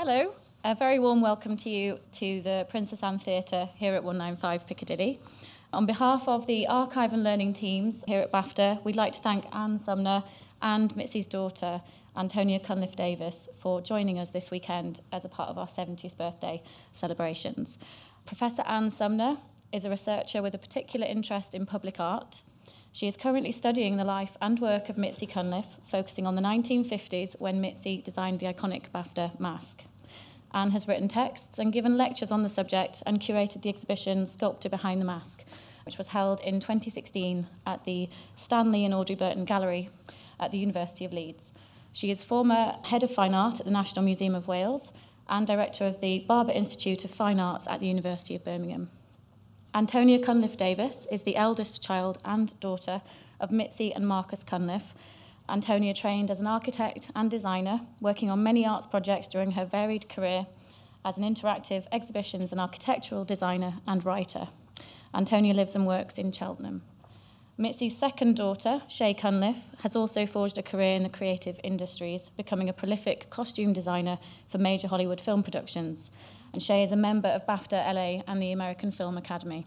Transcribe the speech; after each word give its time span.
Hello, 0.00 0.32
a 0.62 0.76
very 0.76 1.00
warm 1.00 1.20
welcome 1.20 1.56
to 1.56 1.68
you 1.68 1.98
to 2.12 2.40
the 2.42 2.64
Princess 2.70 3.02
Anne 3.02 3.18
Theatre 3.18 3.68
here 3.74 3.94
at 3.94 4.04
195 4.04 4.64
Piccadilly. 4.64 5.18
On 5.72 5.86
behalf 5.86 6.28
of 6.28 6.46
the 6.46 6.68
archive 6.68 7.12
and 7.12 7.24
learning 7.24 7.52
teams 7.52 8.04
here 8.06 8.20
at 8.20 8.30
BAFTA, 8.30 8.84
we'd 8.84 8.94
like 8.94 9.12
to 9.14 9.20
thank 9.20 9.44
Anne 9.52 9.76
Sumner 9.76 10.22
and 10.62 10.96
Mitzi's 10.96 11.26
daughter, 11.26 11.82
Antonia 12.16 12.60
Cunliffe 12.60 12.94
Davis, 12.94 13.48
for 13.58 13.80
joining 13.80 14.20
us 14.20 14.30
this 14.30 14.52
weekend 14.52 15.00
as 15.10 15.24
a 15.24 15.28
part 15.28 15.48
of 15.48 15.58
our 15.58 15.66
70th 15.66 16.16
birthday 16.16 16.62
celebrations. 16.92 17.76
Professor 18.24 18.62
Anne 18.68 18.92
Sumner 18.92 19.38
is 19.72 19.84
a 19.84 19.90
researcher 19.90 20.42
with 20.42 20.54
a 20.54 20.58
particular 20.58 21.08
interest 21.08 21.56
in 21.56 21.66
public 21.66 21.98
art. 21.98 22.42
She 22.92 23.06
is 23.06 23.16
currently 23.16 23.52
studying 23.52 23.96
the 23.96 24.04
life 24.04 24.36
and 24.40 24.58
work 24.58 24.88
of 24.88 24.96
Mitzi 24.96 25.26
Cunliffe, 25.26 25.76
focusing 25.90 26.26
on 26.26 26.36
the 26.36 26.42
1950s 26.42 27.38
when 27.38 27.60
Mitzi 27.60 28.00
designed 28.00 28.40
the 28.40 28.46
iconic 28.46 28.90
BAFTA 28.94 29.38
mask. 29.38 29.84
Anne 30.52 30.70
has 30.70 30.88
written 30.88 31.08
texts 31.08 31.58
and 31.58 31.72
given 31.72 31.96
lectures 31.96 32.32
on 32.32 32.42
the 32.42 32.48
subject 32.48 33.02
and 33.06 33.20
curated 33.20 33.62
the 33.62 33.68
exhibition 33.68 34.26
Sculptor 34.26 34.68
Behind 34.68 35.00
the 35.00 35.04
Mask, 35.04 35.44
which 35.84 35.98
was 35.98 36.08
held 36.08 36.40
in 36.40 36.60
2016 36.60 37.46
at 37.66 37.84
the 37.84 38.08
Stanley 38.36 38.84
and 38.84 38.94
Audrey 38.94 39.14
Burton 39.14 39.44
Gallery 39.44 39.90
at 40.40 40.50
the 40.50 40.58
University 40.58 41.04
of 41.04 41.12
Leeds. 41.12 41.52
She 41.92 42.10
is 42.10 42.24
former 42.24 42.76
head 42.84 43.02
of 43.02 43.10
fine 43.10 43.34
art 43.34 43.60
at 43.60 43.66
the 43.66 43.72
National 43.72 44.04
Museum 44.04 44.34
of 44.34 44.48
Wales 44.48 44.92
and 45.28 45.46
director 45.46 45.84
of 45.84 46.00
the 46.00 46.20
Barber 46.20 46.52
Institute 46.52 47.04
of 47.04 47.10
Fine 47.10 47.40
Arts 47.40 47.66
at 47.68 47.80
the 47.80 47.86
University 47.86 48.34
of 48.34 48.44
Birmingham. 48.44 48.90
Antonia 49.74 50.18
Cunliffe 50.18 50.56
Davis 50.56 51.06
is 51.10 51.22
the 51.22 51.36
eldest 51.36 51.82
child 51.82 52.18
and 52.24 52.58
daughter 52.60 53.02
of 53.38 53.50
Mitzi 53.50 53.92
and 53.92 54.06
Marcus 54.06 54.42
Cunliffe, 54.42 54.94
Antonia 55.48 55.94
trained 55.94 56.30
as 56.30 56.40
an 56.40 56.46
architect 56.46 57.10
and 57.14 57.30
designer, 57.30 57.80
working 58.00 58.28
on 58.28 58.42
many 58.42 58.66
arts 58.66 58.86
projects 58.86 59.28
during 59.28 59.52
her 59.52 59.64
varied 59.64 60.08
career 60.08 60.46
as 61.04 61.16
an 61.16 61.24
interactive 61.24 61.86
exhibitions 61.90 62.52
and 62.52 62.60
architectural 62.60 63.24
designer 63.24 63.74
and 63.86 64.04
writer. 64.04 64.48
Antonia 65.14 65.54
lives 65.54 65.74
and 65.74 65.86
works 65.86 66.18
in 66.18 66.32
Cheltenham. 66.32 66.82
Mitzi's 67.58 67.96
second 67.96 68.36
daughter, 68.36 68.82
Shay 68.86 69.14
Cunliffe, 69.14 69.64
has 69.78 69.96
also 69.96 70.26
forged 70.26 70.58
a 70.58 70.62
career 70.62 70.94
in 70.94 71.02
the 71.02 71.08
creative 71.08 71.58
industries, 71.64 72.30
becoming 72.36 72.68
a 72.68 72.72
prolific 72.72 73.30
costume 73.30 73.72
designer 73.72 74.18
for 74.48 74.58
major 74.58 74.86
Hollywood 74.86 75.20
film 75.20 75.42
productions. 75.42 76.10
And 76.52 76.62
Shay 76.62 76.84
is 76.84 76.92
a 76.92 76.96
member 76.96 77.28
of 77.28 77.46
BAFTA 77.46 77.92
LA 77.92 78.22
and 78.28 78.40
the 78.40 78.52
American 78.52 78.92
Film 78.92 79.18
Academy. 79.18 79.66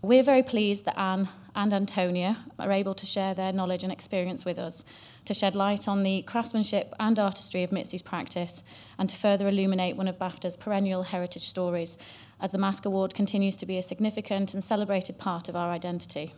We're 0.00 0.22
very 0.22 0.44
pleased 0.44 0.84
that 0.84 0.96
Anne 0.96 1.28
and 1.56 1.74
Antonia 1.74 2.36
are 2.56 2.70
able 2.70 2.94
to 2.94 3.04
share 3.04 3.34
their 3.34 3.52
knowledge 3.52 3.82
and 3.82 3.92
experience 3.92 4.44
with 4.44 4.56
us, 4.56 4.84
to 5.24 5.34
shed 5.34 5.56
light 5.56 5.88
on 5.88 6.04
the 6.04 6.22
craftsmanship 6.22 6.94
and 7.00 7.18
artistry 7.18 7.64
of 7.64 7.72
Mitzi's 7.72 8.00
practice, 8.00 8.62
and 8.96 9.10
to 9.10 9.16
further 9.16 9.48
illuminate 9.48 9.96
one 9.96 10.06
of 10.06 10.16
BAFTA's 10.16 10.56
perennial 10.56 11.02
heritage 11.02 11.48
stories, 11.48 11.98
as 12.40 12.52
the 12.52 12.58
Mask 12.58 12.84
Award 12.84 13.12
continues 13.12 13.56
to 13.56 13.66
be 13.66 13.76
a 13.76 13.82
significant 13.82 14.54
and 14.54 14.62
celebrated 14.62 15.18
part 15.18 15.48
of 15.48 15.56
our 15.56 15.72
identity, 15.72 16.32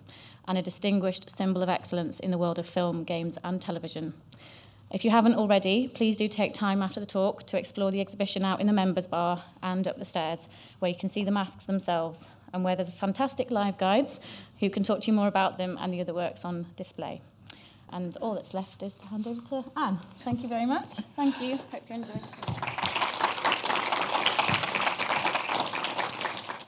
and 0.49 0.57
a 0.57 0.63
distinguished 0.63 1.31
symbol 1.31 1.63
of 1.63 1.69
excellence 1.69 2.19
in 2.19 2.31
the 2.31 2.39
world 2.39 2.59
of 2.59 2.67
film, 2.67 3.05
games, 3.05 3.37
and 3.45 3.61
television. 3.61 4.15
If 4.91 5.05
you 5.05 5.11
haven't 5.11 5.35
already, 5.35 5.87
please 5.87 6.17
do 6.17 6.29
take 6.29 6.55
time 6.55 6.81
after 6.81 6.99
the 6.99 7.05
talk 7.05 7.47
to 7.49 7.59
explore 7.59 7.91
the 7.91 8.01
exhibition 8.01 8.43
out 8.43 8.63
in 8.63 8.67
the 8.67 8.73
members 8.73 9.07
bar 9.07 9.45
and 9.63 9.87
up 9.87 9.99
the 9.99 10.07
stairs, 10.07 10.49
where 10.79 10.91
you 10.91 10.97
can 10.97 11.11
see 11.11 11.25
the 11.25 11.31
masks 11.31 11.67
themselves 11.67 12.27
and 12.53 12.65
where 12.65 12.77
there's 12.77 12.91
fantastic 12.91 13.51
live 13.51 13.79
guides 13.79 14.21
who 14.59 14.71
can 14.71 14.83
talk 14.83 15.01
to 15.03 15.07
you 15.09 15.13
more 15.13 15.29
about 15.29 15.59
them 15.59 15.79
and 15.81 15.93
the 15.93 16.01
other 16.01 16.15
works 16.15 16.45
on 16.45 16.67
display. 16.77 17.21
And 17.93 18.17
all 18.19 18.35
that's 18.35 18.55
left 18.55 18.83
is 18.83 18.95
to 18.95 19.07
hand 19.07 19.27
over 19.27 19.41
to 19.49 19.65
Anne. 19.77 19.99
Thank 20.25 20.43
you 20.43 20.49
very 20.49 20.67
much. 20.67 21.01
Thank 21.17 21.41
you. 21.41 21.57
Hope 21.73 21.83
you 21.89 21.95
enjoy. 21.97 22.21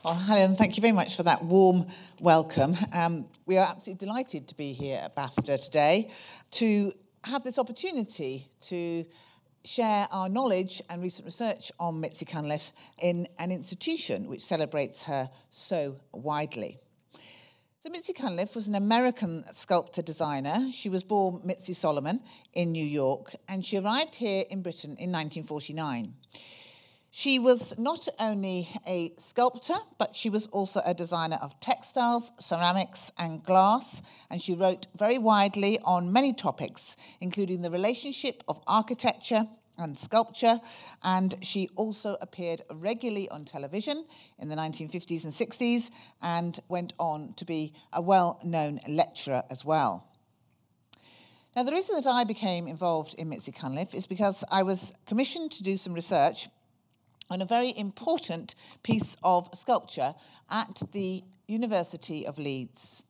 Well, 0.03 0.15
Helen, 0.15 0.57
thank 0.57 0.75
you 0.75 0.81
very 0.81 0.91
much 0.91 1.15
for 1.15 1.23
that 1.23 1.45
warm 1.45 1.87
welcome. 2.19 2.75
Um, 2.91 3.25
we 3.45 3.57
are 3.57 3.65
absolutely 3.65 4.05
delighted 4.05 4.49
to 4.49 4.55
be 4.55 4.73
here 4.73 4.99
at 5.01 5.15
BAFTA 5.15 5.63
today 5.63 6.11
to 6.51 6.91
have 7.23 7.43
this 7.45 7.57
opportunity 7.57 8.49
to 8.63 9.05
share 9.65 10.07
our 10.11 10.29
knowledge 10.29 10.81
and 10.89 11.01
recent 11.01 11.25
research 11.25 11.71
on 11.79 11.99
Mitzi 11.99 12.25
Cunliffe 12.25 12.73
in 13.01 13.27
an 13.39 13.51
institution 13.51 14.27
which 14.27 14.43
celebrates 14.43 15.03
her 15.03 15.29
so 15.51 15.95
widely. 16.11 16.79
So 17.83 17.89
Mitzi 17.89 18.13
Cunliffe 18.13 18.55
was 18.55 18.67
an 18.67 18.75
American 18.75 19.43
sculptor 19.51 20.01
designer. 20.01 20.69
She 20.71 20.89
was 20.89 21.03
born 21.03 21.41
Mitzi 21.43 21.73
Solomon 21.73 22.21
in 22.53 22.71
New 22.71 22.85
York 22.85 23.35
and 23.47 23.65
she 23.65 23.77
arrived 23.77 24.15
here 24.15 24.45
in 24.49 24.61
Britain 24.61 24.91
in 24.91 25.11
1949. 25.11 26.13
She 27.15 27.37
was 27.37 27.77
not 27.77 28.07
only 28.17 28.67
a 28.87 29.13
sculptor, 29.19 29.77
but 29.99 30.15
she 30.15 30.31
was 30.31 30.47
also 30.47 30.81
a 30.83 30.95
designer 30.95 31.37
of 31.43 31.59
textiles, 31.59 32.31
ceramics, 32.39 33.11
and 33.19 33.43
glass, 33.43 34.01
and 34.31 34.41
she 34.41 34.55
wrote 34.55 34.87
very 34.97 35.19
widely 35.19 35.77
on 35.83 36.11
many 36.11 36.33
topics, 36.33 36.95
including 37.21 37.61
the 37.61 37.69
relationship 37.69 38.43
of 38.47 38.63
architecture 38.65 39.47
and 39.77 39.95
sculpture, 39.95 40.59
and 41.03 41.35
she 41.43 41.69
also 41.75 42.17
appeared 42.19 42.63
regularly 42.71 43.29
on 43.29 43.45
television 43.45 44.07
in 44.39 44.49
the 44.49 44.55
1950s 44.55 45.23
and 45.23 45.33
60s 45.33 45.91
and 46.23 46.61
went 46.67 46.93
on 46.97 47.35
to 47.35 47.45
be 47.45 47.73
a 47.93 48.01
well 48.01 48.39
known 48.43 48.79
lecturer 48.87 49.43
as 49.51 49.63
well. 49.63 50.07
Now, 51.55 51.61
the 51.61 51.73
reason 51.73 51.93
that 51.93 52.07
I 52.07 52.23
became 52.23 52.67
involved 52.67 53.13
in 53.19 53.29
Mitzi 53.29 53.51
Cunliffe 53.51 53.93
is 53.93 54.07
because 54.07 54.43
I 54.49 54.63
was 54.63 54.93
commissioned 55.05 55.51
to 55.51 55.61
do 55.61 55.77
some 55.77 55.93
research 55.93 56.49
on 57.33 57.41
a 57.41 57.45
very 57.45 57.75
important 57.75 58.53
piece 58.83 59.17
of 59.23 59.49
sculpture 59.55 60.13
at 60.51 60.83
the 60.91 61.23
University 61.47 62.27
of 62.27 62.37
Leeds. 62.37 63.01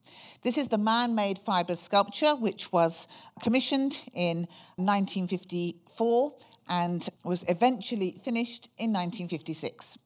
This 0.44 0.58
is 0.58 0.70
the 0.70 0.78
man-made 0.78 1.40
fibre 1.46 1.76
sculpture 1.76 2.34
which 2.34 2.72
was 2.72 3.10
commissioned 3.42 4.00
in 4.14 4.48
1954 4.78 6.34
and 6.70 7.10
was 7.26 7.44
eventually 7.50 8.22
finished 8.24 8.70
in 8.78 8.94
1956. 8.94 9.98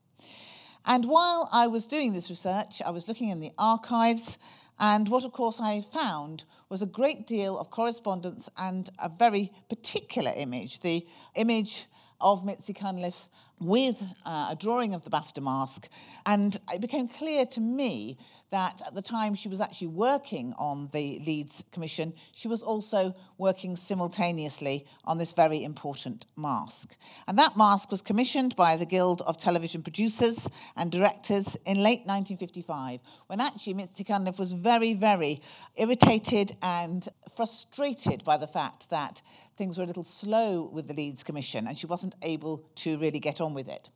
And 0.86 1.06
while 1.06 1.48
I 1.52 1.68
was 1.68 1.86
doing 1.86 2.14
this 2.14 2.32
research, 2.32 2.82
I 2.84 2.90
was 2.90 3.08
looking 3.08 3.30
in 3.30 3.40
the 3.40 3.52
archives 3.60 4.40
and 4.80 5.08
what, 5.10 5.26
of 5.26 5.32
course, 5.32 5.60
I 5.60 5.82
found 5.94 6.44
was 6.70 6.82
a 6.82 6.88
great 6.88 7.28
deal 7.28 7.60
of 7.60 7.70
correspondence 7.70 8.50
and 8.58 8.90
a 8.98 9.10
very 9.10 9.52
particular 9.70 10.34
image, 10.36 10.80
the 10.80 11.06
image 11.36 11.86
of 12.20 12.44
Mitzi 12.44 12.74
Cunliffe 12.74 13.28
with 13.60 14.02
uh, 14.26 14.48
a 14.52 14.58
drawing 14.60 14.94
of 14.94 15.04
the 15.04 15.10
BAFTA 15.10 15.42
mask. 15.42 15.90
And 16.26 16.60
it 16.74 16.82
became 16.82 17.08
clear 17.08 17.46
to 17.48 17.60
me 17.60 18.18
that 18.50 18.82
at 18.86 18.96
the 18.96 19.02
time 19.02 19.36
she 19.36 19.50
was 19.50 19.60
actually 19.60 19.88
working 19.88 20.54
on 20.58 20.90
the 20.94 21.20
Leeds 21.26 21.64
Commission, 21.72 22.14
she 22.34 22.48
was 22.48 22.64
also 22.64 23.14
working 23.38 23.76
simultaneously 23.76 24.86
on 25.04 25.18
this 25.18 25.34
very 25.34 25.64
important 25.64 26.26
mask. 26.38 26.96
And 27.28 27.38
that 27.38 27.58
mask 27.58 27.92
was 27.92 28.02
commissioned 28.02 28.56
by 28.56 28.78
the 28.78 28.86
Guild 28.86 29.22
of 29.24 29.38
Television 29.38 29.84
Producers 29.84 30.48
and 30.78 30.92
Directors 30.92 31.58
in 31.66 31.84
late 31.84 32.06
1955, 32.06 33.02
when 33.28 33.42
actually 33.42 33.74
Mitzi 33.74 34.06
Cunliffe 34.06 34.40
was 34.40 34.54
very, 34.54 34.94
very 34.94 35.42
irritated 35.76 36.56
and 36.62 37.08
frustrated 37.36 38.24
by 38.24 38.38
the 38.38 38.48
fact 38.48 38.90
that 38.90 39.22
things 39.58 39.78
were 39.78 39.84
a 39.84 39.88
little 39.88 40.04
slow 40.04 40.70
with 40.72 40.88
the 40.88 40.94
Leeds 40.94 41.24
Commission 41.24 41.68
and 41.68 41.78
she 41.78 41.88
wasn't 41.88 42.16
able 42.22 42.64
to 42.76 42.98
really 43.00 43.20
get 43.20 43.42
on 43.42 43.47
with 43.54 43.68
it. 43.68 43.90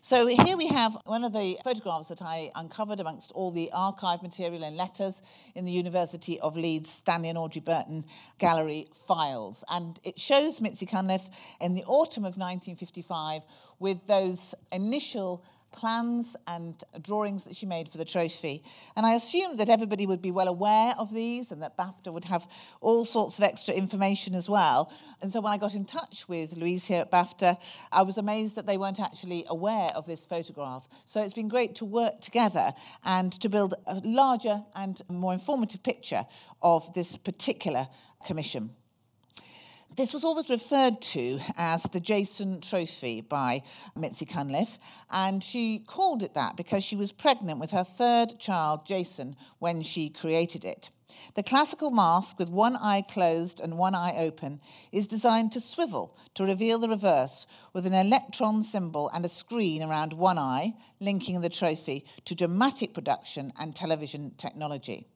So 0.00 0.26
here 0.26 0.56
we 0.56 0.66
have 0.68 0.96
one 1.04 1.24
of 1.24 1.32
the 1.32 1.58
photographs 1.64 2.08
that 2.08 2.22
I 2.22 2.50
uncovered 2.54 3.00
amongst 3.00 3.32
all 3.32 3.50
the 3.50 3.70
archive 3.72 4.22
material 4.22 4.64
and 4.64 4.76
letters 4.76 5.20
in 5.54 5.64
the 5.64 5.72
University 5.72 6.38
of 6.40 6.56
Leeds 6.56 6.90
Stanley 6.90 7.28
and 7.28 7.38
Audrey 7.38 7.60
Burton 7.60 8.04
Gallery 8.38 8.88
files. 9.06 9.64
And 9.68 9.98
it 10.04 10.18
shows 10.18 10.60
Mitzi 10.60 10.86
Cunliffe 10.86 11.28
in 11.60 11.74
the 11.74 11.84
autumn 11.84 12.24
of 12.24 12.36
1955 12.36 13.42
with 13.78 14.06
those 14.06 14.54
initial 14.72 15.44
plans 15.72 16.36
and 16.46 16.82
drawings 17.02 17.44
that 17.44 17.56
she 17.56 17.66
made 17.66 17.88
for 17.88 17.98
the 17.98 18.04
trophy. 18.04 18.62
And 18.96 19.04
I 19.04 19.14
assumed 19.14 19.58
that 19.58 19.68
everybody 19.68 20.06
would 20.06 20.22
be 20.22 20.30
well 20.30 20.48
aware 20.48 20.94
of 20.98 21.12
these 21.12 21.50
and 21.50 21.62
that 21.62 21.76
BAFTA 21.76 22.12
would 22.12 22.24
have 22.24 22.46
all 22.80 23.04
sorts 23.04 23.38
of 23.38 23.44
extra 23.44 23.74
information 23.74 24.34
as 24.34 24.48
well. 24.48 24.92
And 25.20 25.32
so 25.32 25.40
when 25.40 25.52
I 25.52 25.58
got 25.58 25.74
in 25.74 25.84
touch 25.84 26.28
with 26.28 26.56
Louise 26.56 26.84
here 26.84 27.00
at 27.00 27.10
BAFTA, 27.10 27.58
I 27.92 28.02
was 28.02 28.18
amazed 28.18 28.54
that 28.56 28.66
they 28.66 28.76
weren't 28.76 29.00
actually 29.00 29.44
aware 29.48 29.90
of 29.94 30.06
this 30.06 30.24
photograph. 30.24 30.88
So 31.06 31.20
it's 31.20 31.34
been 31.34 31.48
great 31.48 31.74
to 31.76 31.84
work 31.84 32.20
together 32.20 32.72
and 33.04 33.32
to 33.40 33.48
build 33.48 33.74
a 33.86 34.00
larger 34.04 34.62
and 34.74 35.00
more 35.08 35.32
informative 35.32 35.82
picture 35.82 36.26
of 36.62 36.92
this 36.94 37.16
particular 37.16 37.88
commission. 38.26 38.70
This 39.96 40.12
was 40.12 40.22
always 40.22 40.48
referred 40.48 41.00
to 41.00 41.40
as 41.56 41.82
the 41.82 41.98
Jason 41.98 42.60
Trophy 42.60 43.20
by 43.20 43.62
Mitzi 43.96 44.26
Cunliffe, 44.26 44.78
and 45.10 45.42
she 45.42 45.80
called 45.80 46.22
it 46.22 46.34
that 46.34 46.56
because 46.56 46.84
she 46.84 46.94
was 46.94 47.10
pregnant 47.10 47.58
with 47.58 47.72
her 47.72 47.84
third 47.84 48.38
child, 48.38 48.86
Jason, 48.86 49.34
when 49.58 49.82
she 49.82 50.08
created 50.08 50.64
it. 50.64 50.90
The 51.34 51.42
classical 51.42 51.90
mask 51.90 52.38
with 52.38 52.48
one 52.48 52.76
eye 52.76 53.02
closed 53.02 53.60
and 53.60 53.78
one 53.78 53.94
eye 53.94 54.14
open 54.18 54.60
is 54.92 55.06
designed 55.06 55.52
to 55.52 55.60
swivel 55.60 56.16
to 56.34 56.44
reveal 56.44 56.78
the 56.78 56.88
reverse 56.88 57.46
with 57.72 57.86
an 57.86 57.94
electron 57.94 58.62
symbol 58.62 59.08
and 59.12 59.24
a 59.24 59.28
screen 59.28 59.82
around 59.82 60.12
one 60.12 60.38
eye, 60.38 60.74
linking 61.00 61.40
the 61.40 61.48
trophy 61.48 62.04
to 62.26 62.34
dramatic 62.34 62.94
production 62.94 63.52
and 63.58 63.74
television 63.74 64.32
technology. 64.36 65.08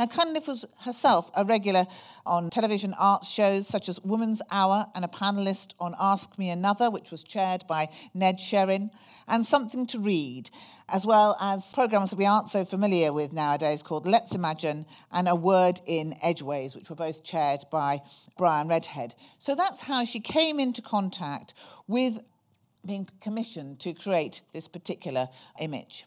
Now, 0.00 0.06
Cunliffe 0.06 0.46
was 0.46 0.64
herself 0.78 1.30
a 1.34 1.44
regular 1.44 1.86
on 2.24 2.48
television 2.48 2.94
arts 2.94 3.28
shows 3.28 3.66
such 3.66 3.86
as 3.86 4.00
Woman's 4.00 4.40
Hour 4.50 4.86
and 4.94 5.04
a 5.04 5.08
panelist 5.08 5.74
on 5.78 5.94
Ask 6.00 6.38
Me 6.38 6.48
Another, 6.48 6.90
which 6.90 7.10
was 7.10 7.22
chaired 7.22 7.66
by 7.68 7.90
Ned 8.14 8.38
Sherrin, 8.38 8.92
and 9.28 9.44
Something 9.44 9.86
to 9.88 9.98
Read, 9.98 10.48
as 10.88 11.04
well 11.04 11.36
as 11.38 11.70
programs 11.74 12.08
that 12.08 12.16
we 12.16 12.24
aren't 12.24 12.48
so 12.48 12.64
familiar 12.64 13.12
with 13.12 13.34
nowadays 13.34 13.82
called 13.82 14.06
Let's 14.06 14.34
Imagine 14.34 14.86
and 15.12 15.28
A 15.28 15.34
Word 15.34 15.82
in 15.84 16.16
Edgeways, 16.22 16.74
which 16.74 16.88
were 16.88 16.96
both 16.96 17.22
chaired 17.22 17.64
by 17.70 18.00
Brian 18.38 18.68
Redhead. 18.68 19.14
So 19.38 19.54
that's 19.54 19.80
how 19.80 20.06
she 20.06 20.20
came 20.20 20.58
into 20.58 20.80
contact 20.80 21.52
with 21.86 22.20
being 22.86 23.06
commissioned 23.20 23.80
to 23.80 23.92
create 23.92 24.40
this 24.54 24.66
particular 24.66 25.28
image. 25.58 26.06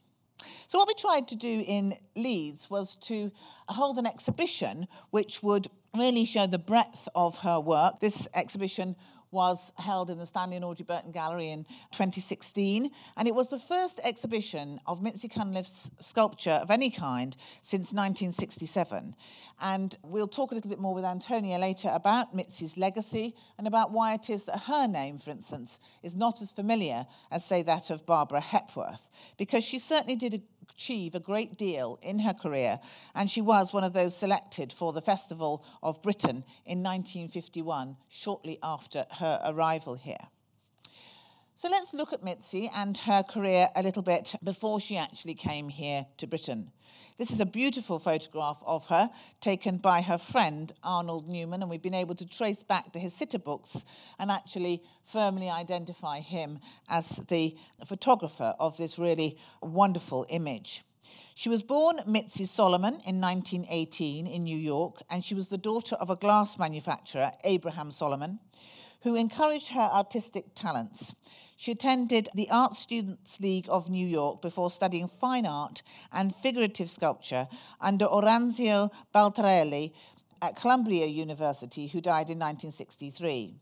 So, 0.67 0.77
what 0.77 0.87
we 0.87 0.93
tried 0.93 1.27
to 1.29 1.35
do 1.35 1.63
in 1.67 1.97
Leeds 2.15 2.69
was 2.69 2.95
to 3.07 3.31
hold 3.69 3.97
an 3.97 4.05
exhibition 4.05 4.87
which 5.11 5.43
would 5.43 5.67
really 5.95 6.25
show 6.25 6.47
the 6.47 6.57
breadth 6.57 7.07
of 7.15 7.37
her 7.39 7.59
work. 7.59 7.99
This 7.99 8.27
exhibition 8.33 8.95
was 9.33 9.73
held 9.75 10.09
in 10.09 10.17
the 10.17 10.25
Stanley 10.25 10.55
and 10.55 10.63
Audrey 10.63 10.85
Burton 10.85 11.11
Gallery 11.11 11.49
in 11.49 11.65
2016, 11.91 12.91
and 13.17 13.27
it 13.27 13.35
was 13.35 13.49
the 13.49 13.59
first 13.59 13.99
exhibition 14.03 14.79
of 14.85 15.01
Mitzi 15.01 15.27
Cunliffe's 15.27 15.91
sculpture 15.99 16.51
of 16.51 16.71
any 16.71 16.89
kind 16.89 17.35
since 17.61 17.91
1967. 17.91 19.15
And 19.59 19.97
we'll 20.03 20.27
talk 20.27 20.51
a 20.51 20.55
little 20.55 20.69
bit 20.69 20.79
more 20.79 20.93
with 20.93 21.03
Antonia 21.03 21.57
later 21.57 21.89
about 21.91 22.35
Mitzi's 22.35 22.77
legacy 22.77 23.35
and 23.57 23.67
about 23.67 23.91
why 23.91 24.13
it 24.13 24.29
is 24.29 24.43
that 24.43 24.59
her 24.59 24.87
name, 24.87 25.19
for 25.19 25.31
instance, 25.31 25.79
is 26.03 26.15
not 26.15 26.41
as 26.41 26.51
familiar 26.51 27.05
as, 27.31 27.43
say, 27.43 27.63
that 27.63 27.89
of 27.89 28.05
Barbara 28.05 28.41
Hepworth, 28.41 29.09
because 29.37 29.63
she 29.63 29.79
certainly 29.79 30.15
did 30.15 30.41
achieve 30.71 31.15
a 31.15 31.19
great 31.19 31.57
deal 31.57 31.99
in 32.01 32.19
her 32.19 32.33
career, 32.33 32.79
and 33.15 33.29
she 33.29 33.41
was 33.41 33.73
one 33.73 33.83
of 33.83 33.93
those 33.93 34.15
selected 34.15 34.71
for 34.71 34.93
the 34.93 35.01
Festival 35.01 35.63
of 35.81 36.01
Britain 36.01 36.43
in 36.65 36.83
1951, 36.83 37.97
shortly 38.09 38.59
after 38.63 39.05
her 39.11 39.41
arrival 39.45 39.95
here. 39.95 40.27
So 41.55 41.69
let's 41.69 41.93
look 41.93 42.11
at 42.11 42.23
Mitzi 42.23 42.69
and 42.73 42.97
her 42.97 43.23
career 43.23 43.69
a 43.75 43.83
little 43.83 44.01
bit 44.01 44.35
before 44.43 44.81
she 44.81 44.97
actually 44.97 45.35
came 45.35 45.69
here 45.69 46.05
to 46.17 46.27
Britain. 46.27 46.71
This 47.17 47.29
is 47.29 47.39
a 47.39 47.45
beautiful 47.45 47.99
photograph 47.99 48.57
of 48.65 48.85
her 48.87 49.09
taken 49.39 49.77
by 49.77 50.01
her 50.01 50.17
friend 50.17 50.73
Arnold 50.83 51.29
Newman, 51.29 51.61
and 51.61 51.69
we've 51.69 51.81
been 51.81 51.93
able 51.93 52.15
to 52.15 52.25
trace 52.25 52.63
back 52.63 52.91
to 52.91 52.99
his 52.99 53.13
sitter 53.13 53.37
books 53.37 53.85
and 54.17 54.31
actually 54.31 54.83
firmly 55.05 55.49
identify 55.49 56.19
him 56.19 56.59
as 56.89 57.21
the 57.29 57.55
photographer 57.85 58.55
of 58.59 58.75
this 58.77 58.97
really 58.97 59.37
wonderful 59.61 60.25
image. 60.29 60.83
She 61.35 61.49
was 61.49 61.61
born 61.61 62.01
Mitzi 62.07 62.45
Solomon 62.45 62.95
in 63.05 63.21
1918 63.21 64.25
in 64.25 64.43
New 64.43 64.57
York, 64.57 65.03
and 65.09 65.23
she 65.23 65.35
was 65.35 65.47
the 65.47 65.57
daughter 65.57 65.95
of 65.95 66.09
a 66.09 66.15
glass 66.15 66.57
manufacturer, 66.57 67.31
Abraham 67.43 67.91
Solomon, 67.91 68.39
who 69.03 69.15
encouraged 69.15 69.67
her 69.67 69.89
artistic 69.93 70.45
talents. 70.55 71.13
She 71.63 71.71
attended 71.71 72.27
the 72.33 72.49
Art 72.49 72.75
Students 72.75 73.39
League 73.39 73.67
of 73.69 73.89
New 73.89 74.05
York 74.05 74.41
before 74.41 74.69
studying 74.69 75.07
fine 75.07 75.45
art 75.45 75.81
and 76.11 76.35
figurative 76.35 76.89
sculpture 76.89 77.47
under 77.79 78.05
Oronzio 78.05 78.91
Maldarelli 79.15 79.93
at 80.41 80.57
Columbia 80.57 81.05
University, 81.05 81.87
who 81.87 82.01
died 82.01 82.29
in 82.29 82.37
1963. 82.37 83.55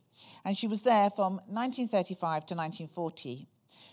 And 0.43 0.57
she 0.57 0.67
was 0.67 0.81
there 0.81 1.11
from 1.11 1.33
1935 1.45 2.47
to 2.47 2.55
1940. 2.55 3.47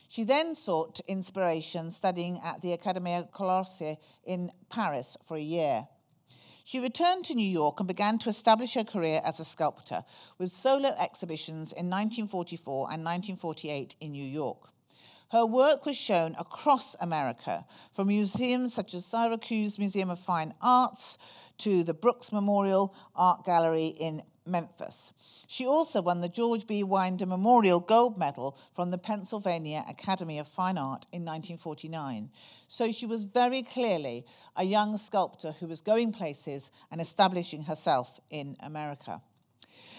She 0.08 0.24
then 0.24 0.54
sought 0.54 1.00
inspiration 1.06 1.90
studying 1.90 2.40
at 2.42 2.62
the 2.62 2.72
Accademia 2.72 3.28
Colarossi 3.34 3.98
in 4.24 4.50
Paris 4.70 5.18
for 5.26 5.36
a 5.36 5.42
year. 5.42 5.86
She 6.68 6.80
returned 6.80 7.24
to 7.24 7.34
New 7.34 7.48
York 7.48 7.80
and 7.80 7.86
began 7.86 8.18
to 8.18 8.28
establish 8.28 8.74
her 8.74 8.84
career 8.84 9.22
as 9.24 9.40
a 9.40 9.44
sculptor 9.46 10.04
with 10.36 10.52
solo 10.52 10.90
exhibitions 10.98 11.72
in 11.72 11.88
1944 11.88 12.92
and 12.92 13.02
1948 13.02 13.96
in 14.02 14.12
New 14.12 14.26
York. 14.26 14.68
Her 15.30 15.46
work 15.46 15.86
was 15.86 15.96
shown 15.96 16.36
across 16.38 16.94
America, 17.00 17.64
from 17.94 18.08
museums 18.08 18.74
such 18.74 18.92
as 18.92 19.06
Syracuse 19.06 19.78
Museum 19.78 20.10
of 20.10 20.18
Fine 20.18 20.52
Arts 20.60 21.16
to 21.56 21.82
the 21.82 21.94
Brooks 21.94 22.32
Memorial 22.32 22.94
Art 23.16 23.46
Gallery 23.46 23.86
in 23.86 24.22
Memphis. 24.48 25.12
She 25.46 25.66
also 25.66 26.02
won 26.02 26.20
the 26.20 26.28
George 26.28 26.66
D. 26.66 26.82
Widener 26.82 27.26
Memorial 27.26 27.80
Gold 27.80 28.18
Medal 28.18 28.56
from 28.74 28.90
the 28.90 28.98
Pennsylvania 28.98 29.84
Academy 29.88 30.38
of 30.38 30.48
Fine 30.48 30.78
Art 30.78 31.06
in 31.12 31.24
1949. 31.24 32.30
So 32.66 32.92
she 32.92 33.06
was 33.06 33.24
very 33.24 33.62
clearly 33.62 34.26
a 34.56 34.64
young 34.64 34.98
sculptor 34.98 35.52
who 35.52 35.66
was 35.66 35.80
going 35.80 36.12
places 36.12 36.70
and 36.90 37.00
establishing 37.00 37.62
herself 37.62 38.20
in 38.30 38.56
America. 38.60 39.22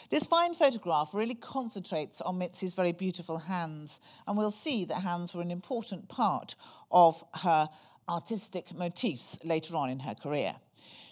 This 0.09 0.25
fine 0.25 0.55
photograph 0.55 1.13
really 1.13 1.35
concentrates 1.35 2.19
on 2.21 2.39
Mitzi's 2.39 2.73
very 2.73 2.91
beautiful 2.91 3.37
hands, 3.37 3.99
and 4.27 4.35
we'll 4.35 4.49
see 4.49 4.85
that 4.85 5.01
hands 5.01 5.33
were 5.33 5.41
an 5.41 5.51
important 5.51 6.09
part 6.09 6.55
of 6.91 7.23
her 7.35 7.69
artistic 8.07 8.73
motifs 8.73 9.37
later 9.43 9.75
on 9.75 9.89
in 9.91 9.99
her 9.99 10.15
career. 10.15 10.55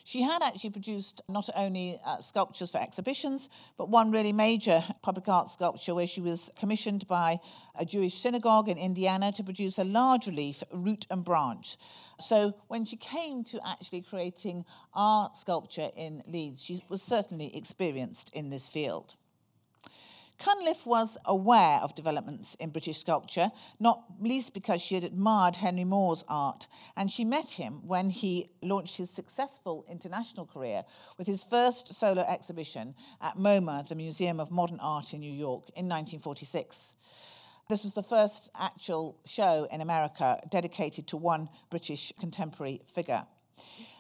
She 0.04 0.22
had 0.22 0.42
actually 0.42 0.70
produced 0.70 1.22
not 1.28 1.50
only 1.54 2.00
uh, 2.06 2.22
sculptures 2.22 2.72
for 2.72 2.78
exhibitions, 2.78 3.50
but 3.78 3.90
one 3.90 4.10
really 4.10 4.32
major 4.32 4.82
public 5.02 5.28
art 5.28 5.50
sculpture 5.52 5.94
where 5.94 6.08
she 6.08 6.22
was 6.22 6.50
commissioned 6.58 7.06
by 7.10 7.42
a 7.76 7.84
Jewish 7.84 8.22
synagogue 8.22 8.70
in 8.70 8.78
Indiana 8.78 9.34
to 9.34 9.44
produce 9.44 9.78
a 9.78 9.84
large 9.84 10.26
relief, 10.26 10.64
Root 10.72 11.08
and 11.10 11.26
Branch. 11.26 11.78
So 12.22 12.54
when 12.70 12.86
she 12.86 12.96
came 12.96 13.44
to 13.46 13.60
actually 13.68 14.02
creating 14.02 14.64
art 14.94 15.36
sculpture 15.36 15.90
in 15.96 16.24
Leeds, 16.26 16.64
she 16.64 16.82
was 16.88 17.02
certainly 17.02 17.54
experienced 17.56 18.32
in 18.34 18.50
this 18.50 18.70
field. 18.70 19.16
Cunliffe 20.40 20.86
was 20.86 21.18
aware 21.26 21.80
of 21.80 21.96
developments 21.96 22.56
in 22.60 22.70
British 22.70 23.00
sculpture, 23.00 23.52
not 23.80 24.04
least 24.20 24.54
because 24.54 24.82
she 24.82 24.96
had 24.96 25.04
admired 25.04 25.56
Henry 25.56 25.84
Moore's 25.84 26.24
art, 26.28 26.68
and 26.96 27.12
she 27.12 27.26
met 27.26 27.48
him 27.48 27.82
when 27.88 28.12
he 28.12 28.50
launched 28.62 28.98
his 28.98 29.10
successful 29.10 29.84
international 29.90 30.46
career 30.46 30.84
with 31.18 31.26
his 31.26 31.44
first 31.44 31.94
solo 31.94 32.22
exhibition 32.22 32.94
at 33.20 33.38
MoMA, 33.38 33.88
the 33.88 33.96
Museum 33.96 34.40
of 34.40 34.52
Modern 34.52 34.80
Art 34.80 35.14
in 35.14 35.22
New 35.22 35.32
York, 35.32 35.70
in 35.70 35.90
1946. 35.90 36.94
This 37.70 37.84
was 37.84 37.94
the 37.94 38.04
first 38.04 38.50
actual 38.56 39.18
show 39.26 39.68
in 39.72 39.82
America 39.82 40.40
dedicated 40.50 41.08
to 41.08 41.18
one 41.18 41.50
British 41.70 42.14
contemporary 42.20 42.82
figure. 42.94 43.26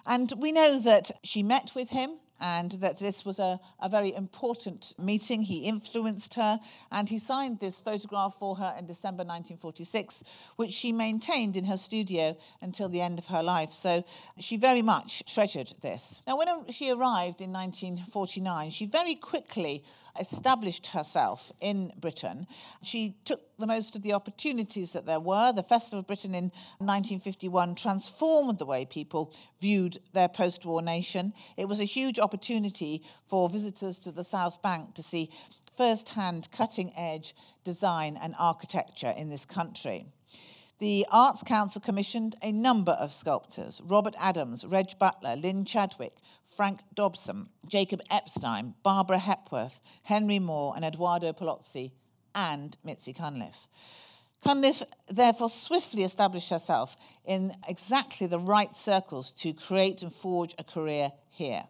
And 0.06 0.32
we 0.38 0.52
know 0.52 0.80
that 0.80 1.12
she 1.24 1.44
met 1.44 1.74
with 1.76 1.90
him 1.90 2.20
and 2.40 2.72
that 2.74 3.00
this 3.00 3.26
was 3.26 3.40
a, 3.40 3.60
a 3.82 3.90
very 3.90 4.14
important 4.14 4.94
meeting. 4.98 5.42
He 5.42 5.66
influenced 5.66 6.34
her, 6.36 6.60
and 6.92 7.10
he 7.10 7.20
signed 7.20 7.60
this 7.60 7.80
photograph 7.80 8.36
for 8.40 8.56
her 8.56 8.76
in 8.78 8.86
December 8.86 9.24
1946, 9.24 10.24
which 10.56 10.72
she 10.74 10.92
maintained 10.92 11.56
in 11.56 11.66
her 11.66 11.78
studio 11.78 12.36
until 12.62 12.90
the 12.90 13.02
end 13.02 13.20
of 13.20 13.26
her 13.26 13.44
life. 13.44 13.74
So 13.74 14.04
she 14.40 14.58
very 14.58 14.82
much 14.82 15.24
treasured 15.26 15.74
this. 15.82 16.22
Now, 16.28 16.38
when 16.38 16.72
she 16.72 16.90
arrived 16.90 17.42
in 17.42 17.52
1949, 17.52 18.72
she 18.72 18.86
very 18.86 19.16
quickly 19.16 19.84
established 20.20 20.88
herself 20.88 21.52
in 21.60 21.92
Britain. 22.00 22.48
She 22.84 23.18
took 23.26 23.42
the 23.58 23.68
most 23.68 23.96
of 23.96 24.02
the 24.02 24.14
opportunities 24.14 24.92
that 24.92 25.06
there 25.06 25.20
were. 25.20 25.52
The 25.52 25.64
Festival 25.64 26.00
of 26.00 26.08
Britain 26.08 26.36
in 26.36 26.46
1951 26.80 27.76
transformed 27.76 28.58
the 28.58 28.66
way 28.66 28.86
people 28.86 29.34
viewed 29.60 30.00
their 30.14 30.28
post 30.28 30.66
war 30.66 30.82
nation. 30.82 31.34
It 31.58 31.66
was 31.66 31.80
a 31.80 31.86
huge 31.86 32.20
opportunity 32.20 33.04
for 33.28 33.50
visitors 33.50 34.00
to 34.00 34.12
the 34.12 34.24
South 34.24 34.62
Bank 34.62 34.94
to 34.96 35.04
see 35.04 35.30
first 35.78 36.10
hand 36.10 36.50
cutting 36.52 36.92
edge 36.98 37.36
design 37.64 38.18
and 38.22 38.34
architecture 38.40 39.14
in 39.16 39.30
this 39.30 39.46
country. 39.46 40.08
The 40.80 41.08
Arts 41.10 41.42
Council 41.42 41.82
commissioned 41.82 42.36
a 42.44 42.52
number 42.52 42.92
of 42.92 43.12
sculptors 43.12 43.82
Robert 43.84 44.14
Adams, 44.20 44.64
Reg 44.64 45.00
Butler, 45.00 45.36
Lynn 45.36 45.66
Chadwick, 45.66 46.14
Frank 46.56 46.82
Dobson, 46.94 47.50
Jacob 47.66 48.00
Epstein, 48.12 48.76
Barbara 48.84 49.18
Hepworth, 49.18 49.80
Henry 50.04 50.38
Moore, 50.38 50.74
and 50.76 50.86
Eduardo 50.86 51.34
Paolozzi, 51.34 51.94
and 52.36 52.78
Mitzi 52.84 53.12
Cunliffe. 53.12 53.68
Cunliffe 54.44 54.84
therefore 55.10 55.50
swiftly 55.50 56.04
established 56.04 56.52
herself 56.52 56.96
in 57.26 57.56
exactly 57.68 58.28
the 58.28 58.40
right 58.40 58.76
circles 58.76 59.32
to 59.32 59.54
create 59.54 60.04
and 60.04 60.14
forge 60.14 60.54
a 60.60 60.64
career 60.64 61.12
here. 61.32 61.64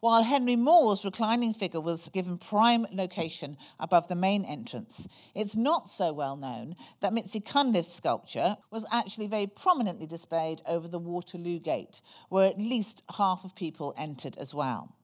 While 0.00 0.22
Henry 0.22 0.56
Moore's 0.56 1.04
reclining 1.04 1.52
figure 1.52 1.80
was 1.80 2.08
given 2.10 2.38
prime 2.38 2.86
location 2.92 3.56
above 3.80 4.08
the 4.08 4.14
main 4.14 4.44
entrance. 4.44 5.08
It's 5.34 5.56
not 5.56 5.90
so 5.90 6.12
well 6.12 6.36
known 6.36 6.76
that 7.00 7.12
Mitzi 7.12 7.40
Cunliffe's 7.40 7.92
sculpture 7.92 8.56
was 8.70 8.86
actually 8.92 9.26
very 9.26 9.46
prominently 9.46 10.06
displayed 10.06 10.62
over 10.66 10.88
the 10.88 10.98
Waterloo 10.98 11.58
Gate, 11.58 12.00
where 12.28 12.48
at 12.48 12.58
least 12.58 13.02
half 13.16 13.44
of 13.44 13.54
people 13.54 13.94
entered 13.96 14.36
as 14.38 14.54
well. 14.54 14.94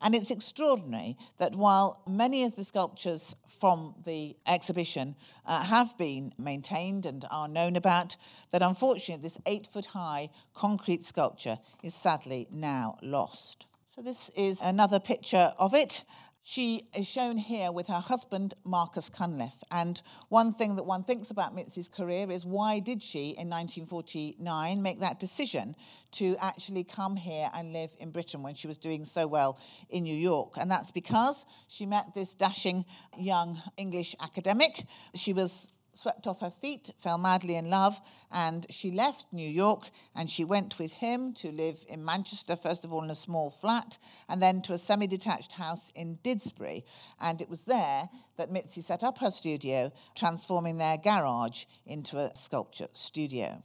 And 0.00 0.14
it's 0.14 0.30
extraordinary 0.30 1.16
that 1.38 1.54
while 1.54 2.02
many 2.08 2.44
of 2.44 2.56
the 2.56 2.64
sculptures 2.64 3.36
from 3.60 3.94
the 4.06 4.36
exhibition 4.46 5.14
uh, 5.44 5.62
have 5.62 5.96
been 5.98 6.32
maintained 6.38 7.04
and 7.04 7.24
are 7.30 7.46
known 7.46 7.76
about, 7.76 8.16
that 8.52 8.62
unfortunately 8.62 9.22
this 9.22 9.38
eight 9.44 9.68
foot 9.70 9.86
high 9.86 10.30
concrete 10.54 11.04
sculpture 11.04 11.58
is 11.82 11.94
sadly 11.94 12.48
now 12.50 12.96
lost. 13.02 13.66
So 13.96 14.02
this 14.02 14.30
is 14.36 14.60
another 14.62 15.00
picture 15.00 15.52
of 15.58 15.74
it. 15.74 16.04
She 16.44 16.88
is 16.94 17.08
shown 17.08 17.36
here 17.36 17.72
with 17.72 17.88
her 17.88 17.98
husband, 17.98 18.54
Marcus 18.62 19.08
Cunliffe. 19.08 19.64
And 19.72 20.00
one 20.28 20.54
thing 20.54 20.76
that 20.76 20.84
one 20.84 21.02
thinks 21.02 21.32
about 21.32 21.56
Mitzi's 21.56 21.88
career 21.88 22.30
is 22.30 22.46
why 22.46 22.78
did 22.78 23.02
she, 23.02 23.30
in 23.30 23.50
1949, 23.50 24.80
make 24.80 25.00
that 25.00 25.18
decision 25.18 25.74
to 26.12 26.36
actually 26.38 26.84
come 26.84 27.16
here 27.16 27.50
and 27.52 27.72
live 27.72 27.90
in 27.98 28.12
Britain 28.12 28.44
when 28.44 28.54
she 28.54 28.68
was 28.68 28.78
doing 28.78 29.04
so 29.04 29.26
well 29.26 29.58
in 29.88 30.04
New 30.04 30.16
York? 30.16 30.52
And 30.56 30.70
that's 30.70 30.92
because 30.92 31.44
she 31.66 31.84
met 31.84 32.14
this 32.14 32.32
dashing 32.32 32.84
young 33.18 33.60
English 33.76 34.14
academic. 34.20 34.86
She 35.16 35.32
was 35.32 35.66
swept 35.94 36.26
off 36.26 36.40
her 36.40 36.50
feet, 36.50 36.90
fell 37.00 37.18
madly 37.18 37.56
in 37.56 37.70
love, 37.70 38.00
and 38.30 38.66
she 38.70 38.90
left 38.90 39.26
New 39.32 39.48
York 39.48 39.90
and 40.14 40.30
she 40.30 40.44
went 40.44 40.78
with 40.78 40.92
him 40.92 41.32
to 41.34 41.50
live 41.50 41.84
in 41.88 42.04
Manchester, 42.04 42.56
first 42.56 42.84
of 42.84 42.92
all 42.92 43.02
in 43.02 43.10
a 43.10 43.14
small 43.14 43.50
flat, 43.50 43.98
and 44.28 44.42
then 44.42 44.62
to 44.62 44.72
a 44.72 44.78
semi 44.78 45.06
detached 45.06 45.52
house 45.52 45.90
in 45.94 46.18
Didsbury. 46.22 46.84
And 47.20 47.40
it 47.40 47.48
was 47.48 47.62
there 47.62 48.08
that 48.36 48.50
Mitzi 48.50 48.80
set 48.80 49.02
up 49.02 49.18
her 49.18 49.30
studio, 49.30 49.92
transforming 50.14 50.78
their 50.78 50.96
garage 50.96 51.64
into 51.86 52.18
a 52.18 52.34
sculpture 52.34 52.88
studio. 52.92 53.62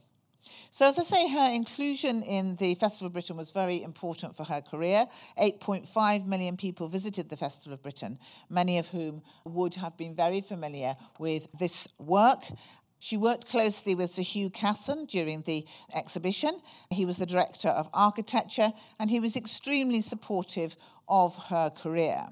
So, 0.72 0.86
as 0.86 0.98
I 0.98 1.02
say, 1.02 1.28
her 1.28 1.50
inclusion 1.50 2.22
in 2.22 2.56
the 2.56 2.74
Festival 2.74 3.06
of 3.06 3.12
Britain 3.12 3.36
was 3.36 3.50
very 3.50 3.82
important 3.82 4.36
for 4.36 4.44
her 4.44 4.60
career. 4.60 5.06
8.5 5.40 6.26
million 6.26 6.56
people 6.56 6.88
visited 6.88 7.28
the 7.28 7.36
Festival 7.36 7.72
of 7.72 7.82
Britain, 7.82 8.18
many 8.50 8.78
of 8.78 8.86
whom 8.88 9.22
would 9.44 9.74
have 9.74 9.96
been 9.96 10.14
very 10.14 10.40
familiar 10.40 10.96
with 11.18 11.48
this 11.58 11.88
work. 11.98 12.44
She 12.98 13.16
worked 13.16 13.48
closely 13.48 13.94
with 13.94 14.12
Sir 14.12 14.22
Hugh 14.22 14.50
Casson 14.50 15.04
during 15.04 15.42
the 15.42 15.66
exhibition. 15.94 16.60
He 16.90 17.04
was 17.04 17.18
the 17.18 17.26
director 17.26 17.68
of 17.68 17.88
architecture 17.92 18.72
and 18.98 19.10
he 19.10 19.20
was 19.20 19.36
extremely 19.36 20.00
supportive 20.00 20.76
of 21.08 21.36
her 21.36 21.70
career. 21.70 22.28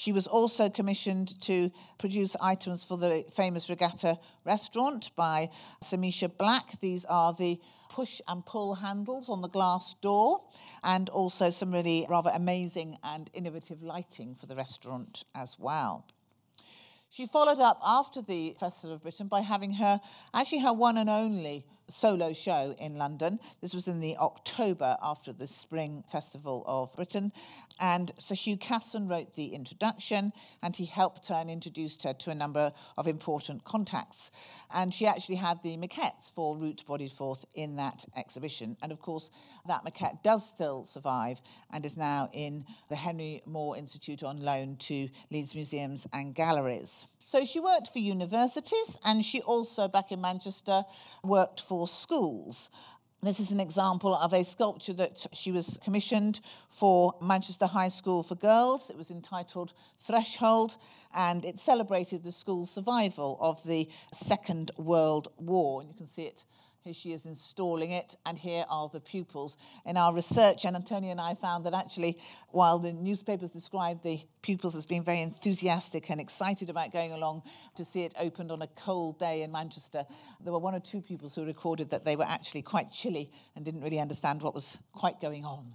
She 0.00 0.12
was 0.12 0.26
also 0.26 0.70
commissioned 0.70 1.38
to 1.42 1.70
produce 1.98 2.34
items 2.40 2.82
for 2.84 2.96
the 2.96 3.26
famous 3.36 3.68
Regatta 3.68 4.18
restaurant 4.46 5.10
by 5.14 5.50
Sir 5.82 5.98
Misha 5.98 6.30
Black. 6.30 6.80
These 6.80 7.04
are 7.04 7.34
the 7.34 7.60
push 7.90 8.22
and 8.26 8.46
pull 8.46 8.76
handles 8.76 9.28
on 9.28 9.42
the 9.42 9.48
glass 9.50 9.94
door, 10.00 10.40
and 10.82 11.10
also 11.10 11.50
some 11.50 11.70
really 11.70 12.06
rather 12.08 12.30
amazing 12.32 12.96
and 13.04 13.28
innovative 13.34 13.82
lighting 13.82 14.36
for 14.36 14.46
the 14.46 14.56
restaurant 14.56 15.24
as 15.34 15.58
well. 15.58 16.06
She 17.10 17.26
followed 17.26 17.60
up 17.60 17.78
after 17.84 18.22
the 18.22 18.56
Festival 18.58 18.96
of 18.96 19.02
Britain 19.02 19.28
by 19.28 19.42
having 19.42 19.72
her, 19.72 20.00
actually 20.32 20.60
her 20.60 20.72
one 20.72 20.96
and 20.96 21.10
only 21.10 21.66
solo 21.90 22.32
show 22.32 22.74
in 22.78 22.96
London. 22.96 23.38
This 23.60 23.74
was 23.74 23.88
in 23.88 24.00
the 24.00 24.16
October 24.16 24.96
after 25.02 25.32
the 25.32 25.46
Spring 25.46 26.04
Festival 26.10 26.64
of 26.66 26.94
Britain. 26.94 27.32
And 27.80 28.12
Sir 28.18 28.34
Hugh 28.34 28.56
Casson 28.56 29.08
wrote 29.08 29.34
the 29.34 29.54
introduction 29.54 30.32
and 30.62 30.74
he 30.76 30.84
helped 30.84 31.28
her 31.28 31.34
and 31.34 31.50
introduced 31.50 32.02
her 32.02 32.12
to 32.14 32.30
a 32.30 32.34
number 32.34 32.72
of 32.96 33.08
important 33.08 33.64
contacts. 33.64 34.30
And 34.72 34.92
she 34.92 35.06
actually 35.06 35.36
had 35.36 35.62
the 35.62 35.76
maquettes 35.76 36.30
for 36.34 36.56
Root 36.56 36.84
Bodied 36.86 37.12
Forth 37.12 37.44
in 37.54 37.76
that 37.76 38.04
exhibition. 38.16 38.76
And 38.82 38.92
of 38.92 39.00
course, 39.00 39.30
that 39.66 39.84
maquette 39.84 40.22
does 40.22 40.48
still 40.48 40.86
survive 40.86 41.38
and 41.72 41.84
is 41.84 41.96
now 41.96 42.30
in 42.32 42.64
the 42.88 42.96
Henry 42.96 43.42
Moore 43.46 43.76
Institute 43.76 44.22
on 44.22 44.42
loan 44.42 44.76
to 44.76 45.08
Leeds 45.30 45.54
Museums 45.54 46.06
and 46.12 46.34
Galleries. 46.34 47.06
So 47.30 47.44
she 47.44 47.60
worked 47.60 47.92
for 47.92 48.00
universities 48.00 48.98
and 49.04 49.24
she 49.24 49.40
also, 49.42 49.86
back 49.86 50.10
in 50.10 50.20
Manchester, 50.20 50.84
worked 51.22 51.60
for 51.60 51.86
schools. 51.86 52.70
This 53.22 53.38
is 53.38 53.52
an 53.52 53.60
example 53.60 54.16
of 54.16 54.32
a 54.32 54.42
sculpture 54.42 54.94
that 54.94 55.28
she 55.32 55.52
was 55.52 55.78
commissioned 55.84 56.40
for 56.70 57.14
Manchester 57.22 57.68
High 57.68 57.90
School 57.90 58.24
for 58.24 58.34
Girls. 58.34 58.90
It 58.90 58.96
was 58.96 59.12
entitled 59.12 59.74
Threshold 60.04 60.76
and 61.14 61.44
it 61.44 61.60
celebrated 61.60 62.24
the 62.24 62.32
school's 62.32 62.72
survival 62.72 63.38
of 63.40 63.62
the 63.62 63.88
Second 64.12 64.72
World 64.76 65.28
War. 65.38 65.82
And 65.82 65.88
you 65.88 65.94
can 65.94 66.08
see 66.08 66.22
it 66.22 66.42
here 66.82 66.94
she 66.94 67.12
is 67.12 67.26
installing 67.26 67.90
it, 67.90 68.16
and 68.24 68.38
here 68.38 68.64
are 68.70 68.88
the 68.88 69.00
pupils. 69.00 69.58
In 69.84 69.98
our 69.98 70.14
research, 70.14 70.64
and 70.64 70.74
Antonia 70.74 71.10
and 71.10 71.20
I 71.20 71.34
found 71.34 71.66
that 71.66 71.74
actually, 71.74 72.18
while 72.48 72.78
the 72.78 72.92
newspapers 72.92 73.50
described 73.50 74.02
the 74.02 74.20
pupils 74.40 74.74
as 74.74 74.86
being 74.86 75.04
very 75.04 75.20
enthusiastic 75.20 76.10
and 76.10 76.20
excited 76.20 76.70
about 76.70 76.90
going 76.92 77.12
along 77.12 77.42
to 77.74 77.84
see 77.84 78.02
it 78.02 78.14
opened 78.18 78.50
on 78.50 78.62
a 78.62 78.66
cold 78.68 79.18
day 79.18 79.42
in 79.42 79.52
Manchester, 79.52 80.06
there 80.42 80.52
were 80.52 80.58
one 80.58 80.74
or 80.74 80.80
two 80.80 81.02
pupils 81.02 81.34
who 81.34 81.44
recorded 81.44 81.90
that 81.90 82.04
they 82.04 82.16
were 82.16 82.26
actually 82.26 82.62
quite 82.62 82.90
chilly 82.90 83.30
and 83.56 83.64
didn't 83.64 83.82
really 83.82 84.00
understand 84.00 84.40
what 84.40 84.54
was 84.54 84.78
quite 84.94 85.20
going 85.20 85.44
on. 85.44 85.74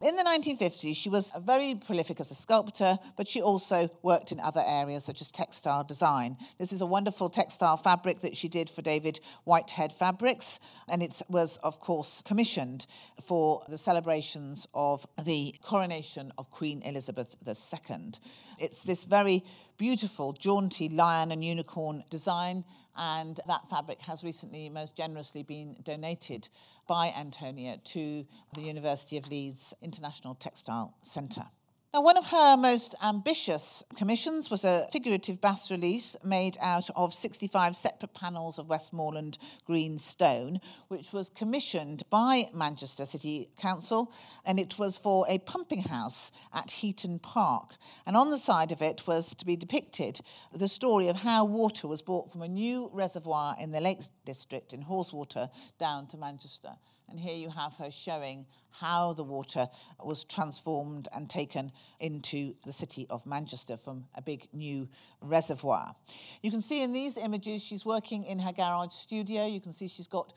In 0.00 0.16
the 0.16 0.22
1950s, 0.22 0.96
she 0.96 1.10
was 1.10 1.30
very 1.40 1.74
prolific 1.74 2.20
as 2.20 2.30
a 2.30 2.34
sculptor, 2.34 2.98
but 3.18 3.28
she 3.28 3.42
also 3.42 3.90
worked 4.00 4.32
in 4.32 4.40
other 4.40 4.64
areas 4.66 5.04
such 5.04 5.20
as 5.20 5.30
textile 5.30 5.84
design. 5.84 6.38
This 6.56 6.72
is 6.72 6.80
a 6.80 6.86
wonderful 6.86 7.28
textile 7.28 7.76
fabric 7.76 8.22
that 8.22 8.34
she 8.34 8.48
did 8.48 8.70
for 8.70 8.80
David 8.80 9.20
Whitehead 9.44 9.92
Fabrics, 9.92 10.58
and 10.88 11.02
it 11.02 11.20
was, 11.28 11.58
of 11.58 11.80
course, 11.80 12.22
commissioned 12.24 12.86
for 13.22 13.62
the 13.68 13.76
celebrations 13.76 14.66
of 14.72 15.06
the 15.22 15.54
coronation 15.62 16.32
of 16.38 16.50
Queen 16.50 16.80
Elizabeth 16.80 17.36
II. 17.46 18.12
It's 18.58 18.84
this 18.84 19.04
very 19.04 19.44
beautiful, 19.80 20.34
jaunty 20.34 20.90
lion 20.90 21.32
and 21.32 21.42
unicorn 21.42 22.04
design, 22.10 22.62
and 22.98 23.40
that 23.46 23.62
fabric 23.70 23.98
has 24.02 24.22
recently 24.22 24.68
most 24.68 24.94
generously 24.94 25.42
been 25.42 25.74
donated 25.84 26.46
by 26.86 27.06
Antonia 27.16 27.78
to 27.82 28.26
the 28.54 28.60
University 28.60 29.16
of 29.16 29.26
Leeds 29.30 29.72
International 29.80 30.34
Textile 30.34 30.92
Centre. 31.00 31.46
Now, 31.92 32.02
one 32.02 32.16
of 32.16 32.26
her 32.26 32.56
most 32.56 32.94
ambitious 33.02 33.82
commissions 33.96 34.48
was 34.48 34.62
a 34.62 34.86
figurative 34.92 35.40
bas 35.40 35.72
relief 35.72 36.14
made 36.22 36.56
out 36.60 36.88
of 36.94 37.12
65 37.12 37.74
separate 37.74 38.14
panels 38.14 38.60
of 38.60 38.68
Westmoreland 38.68 39.38
green 39.66 39.98
stone, 39.98 40.60
which 40.86 41.12
was 41.12 41.30
commissioned 41.30 42.04
by 42.08 42.48
Manchester 42.54 43.06
City 43.06 43.50
Council, 43.58 44.12
and 44.44 44.60
it 44.60 44.78
was 44.78 44.98
for 44.98 45.26
a 45.28 45.38
pumping 45.38 45.82
house 45.82 46.30
at 46.54 46.70
Heaton 46.70 47.18
Park. 47.18 47.74
And 48.06 48.16
on 48.16 48.30
the 48.30 48.38
side 48.38 48.70
of 48.70 48.82
it 48.82 49.08
was 49.08 49.34
to 49.34 49.44
be 49.44 49.56
depicted 49.56 50.20
the 50.54 50.68
story 50.68 51.08
of 51.08 51.16
how 51.16 51.44
water 51.44 51.88
was 51.88 52.02
brought 52.02 52.30
from 52.30 52.42
a 52.42 52.48
new 52.48 52.88
reservoir 52.92 53.56
in 53.58 53.72
the 53.72 53.80
Lakes 53.80 54.08
District 54.24 54.72
in 54.72 54.84
Haweswater 54.84 55.50
down 55.80 56.06
to 56.06 56.16
Manchester. 56.16 56.76
And 57.10 57.18
here 57.18 57.34
you 57.34 57.50
have 57.50 57.74
her 57.74 57.90
showing 57.90 58.46
how 58.70 59.12
the 59.14 59.24
water 59.24 59.68
was 60.02 60.24
transformed 60.24 61.08
and 61.12 61.28
taken 61.28 61.72
into 61.98 62.54
the 62.64 62.72
city 62.72 63.06
of 63.10 63.26
Manchester 63.26 63.76
from 63.76 64.04
a 64.14 64.22
big 64.22 64.46
new 64.52 64.88
reservoir. 65.20 65.94
You 66.42 66.50
can 66.50 66.62
see 66.62 66.82
in 66.82 66.92
these 66.92 67.16
images 67.16 67.62
she's 67.62 67.84
working 67.84 68.24
in 68.24 68.38
her 68.38 68.52
garage 68.52 68.92
studio. 68.92 69.44
You 69.44 69.60
can 69.60 69.72
see 69.72 69.88
she's 69.88 70.06
got 70.06 70.32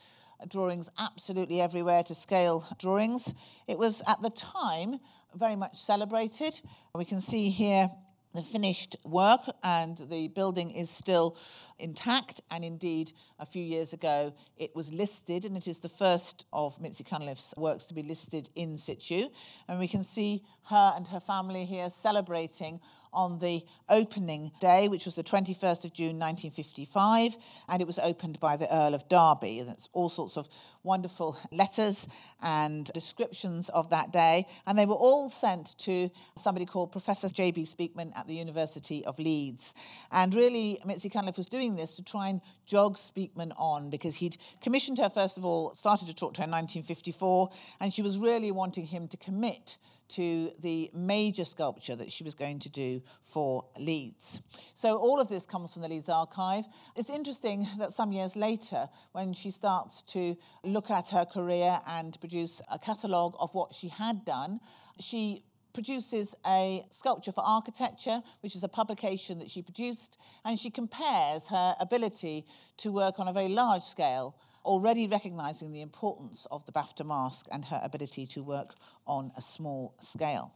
drawings 0.47 0.89
absolutely 0.97 1.61
everywhere 1.61 2.03
to 2.03 2.15
scale 2.15 2.65
drawings. 2.79 3.33
It 3.67 3.77
was 3.77 4.01
at 4.07 4.21
the 4.21 4.31
time 4.31 4.99
very 5.35 5.55
much 5.55 5.81
celebrated. 5.81 6.59
We 6.95 7.05
can 7.05 7.21
see 7.21 7.49
here 7.49 7.89
the 8.33 8.41
finished 8.41 8.95
work 9.03 9.41
and 9.63 9.97
the 10.09 10.27
building 10.29 10.71
is 10.71 10.89
still 10.89 11.37
intact. 11.79 12.41
And 12.49 12.65
indeed 12.65 13.13
a 13.39 13.45
few 13.45 13.63
years 13.63 13.93
ago 13.93 14.33
it 14.57 14.75
was 14.75 14.91
listed 14.91 15.45
and 15.45 15.55
it 15.55 15.67
is 15.67 15.79
the 15.79 15.89
first 15.89 16.45
of 16.51 16.79
Mitzi 16.81 17.03
Cunliffe's 17.03 17.53
works 17.57 17.85
to 17.85 17.93
be 17.93 18.03
listed 18.03 18.49
in 18.55 18.77
situ. 18.77 19.29
And 19.67 19.79
we 19.79 19.87
can 19.87 20.03
see 20.03 20.43
her 20.63 20.93
and 20.95 21.07
her 21.07 21.19
family 21.19 21.65
here 21.65 21.89
celebrating 21.89 22.79
on 23.13 23.39
the 23.39 23.63
opening 23.89 24.51
day, 24.59 24.87
which 24.87 25.05
was 25.05 25.15
the 25.15 25.23
21st 25.23 25.85
of 25.85 25.93
June 25.93 26.19
1955, 26.19 27.35
and 27.69 27.81
it 27.81 27.85
was 27.85 27.99
opened 27.99 28.39
by 28.39 28.57
the 28.57 28.73
Earl 28.73 28.93
of 28.93 29.07
Derby. 29.07 29.61
That's 29.61 29.87
all 29.93 30.09
sorts 30.09 30.37
of 30.37 30.47
wonderful 30.83 31.37
letters 31.51 32.07
and 32.41 32.91
descriptions 32.93 33.69
of 33.69 33.89
that 33.89 34.11
day, 34.11 34.47
and 34.67 34.77
they 34.77 34.85
were 34.85 34.95
all 34.95 35.29
sent 35.29 35.77
to 35.79 36.09
somebody 36.41 36.65
called 36.65 36.91
Professor 36.91 37.29
J.B. 37.29 37.65
Speakman 37.65 38.11
at 38.17 38.27
the 38.27 38.35
University 38.35 39.05
of 39.05 39.17
Leeds. 39.19 39.73
And 40.11 40.33
really, 40.33 40.79
Mitzi 40.85 41.09
Cunliffe 41.09 41.37
was 41.37 41.47
doing 41.47 41.75
this 41.75 41.93
to 41.93 42.03
try 42.03 42.27
and 42.29 42.41
jog 42.65 42.97
Speakman 42.97 43.53
on 43.57 43.89
because 43.89 44.15
he'd 44.15 44.37
commissioned 44.61 44.97
her, 44.97 45.09
first 45.09 45.37
of 45.37 45.45
all, 45.45 45.73
started 45.75 46.07
to 46.07 46.13
talk 46.13 46.33
to 46.35 46.41
her 46.41 46.45
in 46.45 46.51
1954, 46.51 47.49
and 47.79 47.93
she 47.93 48.01
was 48.01 48.17
really 48.17 48.51
wanting 48.51 48.85
him 48.85 49.07
to 49.07 49.17
commit 49.17 49.77
to 50.09 50.51
the 50.59 50.89
major 50.93 51.45
sculpture 51.45 51.95
that 51.95 52.11
she 52.11 52.23
was 52.23 52.35
going 52.35 52.59
to 52.59 52.69
do 52.69 53.01
for 53.23 53.65
Leeds. 53.77 54.41
So 54.75 54.97
all 54.97 55.19
of 55.19 55.27
this 55.27 55.45
comes 55.45 55.73
from 55.73 55.81
the 55.81 55.87
Leeds 55.87 56.09
archive. 56.09 56.65
It's 56.95 57.09
interesting 57.09 57.67
that 57.79 57.93
some 57.93 58.11
years 58.11 58.35
later, 58.35 58.89
when 59.13 59.33
she 59.33 59.51
starts 59.51 60.01
to 60.13 60.35
look 60.63 60.91
at 60.91 61.09
her 61.09 61.25
career 61.25 61.79
and 61.87 62.19
produce 62.19 62.61
a 62.71 62.77
catalogue 62.77 63.35
of 63.39 63.53
what 63.55 63.73
she 63.73 63.87
had 63.87 64.25
done, 64.25 64.59
she 64.99 65.43
produces 65.73 66.35
a 66.45 66.85
sculpture 66.91 67.31
for 67.31 67.41
architecture, 67.41 68.21
which 68.41 68.55
is 68.55 68.63
a 68.63 68.67
publication 68.67 69.39
that 69.39 69.49
she 69.49 69.61
produced, 69.61 70.19
and 70.45 70.59
she 70.59 70.69
compares 70.69 71.47
her 71.47 71.75
ability 71.79 72.45
to 72.77 72.91
work 72.91 73.19
on 73.19 73.27
a 73.27 73.33
very 73.33 73.47
large 73.47 73.81
scale 73.83 74.35
already 74.65 75.07
recognising 75.07 75.71
the 75.71 75.81
importance 75.81 76.47
of 76.51 76.65
the 76.65 76.71
BAFTA 76.71 77.05
mask 77.05 77.47
and 77.51 77.65
her 77.65 77.79
ability 77.83 78.25
to 78.27 78.43
work 78.43 78.75
on 79.05 79.31
a 79.37 79.41
small 79.41 79.95
scale. 80.01 80.53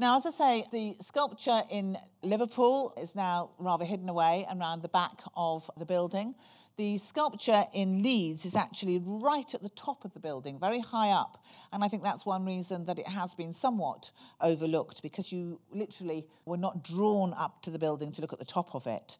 Now, 0.00 0.16
as 0.16 0.26
I 0.26 0.30
say, 0.30 0.64
the 0.70 0.96
sculpture 1.00 1.62
in 1.70 1.98
Liverpool 2.22 2.94
is 3.00 3.16
now 3.16 3.50
rather 3.58 3.84
hidden 3.84 4.08
away 4.08 4.46
around 4.48 4.82
the 4.82 4.88
back 4.88 5.22
of 5.36 5.68
the 5.76 5.84
building. 5.84 6.36
The 6.76 6.98
sculpture 6.98 7.64
in 7.74 8.04
Leeds 8.04 8.44
is 8.44 8.54
actually 8.54 9.02
right 9.04 9.52
at 9.52 9.60
the 9.60 9.70
top 9.70 10.04
of 10.04 10.14
the 10.14 10.20
building, 10.20 10.60
very 10.60 10.78
high 10.78 11.10
up. 11.10 11.42
And 11.72 11.82
I 11.82 11.88
think 11.88 12.04
that's 12.04 12.24
one 12.24 12.46
reason 12.46 12.84
that 12.84 13.00
it 13.00 13.08
has 13.08 13.34
been 13.34 13.52
somewhat 13.52 14.12
overlooked 14.40 15.02
because 15.02 15.32
you 15.32 15.60
literally 15.72 16.24
were 16.44 16.56
not 16.56 16.84
drawn 16.84 17.34
up 17.34 17.62
to 17.62 17.70
the 17.70 17.78
building 17.80 18.12
to 18.12 18.20
look 18.20 18.32
at 18.32 18.38
the 18.38 18.44
top 18.44 18.76
of 18.76 18.86
it. 18.86 19.18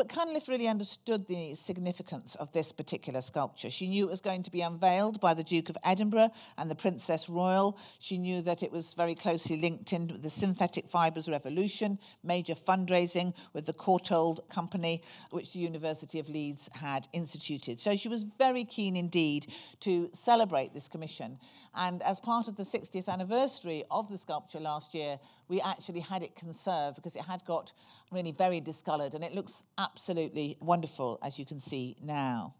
But 0.00 0.08
Cunliffe 0.08 0.48
really 0.48 0.66
understood 0.66 1.26
the 1.26 1.54
significance 1.54 2.34
of 2.36 2.50
this 2.52 2.72
particular 2.72 3.20
sculpture. 3.20 3.68
She 3.68 3.86
knew 3.86 4.06
it 4.06 4.10
was 4.10 4.22
going 4.22 4.42
to 4.44 4.50
be 4.50 4.62
unveiled 4.62 5.20
by 5.20 5.34
the 5.34 5.44
Duke 5.44 5.68
of 5.68 5.76
Edinburgh 5.84 6.30
and 6.56 6.70
the 6.70 6.74
Princess 6.74 7.28
Royal. 7.28 7.76
She 7.98 8.16
knew 8.16 8.40
that 8.40 8.62
it 8.62 8.72
was 8.72 8.94
very 8.94 9.14
closely 9.14 9.58
linked 9.58 9.92
in 9.92 10.06
with 10.06 10.22
the 10.22 10.30
synthetic 10.30 10.88
fibres 10.88 11.28
revolution, 11.28 11.98
major 12.22 12.54
fundraising 12.54 13.34
with 13.52 13.66
the 13.66 13.74
Courtauld 13.74 14.40
Company, 14.48 15.02
which 15.32 15.52
the 15.52 15.58
University 15.58 16.18
of 16.18 16.30
Leeds 16.30 16.70
had 16.72 17.06
instituted. 17.12 17.78
So 17.78 17.94
she 17.94 18.08
was 18.08 18.22
very 18.38 18.64
keen 18.64 18.96
indeed 18.96 19.52
to 19.80 20.08
celebrate 20.14 20.72
this 20.72 20.88
commission. 20.88 21.38
And 21.74 22.02
as 22.04 22.18
part 22.20 22.48
of 22.48 22.56
the 22.56 22.64
60th 22.64 23.06
anniversary 23.06 23.84
of 23.90 24.08
the 24.08 24.16
sculpture 24.16 24.60
last 24.60 24.94
year, 24.94 25.20
we 25.50 25.60
actually 25.60 26.00
had 26.00 26.22
it 26.22 26.36
conserved 26.36 26.96
because 26.96 27.16
it 27.16 27.22
had 27.22 27.44
got 27.44 27.72
really 28.12 28.30
very 28.30 28.60
discoloured 28.60 29.14
and 29.14 29.24
it 29.24 29.34
looks 29.34 29.64
absolutely 29.76 30.56
wonderful 30.60 31.18
as 31.22 31.38
you 31.38 31.44
can 31.44 31.58
see 31.58 31.96
now. 32.00 32.54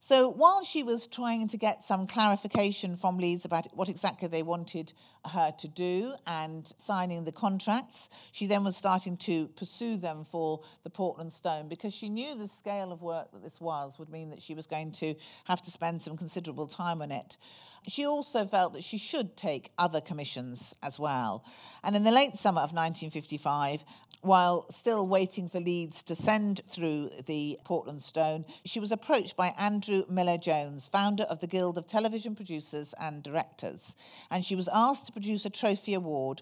So 0.00 0.28
while 0.28 0.62
she 0.62 0.82
was 0.82 1.06
trying 1.06 1.48
to 1.48 1.56
get 1.56 1.82
some 1.82 2.06
clarification 2.06 2.94
from 2.94 3.16
Leeds 3.16 3.46
about 3.46 3.68
what 3.74 3.88
exactly 3.88 4.28
they 4.28 4.42
wanted 4.42 4.92
her 5.24 5.54
to 5.56 5.68
do 5.68 6.12
and 6.26 6.70
signing 6.76 7.24
the 7.24 7.32
contracts, 7.32 8.10
she 8.32 8.46
then 8.46 8.64
was 8.64 8.76
starting 8.76 9.16
to 9.18 9.46
pursue 9.56 9.96
them 9.96 10.26
for 10.30 10.60
the 10.82 10.90
Portland 10.90 11.32
Stone 11.32 11.68
because 11.68 11.94
she 11.94 12.10
knew 12.10 12.36
the 12.36 12.48
scale 12.48 12.92
of 12.92 13.00
work 13.00 13.32
that 13.32 13.42
this 13.42 13.62
was 13.62 13.98
would 13.98 14.10
mean 14.10 14.28
that 14.28 14.42
she 14.42 14.52
was 14.52 14.66
going 14.66 14.92
to 14.92 15.14
have 15.44 15.62
to 15.62 15.70
spend 15.70 16.02
some 16.02 16.18
considerable 16.18 16.66
time 16.66 17.00
on 17.00 17.10
it. 17.10 17.38
She 17.86 18.06
also 18.06 18.46
felt 18.46 18.72
that 18.72 18.84
she 18.84 18.96
should 18.96 19.36
take 19.36 19.70
other 19.76 20.00
commissions 20.00 20.74
as 20.82 20.98
well. 20.98 21.44
And 21.82 21.94
in 21.94 22.04
the 22.04 22.10
late 22.10 22.36
summer 22.38 22.60
of 22.60 22.72
1955, 22.72 23.84
while 24.22 24.64
still 24.70 25.06
waiting 25.06 25.50
for 25.50 25.60
Leeds 25.60 26.02
to 26.04 26.14
send 26.14 26.62
through 26.66 27.10
the 27.26 27.58
Portland 27.64 28.02
Stone, 28.02 28.46
she 28.64 28.80
was 28.80 28.90
approached 28.90 29.36
by 29.36 29.48
Andrew 29.58 30.04
Miller 30.08 30.38
Jones, 30.38 30.86
founder 30.86 31.24
of 31.24 31.40
the 31.40 31.46
Guild 31.46 31.76
of 31.76 31.86
Television 31.86 32.34
Producers 32.34 32.94
and 32.98 33.22
Directors. 33.22 33.94
And 34.30 34.44
she 34.44 34.56
was 34.56 34.68
asked 34.72 35.06
to 35.06 35.12
produce 35.12 35.44
a 35.44 35.50
trophy 35.50 35.92
award 35.92 36.40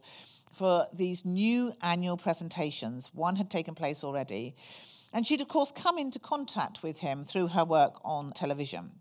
for 0.54 0.87
these 0.92 1.25
new 1.25 1.72
annual 1.82 2.16
presentations. 2.16 3.11
One 3.12 3.34
had 3.34 3.50
taken 3.50 3.75
place 3.75 4.04
already. 4.04 4.54
And 5.12 5.26
she'd, 5.26 5.40
of 5.40 5.49
course, 5.49 5.72
come 5.72 5.99
into 5.99 6.20
contact 6.20 6.84
with 6.84 6.99
him 6.99 7.25
through 7.25 7.49
her 7.49 7.64
work 7.64 8.00
on 8.04 8.32
television. 8.32 8.92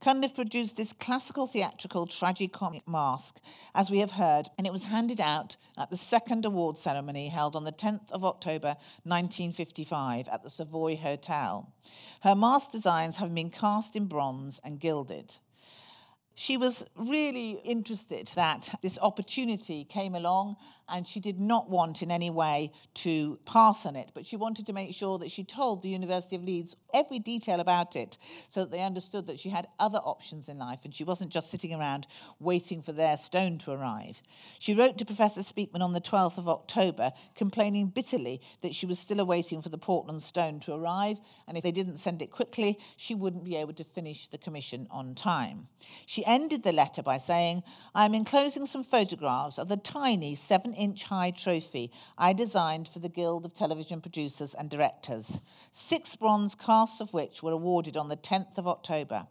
Cunliffe 0.00 0.34
produced 0.34 0.76
this 0.76 0.92
classical 0.92 1.46
theatrical 1.46 2.06
tragicomic 2.06 2.86
mask, 2.86 3.40
as 3.74 3.90
we 3.90 3.98
have 3.98 4.12
heard, 4.12 4.48
and 4.56 4.66
it 4.66 4.72
was 4.72 4.84
handed 4.84 5.20
out 5.20 5.56
at 5.76 5.90
the 5.90 5.96
second 5.96 6.44
award 6.44 6.78
ceremony 6.78 7.28
held 7.28 7.56
on 7.56 7.64
the 7.64 7.72
10th 7.72 8.10
of 8.12 8.24
October 8.24 8.76
1955 9.04 10.28
at 10.28 10.42
the 10.42 10.50
Savoy 10.50 10.96
Hotel. 10.96 11.72
Her 12.22 12.34
mask 12.34 12.70
designs 12.70 13.16
have 13.16 13.34
been 13.34 13.50
cast 13.50 13.96
in 13.96 14.06
bronze 14.06 14.60
and 14.62 14.78
gilded 14.78 15.34
she 16.38 16.58
was 16.58 16.84
really 16.94 17.52
interested 17.64 18.30
that 18.34 18.78
this 18.82 18.98
opportunity 19.00 19.84
came 19.84 20.14
along 20.14 20.54
and 20.88 21.06
she 21.06 21.20
did 21.20 21.40
not 21.40 21.68
want 21.68 22.02
in 22.02 22.10
any 22.10 22.30
way 22.30 22.72
to 22.94 23.38
pass 23.44 23.86
on 23.86 23.96
it, 23.96 24.10
but 24.14 24.26
she 24.26 24.36
wanted 24.36 24.66
to 24.66 24.72
make 24.72 24.94
sure 24.94 25.18
that 25.18 25.30
she 25.30 25.42
told 25.42 25.82
the 25.82 25.88
University 25.88 26.36
of 26.36 26.44
Leeds 26.44 26.76
every 26.94 27.18
detail 27.18 27.60
about 27.60 27.96
it 27.96 28.18
so 28.50 28.60
that 28.60 28.70
they 28.70 28.82
understood 28.82 29.26
that 29.26 29.40
she 29.40 29.48
had 29.48 29.66
other 29.78 29.98
options 29.98 30.48
in 30.48 30.58
life 30.58 30.80
and 30.84 30.94
she 30.94 31.04
wasn't 31.04 31.30
just 31.30 31.50
sitting 31.50 31.74
around 31.74 32.06
waiting 32.38 32.82
for 32.82 32.92
their 32.92 33.16
stone 33.16 33.58
to 33.58 33.72
arrive. 33.72 34.16
She 34.58 34.74
wrote 34.74 34.96
to 34.98 35.04
Professor 35.04 35.40
Speakman 35.40 35.82
on 35.82 35.92
the 35.92 36.00
12th 36.00 36.38
of 36.38 36.48
October, 36.48 37.12
complaining 37.34 37.88
bitterly 37.88 38.40
that 38.62 38.74
she 38.74 38.86
was 38.86 38.98
still 38.98 39.20
awaiting 39.20 39.62
for 39.62 39.68
the 39.68 39.78
Portland 39.78 40.22
stone 40.22 40.60
to 40.60 40.74
arrive, 40.74 41.18
and 41.48 41.56
if 41.56 41.64
they 41.64 41.72
didn't 41.72 41.98
send 41.98 42.22
it 42.22 42.30
quickly, 42.30 42.78
she 42.96 43.14
wouldn't 43.14 43.44
be 43.44 43.56
able 43.56 43.74
to 43.74 43.84
finish 43.84 44.28
the 44.28 44.38
commission 44.38 44.86
on 44.90 45.14
time. 45.14 45.68
She 46.06 46.24
ended 46.24 46.62
the 46.62 46.72
letter 46.72 47.02
by 47.02 47.18
saying, 47.18 47.62
I 47.94 48.04
am 48.04 48.14
enclosing 48.14 48.66
some 48.66 48.84
photographs 48.84 49.58
of 49.58 49.68
the 49.68 49.76
tiny 49.76 50.36
seven 50.36 50.74
inch 50.76 51.04
high 51.04 51.30
trophy 51.30 51.90
I 52.16 52.32
designed 52.32 52.88
for 52.88 52.98
the 52.98 53.08
Guild 53.08 53.44
of 53.44 53.54
Television 53.54 54.00
Producers 54.00 54.54
and 54.54 54.70
Directors, 54.70 55.40
six 55.72 56.14
bronze 56.14 56.54
casts 56.54 57.00
of 57.00 57.12
which 57.12 57.42
were 57.42 57.52
awarded 57.52 57.96
on 57.96 58.08
the 58.08 58.16
10th 58.16 58.58
of 58.58 58.68
October. 58.68 59.26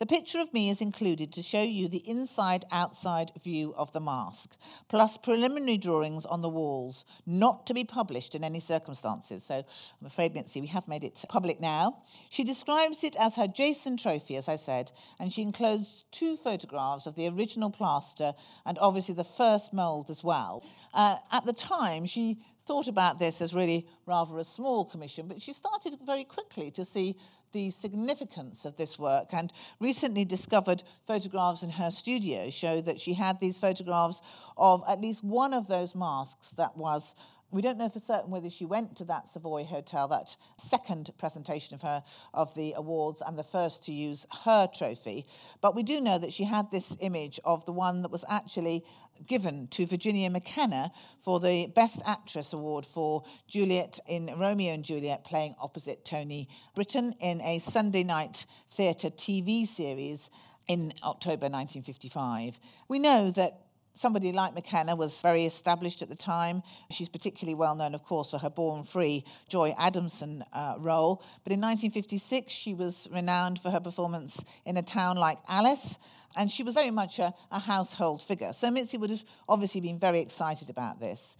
The 0.00 0.06
picture 0.06 0.40
of 0.40 0.54
me 0.54 0.70
is 0.70 0.80
included 0.80 1.30
to 1.34 1.42
show 1.42 1.60
you 1.60 1.86
the 1.86 2.08
inside 2.08 2.64
outside 2.72 3.32
view 3.44 3.74
of 3.76 3.92
the 3.92 4.00
mask, 4.00 4.56
plus 4.88 5.18
preliminary 5.18 5.76
drawings 5.76 6.24
on 6.24 6.40
the 6.40 6.48
walls, 6.48 7.04
not 7.26 7.66
to 7.66 7.74
be 7.74 7.84
published 7.84 8.34
in 8.34 8.42
any 8.42 8.60
circumstances. 8.60 9.44
So 9.44 9.56
I'm 9.56 10.06
afraid, 10.06 10.32
Mitzi, 10.32 10.62
we 10.62 10.68
have 10.68 10.88
made 10.88 11.04
it 11.04 11.22
public 11.28 11.60
now. 11.60 11.98
She 12.30 12.44
describes 12.44 13.04
it 13.04 13.14
as 13.16 13.34
her 13.34 13.46
Jason 13.46 13.98
trophy, 13.98 14.36
as 14.36 14.48
I 14.48 14.56
said, 14.56 14.90
and 15.18 15.30
she 15.30 15.42
enclosed 15.42 16.06
two 16.10 16.38
photographs 16.38 17.04
of 17.04 17.14
the 17.14 17.28
original 17.28 17.70
plaster 17.70 18.32
and 18.64 18.78
obviously 18.78 19.14
the 19.14 19.22
first 19.22 19.74
mould 19.74 20.08
as 20.08 20.24
well. 20.24 20.64
Uh, 20.94 21.18
at 21.30 21.44
the 21.44 21.52
time, 21.52 22.06
she 22.06 22.38
thought 22.64 22.88
about 22.88 23.18
this 23.18 23.42
as 23.42 23.52
really 23.52 23.86
rather 24.06 24.38
a 24.38 24.44
small 24.44 24.86
commission, 24.86 25.28
but 25.28 25.42
she 25.42 25.52
started 25.52 25.98
very 26.06 26.24
quickly 26.24 26.70
to 26.70 26.86
see 26.86 27.16
the 27.52 27.70
significance 27.70 28.64
of 28.64 28.76
this 28.76 28.98
work 28.98 29.28
and 29.32 29.52
recently 29.80 30.24
discovered 30.24 30.82
photographs 31.06 31.62
in 31.62 31.70
her 31.70 31.90
studio 31.90 32.50
show 32.50 32.80
that 32.80 33.00
she 33.00 33.14
had 33.14 33.40
these 33.40 33.58
photographs 33.58 34.22
of 34.56 34.82
at 34.88 35.00
least 35.00 35.24
one 35.24 35.52
of 35.54 35.66
those 35.66 35.94
masks 35.94 36.50
that 36.56 36.76
was 36.76 37.14
we 37.50 37.62
don't 37.62 37.78
know 37.78 37.88
for 37.88 37.98
certain 37.98 38.30
whether 38.30 38.50
she 38.50 38.64
went 38.64 38.96
to 38.96 39.04
that 39.04 39.28
Savoy 39.28 39.64
Hotel, 39.64 40.08
that 40.08 40.36
second 40.56 41.10
presentation 41.18 41.74
of 41.74 41.82
her 41.82 42.02
of 42.32 42.54
the 42.54 42.74
awards 42.74 43.22
and 43.26 43.38
the 43.38 43.44
first 43.44 43.84
to 43.86 43.92
use 43.92 44.26
her 44.44 44.68
trophy. 44.68 45.26
But 45.60 45.74
we 45.74 45.82
do 45.82 46.00
know 46.00 46.18
that 46.18 46.32
she 46.32 46.44
had 46.44 46.70
this 46.70 46.96
image 47.00 47.40
of 47.44 47.64
the 47.66 47.72
one 47.72 48.02
that 48.02 48.10
was 48.10 48.24
actually 48.28 48.84
given 49.26 49.66
to 49.68 49.86
Virginia 49.86 50.30
McKenna 50.30 50.92
for 51.22 51.40
the 51.40 51.66
Best 51.66 52.00
Actress 52.06 52.52
Award 52.52 52.86
for 52.86 53.24
Juliet 53.48 53.98
in 54.06 54.26
Romeo 54.38 54.72
and 54.72 54.84
Juliet, 54.84 55.24
playing 55.24 55.54
opposite 55.60 56.04
Tony 56.04 56.48
Britton 56.74 57.14
in 57.20 57.40
a 57.42 57.58
Sunday 57.58 58.04
night 58.04 58.46
theatre 58.76 59.10
TV 59.10 59.66
series 59.66 60.30
in 60.68 60.94
October 61.02 61.48
1955. 61.48 62.58
We 62.88 62.98
know 62.98 63.30
that 63.32 63.60
somebody 63.94 64.32
like 64.32 64.54
McKenna 64.54 64.96
was 64.96 65.20
very 65.20 65.44
established 65.44 66.02
at 66.02 66.08
the 66.08 66.16
time. 66.16 66.62
She's 66.90 67.08
particularly 67.08 67.54
well 67.54 67.74
known, 67.74 67.94
of 67.94 68.04
course, 68.04 68.30
for 68.30 68.38
her 68.38 68.50
Born 68.50 68.84
Free 68.84 69.24
Joy 69.48 69.74
Adamson 69.78 70.44
uh, 70.52 70.74
role. 70.78 71.22
But 71.44 71.52
in 71.52 71.60
1956, 71.60 72.52
she 72.52 72.74
was 72.74 73.08
renowned 73.12 73.60
for 73.60 73.70
her 73.70 73.80
performance 73.80 74.42
in 74.64 74.76
A 74.76 74.82
Town 74.82 75.16
Like 75.16 75.38
Alice. 75.48 75.98
And 76.36 76.50
she 76.50 76.62
was 76.62 76.74
very 76.74 76.92
much 76.92 77.18
a, 77.18 77.34
a 77.50 77.58
household 77.58 78.22
figure. 78.22 78.52
So 78.52 78.70
Mitzi 78.70 78.96
would 78.96 79.10
have 79.10 79.24
obviously 79.48 79.80
been 79.80 79.98
very 79.98 80.20
excited 80.20 80.70
about 80.70 81.00
this. 81.00 81.36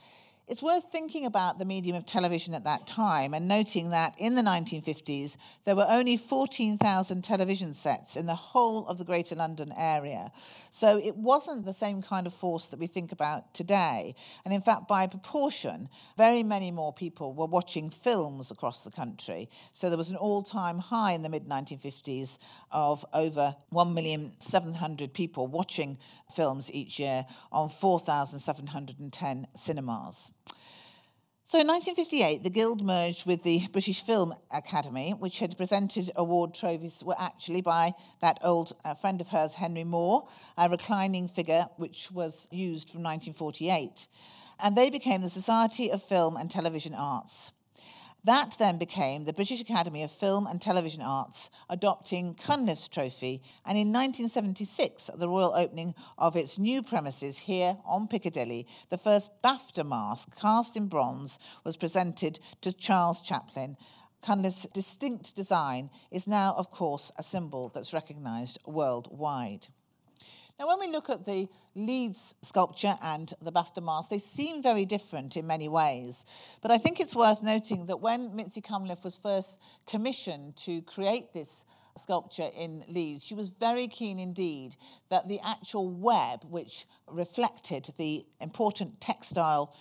It's 0.50 0.62
worth 0.62 0.90
thinking 0.90 1.26
about 1.26 1.60
the 1.60 1.64
medium 1.64 1.94
of 1.94 2.06
television 2.06 2.54
at 2.54 2.64
that 2.64 2.84
time 2.84 3.34
and 3.34 3.46
noting 3.46 3.90
that 3.90 4.16
in 4.18 4.34
the 4.34 4.42
1950s, 4.42 5.36
there 5.64 5.76
were 5.76 5.86
only 5.88 6.16
14,000 6.16 7.22
television 7.22 7.72
sets 7.72 8.16
in 8.16 8.26
the 8.26 8.34
whole 8.34 8.84
of 8.88 8.98
the 8.98 9.04
Greater 9.04 9.36
London 9.36 9.72
area. 9.78 10.32
So 10.72 10.98
it 10.98 11.14
wasn't 11.14 11.64
the 11.64 11.72
same 11.72 12.02
kind 12.02 12.26
of 12.26 12.34
force 12.34 12.66
that 12.66 12.80
we 12.80 12.88
think 12.88 13.12
about 13.12 13.54
today. 13.54 14.16
And 14.44 14.52
in 14.52 14.60
fact, 14.60 14.88
by 14.88 15.06
proportion, 15.06 15.88
very 16.16 16.42
many 16.42 16.72
more 16.72 16.92
people 16.92 17.32
were 17.32 17.46
watching 17.46 17.88
films 17.88 18.50
across 18.50 18.82
the 18.82 18.90
country. 18.90 19.48
So 19.72 19.88
there 19.88 19.96
was 19.96 20.10
an 20.10 20.16
all 20.16 20.42
time 20.42 20.80
high 20.80 21.12
in 21.12 21.22
the 21.22 21.28
mid 21.28 21.48
1950s 21.48 22.38
of 22.72 23.06
over 23.12 23.54
1,700,000 23.72 25.12
people 25.12 25.46
watching 25.46 25.96
films 26.34 26.72
each 26.72 26.98
year 26.98 27.24
on 27.52 27.68
4,710 27.68 29.46
cinemas. 29.54 30.32
So 31.50 31.58
in 31.58 31.66
1958, 31.66 32.44
the 32.44 32.48
Guild 32.48 32.80
merged 32.80 33.26
with 33.26 33.42
the 33.42 33.66
British 33.72 34.04
Film 34.04 34.32
Academy, 34.52 35.14
which 35.18 35.40
had 35.40 35.56
presented 35.56 36.08
award 36.14 36.54
trophies 36.54 37.02
were 37.02 37.16
actually 37.18 37.60
by 37.60 37.92
that 38.20 38.38
old 38.44 38.76
uh, 38.84 38.94
friend 38.94 39.20
of 39.20 39.26
hers, 39.26 39.54
Henry 39.54 39.82
Moore, 39.82 40.28
a 40.56 40.68
reclining 40.68 41.26
figure 41.26 41.68
which 41.76 42.08
was 42.12 42.46
used 42.52 42.90
from 42.90 43.02
1948. 43.02 44.06
And 44.60 44.76
they 44.76 44.90
became 44.90 45.22
the 45.22 45.28
Society 45.28 45.90
of 45.90 46.04
Film 46.04 46.36
and 46.36 46.48
Television 46.48 46.94
Arts. 46.94 47.50
That 48.24 48.56
then 48.58 48.76
became 48.76 49.24
the 49.24 49.32
British 49.32 49.62
Academy 49.62 50.02
of 50.02 50.12
Film 50.12 50.46
and 50.46 50.60
Television 50.60 51.00
Arts, 51.00 51.48
adopting 51.70 52.34
Cunliffe's 52.34 52.86
Trophy, 52.86 53.42
and 53.64 53.78
in 53.78 53.88
1976, 53.94 55.08
at 55.08 55.18
the 55.18 55.28
royal 55.28 55.54
opening 55.54 55.94
of 56.18 56.36
its 56.36 56.58
new 56.58 56.82
premises 56.82 57.38
here 57.38 57.78
on 57.86 58.08
Piccadilly, 58.08 58.66
the 58.90 58.98
first 58.98 59.30
BAFTA 59.42 59.86
mask, 59.86 60.36
cast 60.38 60.76
in 60.76 60.86
bronze, 60.86 61.38
was 61.64 61.78
presented 61.78 62.40
to 62.60 62.74
Charles 62.74 63.22
Chaplin. 63.22 63.78
Cunliffe's 64.22 64.66
distinct 64.74 65.34
design 65.34 65.88
is 66.10 66.26
now, 66.26 66.52
of 66.58 66.70
course, 66.70 67.10
a 67.16 67.22
symbol 67.22 67.70
that's 67.72 67.94
recognised 67.94 68.58
worldwide. 68.66 69.68
Now, 70.60 70.66
when 70.66 70.78
we 70.78 70.88
look 70.88 71.08
at 71.08 71.24
the 71.24 71.48
Leeds 71.74 72.34
sculpture 72.42 72.98
and 73.00 73.32
the 73.40 73.50
BAFTA 73.50 73.82
mask, 73.82 74.10
they 74.10 74.18
seem 74.18 74.62
very 74.62 74.84
different 74.84 75.38
in 75.38 75.46
many 75.46 75.70
ways. 75.70 76.22
But 76.60 76.70
I 76.70 76.76
think 76.76 77.00
it's 77.00 77.14
worth 77.16 77.42
noting 77.42 77.86
that 77.86 78.02
when 78.02 78.36
Mitzi 78.36 78.60
Cunliffe 78.60 79.02
was 79.02 79.16
first 79.16 79.56
commissioned 79.86 80.58
to 80.58 80.82
create 80.82 81.32
this 81.32 81.64
sculpture 81.98 82.50
in 82.54 82.84
Leeds, 82.88 83.24
she 83.24 83.34
was 83.34 83.48
very 83.48 83.88
keen 83.88 84.18
indeed 84.18 84.76
that 85.08 85.28
the 85.28 85.40
actual 85.42 85.88
web, 85.88 86.44
which 86.44 86.86
reflected 87.08 87.94
the 87.96 88.26
important 88.42 89.00
textile 89.00 89.74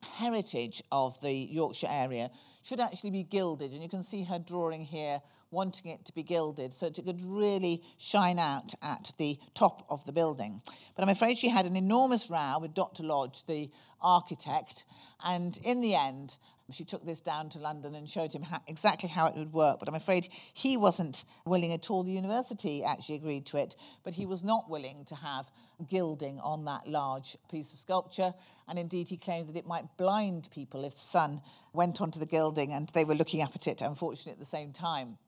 heritage 0.00 0.80
of 0.92 1.20
the 1.22 1.32
Yorkshire 1.32 1.88
area, 1.90 2.30
should 2.62 2.78
actually 2.78 3.10
be 3.10 3.24
gilded. 3.24 3.72
And 3.72 3.82
you 3.82 3.88
can 3.88 4.04
see 4.04 4.22
her 4.22 4.38
drawing 4.38 4.84
here 4.84 5.22
wanting 5.50 5.90
it 5.90 6.04
to 6.04 6.12
be 6.12 6.22
gilded 6.22 6.72
so 6.72 6.86
that 6.86 6.98
it 6.98 7.04
could 7.04 7.22
really 7.24 7.82
shine 7.98 8.38
out 8.38 8.72
at 8.82 9.12
the 9.18 9.38
top 9.54 9.84
of 9.88 10.04
the 10.06 10.12
building. 10.12 10.62
But 10.96 11.02
I'm 11.02 11.08
afraid 11.08 11.38
she 11.38 11.48
had 11.48 11.66
an 11.66 11.76
enormous 11.76 12.30
row 12.30 12.58
with 12.60 12.74
Dr. 12.74 13.02
Lodge, 13.02 13.44
the 13.46 13.70
architect, 14.00 14.84
and 15.24 15.58
in 15.64 15.80
the 15.80 15.94
end, 15.94 16.36
she 16.72 16.84
took 16.84 17.04
this 17.04 17.20
down 17.20 17.48
to 17.50 17.58
London 17.58 17.94
and 17.94 18.08
showed 18.08 18.32
him 18.32 18.42
how, 18.42 18.60
exactly 18.66 19.08
how 19.08 19.26
it 19.26 19.34
would 19.34 19.52
work. 19.52 19.78
But 19.80 19.88
I'm 19.88 19.94
afraid 19.94 20.28
he 20.54 20.76
wasn't 20.76 21.24
willing 21.44 21.72
at 21.72 21.90
all. 21.90 22.04
The 22.04 22.12
university 22.12 22.84
actually 22.84 23.16
agreed 23.16 23.46
to 23.46 23.56
it, 23.56 23.74
but 24.04 24.14
he 24.14 24.26
was 24.26 24.44
not 24.44 24.70
willing 24.70 25.04
to 25.06 25.14
have 25.16 25.46
gilding 25.88 26.38
on 26.40 26.64
that 26.66 26.86
large 26.86 27.36
piece 27.50 27.72
of 27.72 27.78
sculpture. 27.78 28.34
And 28.68 28.78
indeed, 28.78 29.08
he 29.08 29.16
claimed 29.16 29.48
that 29.48 29.56
it 29.56 29.66
might 29.66 29.96
blind 29.96 30.48
people 30.52 30.84
if 30.84 30.96
sun 30.96 31.40
went 31.72 32.00
onto 32.00 32.20
the 32.20 32.26
gilding 32.26 32.72
and 32.72 32.88
they 32.94 33.04
were 33.04 33.14
looking 33.14 33.42
up 33.42 33.52
at 33.54 33.66
it, 33.66 33.80
unfortunately, 33.80 34.32
at 34.32 34.38
the 34.38 34.44
same 34.44 34.72
time. 34.72 35.18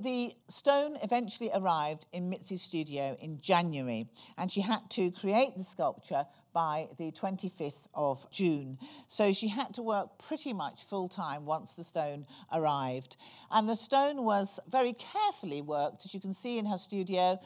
The 0.00 0.34
stone 0.48 0.96
eventually 1.02 1.50
arrived 1.52 2.06
in 2.14 2.30
Mitzi's 2.30 2.62
studio 2.62 3.18
in 3.20 3.38
January, 3.42 4.08
and 4.38 4.50
she 4.50 4.62
had 4.62 4.88
to 4.92 5.10
create 5.10 5.58
the 5.58 5.64
sculpture 5.64 6.24
by 6.54 6.88
the 6.96 7.12
25th 7.12 7.86
of 7.92 8.26
June. 8.30 8.78
So 9.08 9.34
she 9.34 9.46
had 9.48 9.74
to 9.74 9.82
work 9.82 10.18
pretty 10.18 10.54
much 10.54 10.84
full 10.84 11.10
time 11.10 11.44
once 11.44 11.72
the 11.72 11.84
stone 11.84 12.24
arrived. 12.50 13.18
And 13.50 13.68
the 13.68 13.76
stone 13.76 14.24
was 14.24 14.58
very 14.70 14.94
carefully 14.94 15.60
worked, 15.60 16.06
as 16.06 16.14
you 16.14 16.20
can 16.20 16.32
see 16.32 16.56
in 16.56 16.64
her 16.64 16.78
studio 16.78 17.38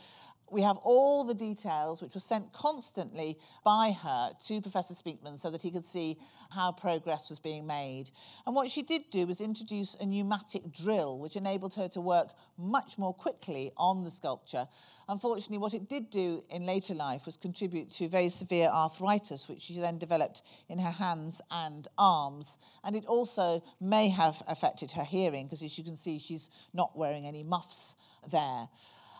we 0.54 0.62
have 0.62 0.76
all 0.84 1.24
the 1.24 1.34
details 1.34 2.00
which 2.00 2.14
were 2.14 2.20
sent 2.20 2.52
constantly 2.52 3.36
by 3.64 3.90
her 3.90 4.30
to 4.46 4.60
Professor 4.60 4.94
Speakman 4.94 5.38
so 5.38 5.50
that 5.50 5.60
he 5.60 5.70
could 5.72 5.84
see 5.84 6.16
how 6.48 6.70
progress 6.70 7.28
was 7.28 7.40
being 7.40 7.66
made. 7.66 8.12
And 8.46 8.54
what 8.54 8.70
she 8.70 8.82
did 8.82 9.10
do 9.10 9.26
was 9.26 9.40
introduce 9.40 9.96
a 9.98 10.06
pneumatic 10.06 10.72
drill 10.72 11.18
which 11.18 11.34
enabled 11.34 11.74
her 11.74 11.88
to 11.88 12.00
work 12.00 12.28
much 12.56 12.96
more 12.98 13.12
quickly 13.12 13.72
on 13.76 14.04
the 14.04 14.12
sculpture. 14.12 14.68
Unfortunately, 15.08 15.58
what 15.58 15.74
it 15.74 15.88
did 15.88 16.08
do 16.08 16.44
in 16.50 16.64
later 16.64 16.94
life 16.94 17.26
was 17.26 17.36
contribute 17.36 17.90
to 17.90 18.08
very 18.08 18.28
severe 18.28 18.68
arthritis, 18.68 19.48
which 19.48 19.62
she 19.62 19.76
then 19.80 19.98
developed 19.98 20.42
in 20.68 20.78
her 20.78 20.92
hands 20.92 21.40
and 21.50 21.88
arms. 21.98 22.58
And 22.84 22.94
it 22.94 23.06
also 23.06 23.60
may 23.80 24.08
have 24.08 24.40
affected 24.46 24.92
her 24.92 25.04
hearing, 25.04 25.46
because 25.46 25.64
as 25.64 25.76
you 25.76 25.82
can 25.82 25.96
see, 25.96 26.20
she's 26.20 26.48
not 26.72 26.96
wearing 26.96 27.26
any 27.26 27.42
muffs 27.42 27.96
there. 28.30 28.68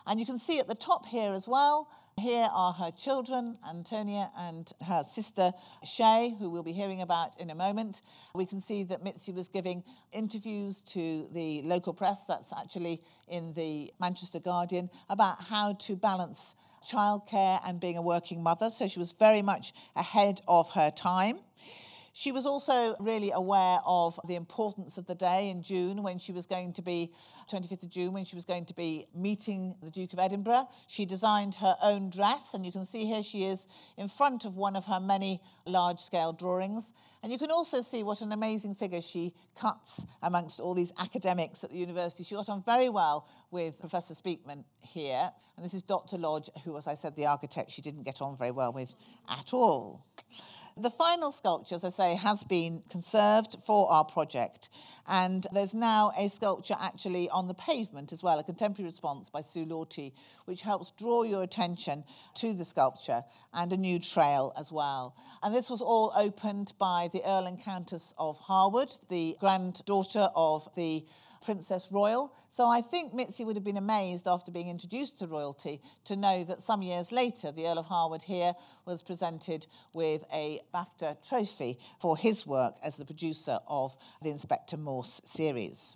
And 0.07 0.19
you 0.19 0.25
can 0.25 0.37
see 0.37 0.59
at 0.59 0.67
the 0.67 0.75
top 0.75 1.05
here 1.05 1.33
as 1.33 1.47
well, 1.47 1.89
here 2.17 2.47
are 2.53 2.71
her 2.71 2.91
children, 2.91 3.57
Antonia 3.67 4.31
and 4.37 4.71
her 4.85 5.03
sister 5.03 5.51
Shay, 5.83 6.35
who 6.39 6.49
we'll 6.49 6.63
be 6.63 6.71
hearing 6.71 7.01
about 7.01 7.39
in 7.41 7.49
a 7.49 7.55
moment. 7.55 8.01
We 8.33 8.45
can 8.45 8.61
see 8.61 8.83
that 8.83 9.03
Mitzi 9.03 9.33
was 9.33 9.49
giving 9.49 9.83
interviews 10.13 10.81
to 10.93 11.27
the 11.33 11.61
local 11.63 11.93
press, 11.93 12.21
that's 12.25 12.53
actually 12.53 13.01
in 13.27 13.53
the 13.53 13.91
Manchester 13.99 14.39
Guardian, 14.39 14.89
about 15.09 15.43
how 15.43 15.73
to 15.73 15.95
balance 15.95 16.55
childcare 16.87 17.59
and 17.65 17.79
being 17.79 17.97
a 17.97 18.01
working 18.01 18.41
mother. 18.41 18.69
So 18.71 18.87
she 18.87 18.99
was 18.99 19.11
very 19.11 19.41
much 19.41 19.73
ahead 19.95 20.39
of 20.47 20.69
her 20.69 20.91
time. 20.91 21.39
She 22.17 22.31
was 22.31 22.45
also 22.45 22.95
really 23.01 23.31
aware 23.31 23.79
of 23.85 24.17
the 24.25 24.35
importance 24.35 24.97
of 24.97 25.05
the 25.05 25.15
day 25.15 25.49
in 25.49 25.61
June 25.61 26.01
when 26.01 26.17
she 26.17 26.31
was 26.31 26.45
going 26.45 26.71
to 26.71 26.81
be, 26.81 27.11
25th 27.51 27.83
of 27.83 27.89
June, 27.89 28.13
when 28.13 28.23
she 28.23 28.37
was 28.37 28.45
going 28.45 28.63
to 28.67 28.73
be 28.73 29.05
meeting 29.13 29.75
the 29.83 29.91
Duke 29.91 30.13
of 30.13 30.19
Edinburgh. 30.19 30.69
She 30.87 31.05
designed 31.05 31.55
her 31.55 31.75
own 31.83 32.09
dress, 32.09 32.53
and 32.53 32.65
you 32.65 32.71
can 32.71 32.85
see 32.85 33.03
here 33.03 33.21
she 33.21 33.43
is 33.43 33.67
in 33.97 34.07
front 34.07 34.45
of 34.45 34.55
one 34.55 34.77
of 34.77 34.85
her 34.85 35.01
many 35.01 35.41
large 35.65 35.99
scale 35.99 36.31
drawings. 36.31 36.93
And 37.21 37.33
you 37.33 37.37
can 37.37 37.51
also 37.51 37.81
see 37.81 38.01
what 38.01 38.21
an 38.21 38.31
amazing 38.31 38.75
figure 38.75 39.01
she 39.01 39.33
cuts 39.59 40.01
amongst 40.23 40.61
all 40.61 40.73
these 40.73 40.93
academics 40.97 41.65
at 41.65 41.71
the 41.71 41.77
university. 41.77 42.23
She 42.23 42.35
got 42.35 42.47
on 42.47 42.63
very 42.63 42.87
well 42.87 43.27
with 43.51 43.77
Professor 43.77 44.13
Speakman 44.13 44.63
here. 44.79 45.29
And 45.57 45.65
this 45.65 45.73
is 45.73 45.83
Dr. 45.83 46.17
Lodge, 46.17 46.49
who, 46.63 46.77
as 46.77 46.87
I 46.87 46.95
said, 46.95 47.13
the 47.17 47.25
architect 47.25 47.71
she 47.71 47.81
didn't 47.81 48.03
get 48.03 48.21
on 48.21 48.37
very 48.37 48.51
well 48.51 48.71
with 48.71 48.93
at 49.27 49.53
all. 49.53 50.05
The 50.77 50.89
final 50.89 51.31
sculpture, 51.31 51.75
as 51.75 51.85
I 51.85 51.89
say, 51.89 52.15
has 52.15 52.43
been 52.43 52.83
conserved 52.89 53.55
for 53.65 53.89
our 53.89 54.03
project. 54.03 54.67
And 55.07 55.47
there's 55.53 55.73
now 55.73 56.11
a 56.17 56.27
sculpture 56.27 56.75
actually 56.77 57.29
on 57.29 57.47
the 57.47 57.53
pavement 57.53 58.11
as 58.11 58.21
well, 58.21 58.39
a 58.39 58.43
contemporary 58.43 58.89
response 58.89 59.29
by 59.29 59.41
Sue 59.41 59.65
Lawty, 59.65 60.11
which 60.43 60.61
helps 60.61 60.91
draw 60.91 61.23
your 61.23 61.43
attention 61.43 62.03
to 62.35 62.53
the 62.53 62.65
sculpture 62.65 63.23
and 63.53 63.71
a 63.71 63.77
new 63.77 63.99
trail 63.99 64.51
as 64.57 64.69
well. 64.69 65.15
And 65.43 65.55
this 65.55 65.69
was 65.69 65.81
all 65.81 66.11
opened 66.13 66.73
by 66.77 67.09
the 67.13 67.23
Earl 67.25 67.45
and 67.45 67.57
Countess 67.57 68.13
of 68.17 68.37
Harewood, 68.45 68.97
the 69.07 69.37
granddaughter 69.39 70.29
of 70.35 70.67
the 70.75 71.05
Princess 71.45 71.89
Royal. 71.91 72.33
So 72.51 72.65
I 72.65 72.81
think 72.81 73.13
Mitzi 73.13 73.45
would 73.45 73.55
have 73.55 73.63
been 73.63 73.77
amazed 73.77 74.27
after 74.27 74.51
being 74.51 74.67
introduced 74.67 75.19
to 75.19 75.27
royalty 75.27 75.79
to 76.05 76.15
know 76.15 76.43
that 76.43 76.61
some 76.61 76.81
years 76.81 77.11
later, 77.11 77.51
the 77.51 77.67
Earl 77.67 77.79
of 77.79 77.85
Harewood 77.85 78.23
here 78.23 78.53
was 78.85 79.03
presented 79.03 79.67
with 79.93 80.23
a 80.33 80.61
BAFTA 80.73 81.17
trophy 81.27 81.77
for 82.01 82.17
his 82.17 82.47
work 82.47 82.75
as 82.83 82.95
the 82.95 83.05
producer 83.05 83.59
of 83.67 83.95
the 84.23 84.31
Inspector 84.31 84.75
Morse 84.75 85.21
series. 85.23 85.95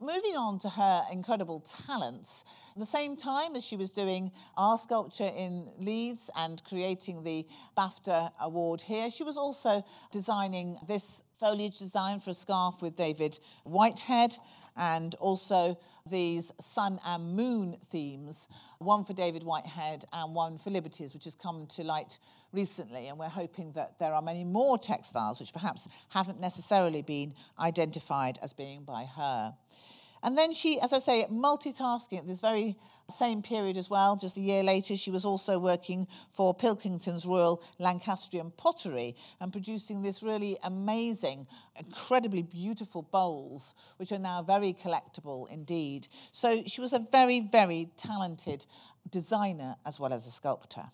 Moving 0.00 0.36
on 0.36 0.58
to 0.60 0.68
her 0.70 1.04
incredible 1.12 1.64
talents, 1.86 2.44
at 2.74 2.80
the 2.80 2.86
same 2.86 3.16
time 3.16 3.54
as 3.54 3.62
she 3.62 3.76
was 3.76 3.90
doing 3.90 4.32
our 4.56 4.78
sculpture 4.78 5.30
in 5.36 5.68
Leeds 5.78 6.30
and 6.34 6.62
creating 6.64 7.22
the 7.22 7.46
BAFTA 7.76 8.32
award 8.40 8.80
here, 8.80 9.10
she 9.10 9.24
was 9.24 9.36
also 9.36 9.84
designing 10.10 10.78
this 10.86 11.22
foliage 11.38 11.78
design 11.78 12.20
for 12.20 12.30
a 12.30 12.34
scarf 12.34 12.76
with 12.80 12.96
David 12.96 13.38
Whitehead 13.64 14.36
and 14.76 15.14
also 15.16 15.78
these 16.08 16.52
sun 16.60 17.00
and 17.04 17.34
moon 17.34 17.76
themes, 17.90 18.48
one 18.78 19.04
for 19.04 19.12
David 19.12 19.42
Whitehead 19.42 20.04
and 20.12 20.34
one 20.34 20.58
for 20.58 20.70
Liberties, 20.70 21.14
which 21.14 21.24
has 21.24 21.34
come 21.34 21.66
to 21.74 21.82
light 21.82 22.18
recently. 22.52 23.08
And 23.08 23.18
we're 23.18 23.28
hoping 23.28 23.72
that 23.72 23.98
there 23.98 24.12
are 24.12 24.22
many 24.22 24.44
more 24.44 24.78
textiles 24.78 25.40
which 25.40 25.52
perhaps 25.52 25.88
haven't 26.08 26.40
necessarily 26.40 27.02
been 27.02 27.34
identified 27.58 28.38
as 28.42 28.52
being 28.52 28.84
by 28.84 29.04
her. 29.04 29.54
And 30.24 30.38
then 30.38 30.54
she, 30.54 30.80
as 30.80 30.94
I 30.94 31.00
say, 31.00 31.26
multitasking 31.30 32.18
at 32.18 32.26
this 32.26 32.40
very 32.40 32.78
same 33.14 33.42
period 33.42 33.76
as 33.76 33.90
well, 33.90 34.16
just 34.16 34.38
a 34.38 34.40
year 34.40 34.62
later, 34.62 34.96
she 34.96 35.10
was 35.10 35.26
also 35.26 35.58
working 35.58 36.08
for 36.32 36.54
Pilkington's 36.54 37.26
Royal 37.26 37.62
Lancastrian 37.78 38.50
Pottery 38.56 39.14
and 39.42 39.52
producing 39.52 40.00
this 40.00 40.22
really 40.22 40.56
amazing, 40.62 41.46
incredibly 41.78 42.40
beautiful 42.40 43.02
bowls, 43.02 43.74
which 43.98 44.12
are 44.12 44.18
now 44.18 44.42
very 44.42 44.72
collectible 44.72 45.46
indeed. 45.50 46.08
So 46.32 46.62
she 46.64 46.80
was 46.80 46.94
a 46.94 47.06
very, 47.12 47.40
very 47.40 47.90
talented 47.98 48.64
designer 49.10 49.76
as 49.84 50.00
well 50.00 50.14
as 50.14 50.26
a 50.26 50.30
sculptor. 50.30 50.90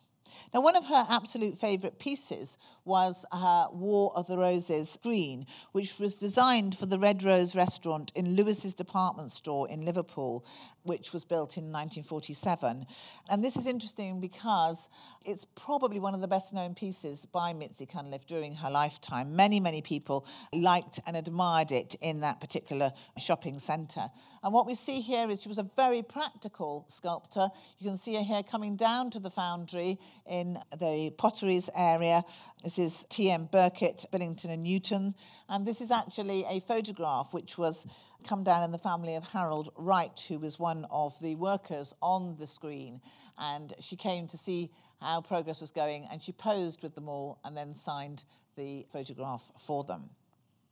Now, 0.52 0.60
one 0.60 0.76
of 0.76 0.86
her 0.86 1.06
absolute 1.08 1.58
favourite 1.58 1.98
pieces 1.98 2.58
was 2.84 3.24
her 3.32 3.68
War 3.72 4.12
of 4.16 4.26
the 4.26 4.36
Roses 4.36 4.90
screen, 4.90 5.46
which 5.72 5.98
was 5.98 6.16
designed 6.16 6.76
for 6.76 6.86
the 6.86 6.98
Red 6.98 7.22
Rose 7.22 7.54
restaurant 7.54 8.10
in 8.14 8.34
Lewis's 8.34 8.74
department 8.74 9.32
store 9.32 9.68
in 9.68 9.84
Liverpool, 9.84 10.44
which 10.84 11.12
was 11.12 11.24
built 11.24 11.56
in 11.56 11.64
1947. 11.64 12.86
And 13.28 13.44
this 13.44 13.56
is 13.56 13.66
interesting 13.66 14.20
because 14.20 14.88
it's 15.24 15.44
probably 15.54 16.00
one 16.00 16.14
of 16.14 16.22
the 16.22 16.28
best 16.28 16.54
known 16.54 16.74
pieces 16.74 17.26
by 17.30 17.52
Mitzi 17.52 17.84
Cunliffe 17.84 18.26
during 18.26 18.54
her 18.54 18.70
lifetime. 18.70 19.36
Many, 19.36 19.60
many 19.60 19.82
people 19.82 20.24
liked 20.52 20.98
and 21.06 21.16
admired 21.16 21.72
it 21.72 21.94
in 22.00 22.20
that 22.20 22.40
particular 22.40 22.92
shopping 23.18 23.58
centre. 23.58 24.10
And 24.42 24.54
what 24.54 24.66
we 24.66 24.74
see 24.74 25.00
here 25.00 25.28
is 25.28 25.42
she 25.42 25.48
was 25.48 25.58
a 25.58 25.70
very 25.76 26.02
practical 26.02 26.86
sculptor. 26.88 27.48
You 27.78 27.90
can 27.90 27.98
see 27.98 28.14
her 28.14 28.22
here 28.22 28.42
coming 28.42 28.76
down 28.76 29.10
to 29.10 29.20
the 29.20 29.30
foundry 29.30 29.98
in 30.26 30.58
the 30.78 31.12
potteries 31.18 31.68
area. 31.76 32.24
This 32.64 32.78
is 32.78 33.04
T.M. 33.10 33.48
Burkitt, 33.52 34.10
Billington 34.10 34.50
and 34.50 34.62
Newton. 34.62 35.14
And 35.50 35.66
this 35.66 35.82
is 35.82 35.90
actually 35.90 36.46
a 36.48 36.60
photograph 36.60 37.34
which 37.34 37.58
was 37.58 37.86
come 38.24 38.44
down 38.44 38.62
in 38.62 38.72
the 38.72 38.78
family 38.78 39.14
of 39.14 39.24
Harold 39.24 39.72
Wright, 39.76 40.18
who 40.28 40.38
was 40.38 40.58
one 40.58 40.86
of 40.90 41.18
the 41.20 41.34
workers 41.36 41.94
on 42.02 42.36
the 42.38 42.46
screen. 42.46 43.00
And 43.38 43.74
she 43.80 43.96
came 43.96 44.26
to 44.28 44.38
see 44.38 44.70
how 45.00 45.20
progress 45.22 45.60
was 45.60 45.70
going 45.70 46.06
and 46.10 46.22
she 46.22 46.32
posed 46.32 46.82
with 46.82 46.94
them 46.94 47.08
all 47.08 47.38
and 47.44 47.56
then 47.56 47.74
signed 47.74 48.24
the 48.56 48.86
photograph 48.92 49.42
for 49.58 49.84
them. 49.84 50.10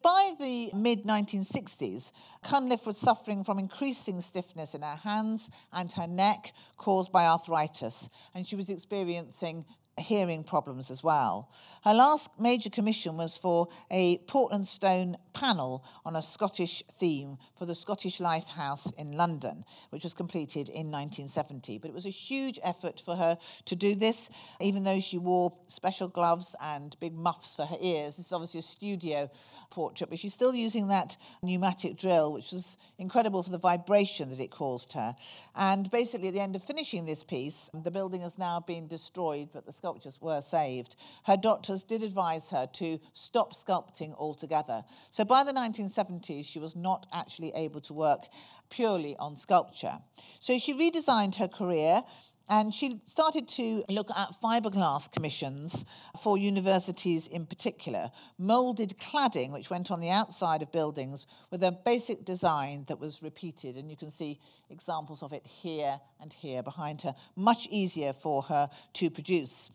By 0.02 0.34
the 0.38 0.70
mid 0.74 1.04
1960s, 1.04 2.12
Cunliffe 2.44 2.86
was 2.86 2.96
suffering 2.96 3.42
from 3.42 3.58
increasing 3.58 4.20
stiffness 4.20 4.74
in 4.74 4.82
her 4.82 4.96
hands 4.96 5.50
and 5.72 5.90
her 5.92 6.06
neck 6.06 6.52
caused 6.76 7.10
by 7.10 7.26
arthritis, 7.26 8.08
and 8.34 8.46
she 8.46 8.54
was 8.54 8.70
experiencing 8.70 9.64
hearing 9.98 10.44
problems 10.44 10.90
as 10.90 11.02
well. 11.02 11.50
Her 11.84 11.94
last 11.94 12.28
major 12.38 12.70
commission 12.70 13.16
was 13.16 13.36
for 13.36 13.68
a 13.90 14.18
Portland 14.26 14.66
stone 14.66 15.16
panel 15.32 15.84
on 16.04 16.16
a 16.16 16.22
Scottish 16.22 16.82
theme 16.98 17.38
for 17.56 17.66
the 17.66 17.74
Scottish 17.74 18.20
Life 18.20 18.46
House 18.46 18.90
in 18.98 19.12
London, 19.12 19.64
which 19.90 20.04
was 20.04 20.14
completed 20.14 20.68
in 20.68 20.90
1970. 20.90 21.78
But 21.78 21.90
it 21.90 21.94
was 21.94 22.06
a 22.06 22.10
huge 22.10 22.58
effort 22.62 23.02
for 23.04 23.14
her 23.14 23.38
to 23.66 23.76
do 23.76 23.94
this, 23.94 24.30
even 24.60 24.84
though 24.84 25.00
she 25.00 25.18
wore 25.18 25.52
special 25.68 26.08
gloves 26.08 26.56
and 26.60 26.96
big 27.00 27.14
muffs 27.14 27.54
for 27.54 27.66
her 27.66 27.78
ears. 27.80 28.16
This 28.16 28.26
is 28.26 28.32
obviously 28.32 28.60
a 28.60 28.64
studio 28.64 29.30
portrait, 29.70 30.10
but 30.10 30.18
she's 30.18 30.34
still 30.34 30.54
using 30.54 30.88
that 30.88 31.16
pneumatic 31.42 31.96
drill, 31.96 32.32
which 32.32 32.52
was 32.52 32.76
incredible 32.98 33.42
for 33.42 33.50
the 33.50 33.58
vibration 33.58 34.30
that 34.30 34.40
it 34.40 34.50
caused 34.50 34.92
her. 34.92 35.14
And 35.54 35.90
basically, 35.90 36.28
at 36.28 36.34
the 36.34 36.40
end 36.40 36.56
of 36.56 36.64
finishing 36.64 37.04
this 37.04 37.22
piece, 37.22 37.70
the 37.72 37.90
building 37.90 38.22
has 38.22 38.36
now 38.38 38.60
been 38.60 38.88
destroyed, 38.88 39.50
but 39.52 39.66
the 39.66 39.72
sculptures 39.88 40.20
were 40.20 40.42
saved. 40.42 40.96
Her 41.24 41.38
doctors 41.38 41.82
did 41.82 42.02
advise 42.02 42.50
her 42.50 42.68
to 42.74 43.00
stop 43.14 43.54
sculpting 43.54 44.14
altogether. 44.18 44.84
So 45.10 45.24
by 45.24 45.44
the 45.44 45.52
1970s, 45.52 46.44
she 46.44 46.58
was 46.58 46.76
not 46.76 47.06
actually 47.10 47.52
able 47.54 47.80
to 47.82 47.94
work 47.94 48.26
purely 48.68 49.16
on 49.16 49.34
sculpture. 49.34 49.98
So 50.40 50.58
she 50.58 50.74
redesigned 50.74 51.36
her 51.36 51.48
career 51.48 52.02
and 52.48 52.72
she 52.72 53.00
started 53.06 53.46
to 53.48 53.84
look 53.88 54.10
at 54.10 54.34
fiberglass 54.42 55.10
commissions 55.12 55.84
for 56.22 56.38
universities 56.38 57.26
in 57.26 57.46
particular, 57.46 58.10
molded 58.38 58.94
cladding, 58.98 59.52
which 59.52 59.70
went 59.70 59.90
on 59.90 60.00
the 60.00 60.10
outside 60.10 60.62
of 60.62 60.72
buildings 60.72 61.26
with 61.50 61.62
a 61.62 61.72
basic 61.72 62.24
design 62.24 62.84
that 62.88 62.98
was 62.98 63.22
repeated. 63.22 63.76
And 63.76 63.90
you 63.90 63.96
can 63.96 64.10
see 64.10 64.40
examples 64.70 65.22
of 65.22 65.32
it 65.32 65.46
here 65.46 66.00
and 66.20 66.32
here 66.32 66.62
behind 66.62 67.02
her, 67.02 67.14
much 67.36 67.66
easier 67.70 68.12
for 68.12 68.42
her 68.42 68.70
to 68.94 69.10
produce. 69.10 69.70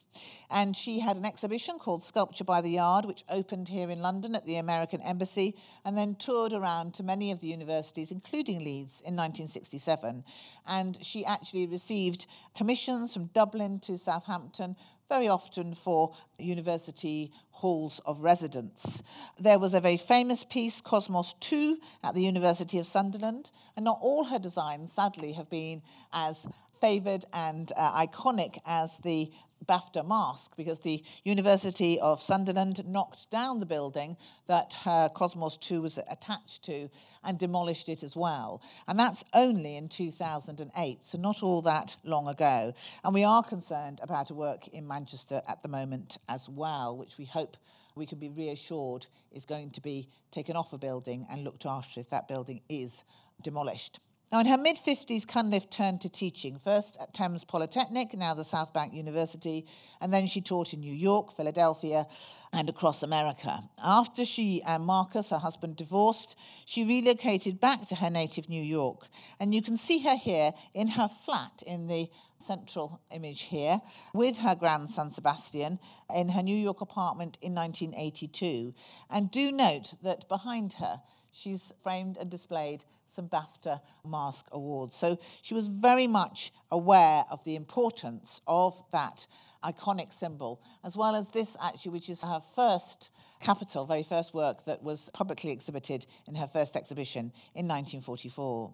And 0.51 0.75
she 0.75 0.99
had 0.99 1.17
an 1.17 1.25
exhibition 1.25 1.79
called 1.79 2.03
Sculpture 2.03 2.43
by 2.43 2.61
the 2.61 2.69
Yard, 2.69 3.05
which 3.05 3.23
opened 3.29 3.67
here 3.67 3.89
in 3.89 4.01
London 4.01 4.35
at 4.35 4.45
the 4.45 4.57
American 4.57 5.01
Embassy 5.01 5.55
and 5.83 5.97
then 5.97 6.15
toured 6.15 6.53
around 6.53 6.93
to 6.95 7.03
many 7.03 7.31
of 7.31 7.41
the 7.41 7.47
universities, 7.47 8.11
including 8.11 8.59
Leeds, 8.59 9.01
in 9.01 9.15
1967. 9.15 10.23
And 10.67 11.03
she 11.03 11.25
actually 11.25 11.65
received 11.65 12.27
commissions 12.63 13.13
from 13.13 13.25
Dublin 13.33 13.77
to 13.77 13.97
Southampton, 13.97 14.77
very 15.09 15.27
often 15.27 15.73
for 15.73 16.13
university 16.39 17.29
halls 17.51 17.99
of 18.05 18.21
residence. 18.21 19.03
There 19.37 19.59
was 19.59 19.73
a 19.73 19.81
very 19.81 19.97
famous 19.97 20.45
piece, 20.45 20.79
Cosmos 20.79 21.35
II, 21.51 21.75
at 22.05 22.15
the 22.15 22.21
University 22.21 22.79
of 22.79 22.87
Sunderland, 22.87 23.51
and 23.75 23.83
not 23.83 23.99
all 24.01 24.23
her 24.23 24.39
designs, 24.39 24.93
sadly, 24.93 25.33
have 25.33 25.49
been 25.49 25.81
as 26.13 26.47
favoured 26.79 27.25
and 27.33 27.69
uh, 27.75 28.07
iconic 28.07 28.59
as 28.65 28.95
the 29.03 29.29
BAFTA 29.67 30.05
mask 30.05 30.55
because 30.55 30.79
the 30.79 31.03
University 31.23 31.99
of 31.99 32.21
Sunderland 32.21 32.85
knocked 32.87 33.29
down 33.29 33.59
the 33.59 33.65
building 33.65 34.17
that 34.47 34.73
her 34.83 35.09
Cosmos 35.09 35.57
2 35.57 35.81
was 35.81 35.97
attached 36.09 36.63
to 36.63 36.89
and 37.23 37.39
demolished 37.39 37.89
it 37.89 38.03
as 38.03 38.15
well. 38.15 38.61
And 38.87 38.99
that's 38.99 39.23
only 39.33 39.77
in 39.77 39.89
2008, 39.89 41.05
so 41.05 41.17
not 41.17 41.41
all 41.41 41.61
that 41.61 41.95
long 42.03 42.27
ago. 42.27 42.73
And 43.03 43.13
we 43.13 43.23
are 43.23 43.43
concerned 43.43 43.99
about 44.03 44.29
a 44.29 44.35
work 44.35 44.67
in 44.69 44.87
Manchester 44.87 45.41
at 45.47 45.63
the 45.63 45.69
moment 45.69 46.17
as 46.27 46.49
well, 46.49 46.97
which 46.97 47.17
we 47.17 47.25
hope 47.25 47.57
we 47.95 48.05
can 48.05 48.19
be 48.19 48.29
reassured 48.29 49.05
is 49.31 49.45
going 49.45 49.71
to 49.71 49.81
be 49.81 50.09
taken 50.31 50.55
off 50.55 50.73
a 50.73 50.77
building 50.77 51.27
and 51.29 51.43
looked 51.43 51.65
after 51.65 51.99
if 51.99 52.09
that 52.09 52.27
building 52.27 52.61
is 52.69 53.03
demolished. 53.41 53.99
Now, 54.33 54.39
in 54.39 54.47
her 54.47 54.57
mid 54.57 54.77
50s, 54.77 55.27
Cunliffe 55.27 55.69
turned 55.69 56.01
to 56.01 56.09
teaching, 56.09 56.57
first 56.63 56.97
at 56.99 57.13
Thames 57.13 57.43
Polytechnic, 57.43 58.15
now 58.15 58.33
the 58.33 58.43
South 58.43 58.73
Bank 58.73 58.91
University, 58.91 59.67
and 60.01 60.11
then 60.11 60.25
she 60.25 60.41
taught 60.41 60.73
in 60.73 60.79
New 60.79 60.91
York, 60.91 61.37
Philadelphia, 61.37 62.07
and 62.51 62.67
across 62.67 63.03
America. 63.03 63.63
After 63.77 64.25
she 64.25 64.63
and 64.63 64.87
Marcus, 64.87 65.29
her 65.29 65.37
husband, 65.37 65.75
divorced, 65.75 66.35
she 66.65 66.83
relocated 66.83 67.59
back 67.59 67.87
to 67.89 67.95
her 67.97 68.09
native 68.09 68.49
New 68.49 68.63
York. 68.63 69.05
And 69.39 69.53
you 69.53 69.61
can 69.61 69.77
see 69.77 69.99
her 69.99 70.15
here 70.15 70.53
in 70.73 70.87
her 70.87 71.11
flat 71.25 71.61
in 71.67 71.85
the 71.85 72.09
central 72.39 73.01
image 73.11 73.41
here 73.41 73.81
with 74.15 74.37
her 74.37 74.55
grandson 74.55 75.11
Sebastian 75.11 75.77
in 76.09 76.29
her 76.29 76.41
New 76.41 76.57
York 76.57 76.81
apartment 76.81 77.37
in 77.43 77.53
1982. 77.53 78.73
And 79.11 79.29
do 79.29 79.51
note 79.51 79.93
that 80.01 80.27
behind 80.27 80.73
her, 80.73 81.01
she's 81.31 81.71
framed 81.83 82.17
and 82.17 82.31
displayed 82.31 82.83
some 83.13 83.27
BAFTA 83.29 83.79
Mask 84.05 84.47
Awards. 84.51 84.95
So 84.95 85.17
she 85.41 85.53
was 85.53 85.67
very 85.67 86.07
much 86.07 86.51
aware 86.71 87.25
of 87.29 87.43
the 87.43 87.55
importance 87.55 88.41
of 88.47 88.81
that 88.91 89.27
iconic 89.63 90.13
symbol, 90.13 90.61
as 90.83 90.97
well 90.97 91.15
as 91.15 91.29
this 91.29 91.55
actually, 91.61 91.91
which 91.91 92.09
is 92.09 92.21
her 92.21 92.41
first 92.55 93.09
capital, 93.39 93.85
very 93.85 94.03
first 94.03 94.33
work 94.33 94.65
that 94.65 94.81
was 94.81 95.09
publicly 95.13 95.51
exhibited 95.51 96.05
in 96.27 96.35
her 96.35 96.47
first 96.47 96.75
exhibition 96.75 97.31
in 97.55 97.67
1944. 97.67 98.71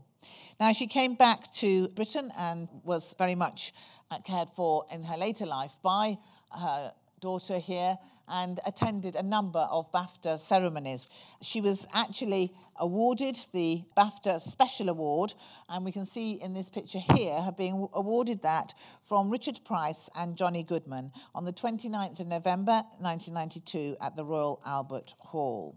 Now, 0.60 0.74
she 0.74 0.88
came 0.88 1.16
back 1.16 1.52
to 1.56 1.88
Britain 1.90 2.32
and 2.38 2.68
was 2.84 3.16
very 3.18 3.36
much 3.36 3.74
uh, 4.12 4.20
cared 4.20 4.50
for 4.56 4.86
in 4.92 5.04
her 5.04 5.18
later 5.18 5.46
life 5.46 5.74
by 5.84 6.18
her 6.52 6.94
daughter 7.20 7.60
here 7.60 7.98
and 8.30 8.60
attended 8.66 9.16
a 9.16 9.24
number 9.24 9.60
of 9.60 9.92
BAFTA 9.92 10.40
ceremonies. 10.40 11.08
She 11.42 11.62
was 11.62 11.88
actually 11.94 12.54
awarded 12.78 13.40
the 13.52 13.84
BAFTA 13.98 14.42
Special 14.42 14.90
Award, 14.90 15.34
and 15.68 15.84
we 15.84 15.92
can 15.92 16.06
see 16.06 16.34
in 16.42 16.54
this 16.54 16.70
picture 16.70 17.00
here 17.16 17.42
her 17.42 17.52
being 17.52 17.88
awarded 17.94 18.42
that 18.44 18.74
from 19.04 19.30
Richard 19.30 19.60
Price 19.66 20.10
and 20.16 20.36
Johnny 20.36 20.64
Goodman 20.64 21.12
on 21.36 21.46
the 21.46 21.54
29th 21.54 22.20
of 22.20 22.28
November 22.28 22.84
1992 23.00 23.98
at 24.00 24.16
the 24.16 24.24
Royal 24.24 24.62
Albert 24.66 25.16
Hall. 25.20 25.76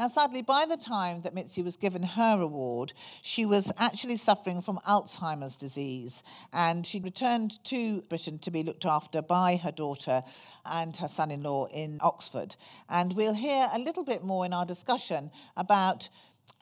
Now, 0.00 0.08
sadly, 0.08 0.40
by 0.40 0.64
the 0.64 0.78
time 0.78 1.20
that 1.24 1.34
Mitzi 1.34 1.60
was 1.60 1.76
given 1.76 2.02
her 2.02 2.40
award, 2.40 2.94
she 3.20 3.44
was 3.44 3.70
actually 3.76 4.16
suffering 4.16 4.62
from 4.62 4.80
Alzheimer's 4.88 5.56
disease. 5.56 6.22
And 6.54 6.86
she 6.86 7.00
returned 7.00 7.62
to 7.64 8.00
Britain 8.08 8.38
to 8.38 8.50
be 8.50 8.62
looked 8.62 8.86
after 8.86 9.20
by 9.20 9.56
her 9.56 9.70
daughter 9.70 10.24
and 10.64 10.96
her 10.96 11.06
son 11.06 11.30
in 11.30 11.42
law 11.42 11.66
in 11.66 11.98
Oxford. 12.00 12.56
And 12.88 13.12
we'll 13.12 13.34
hear 13.34 13.68
a 13.74 13.78
little 13.78 14.02
bit 14.02 14.24
more 14.24 14.46
in 14.46 14.54
our 14.54 14.64
discussion 14.64 15.30
about 15.58 16.08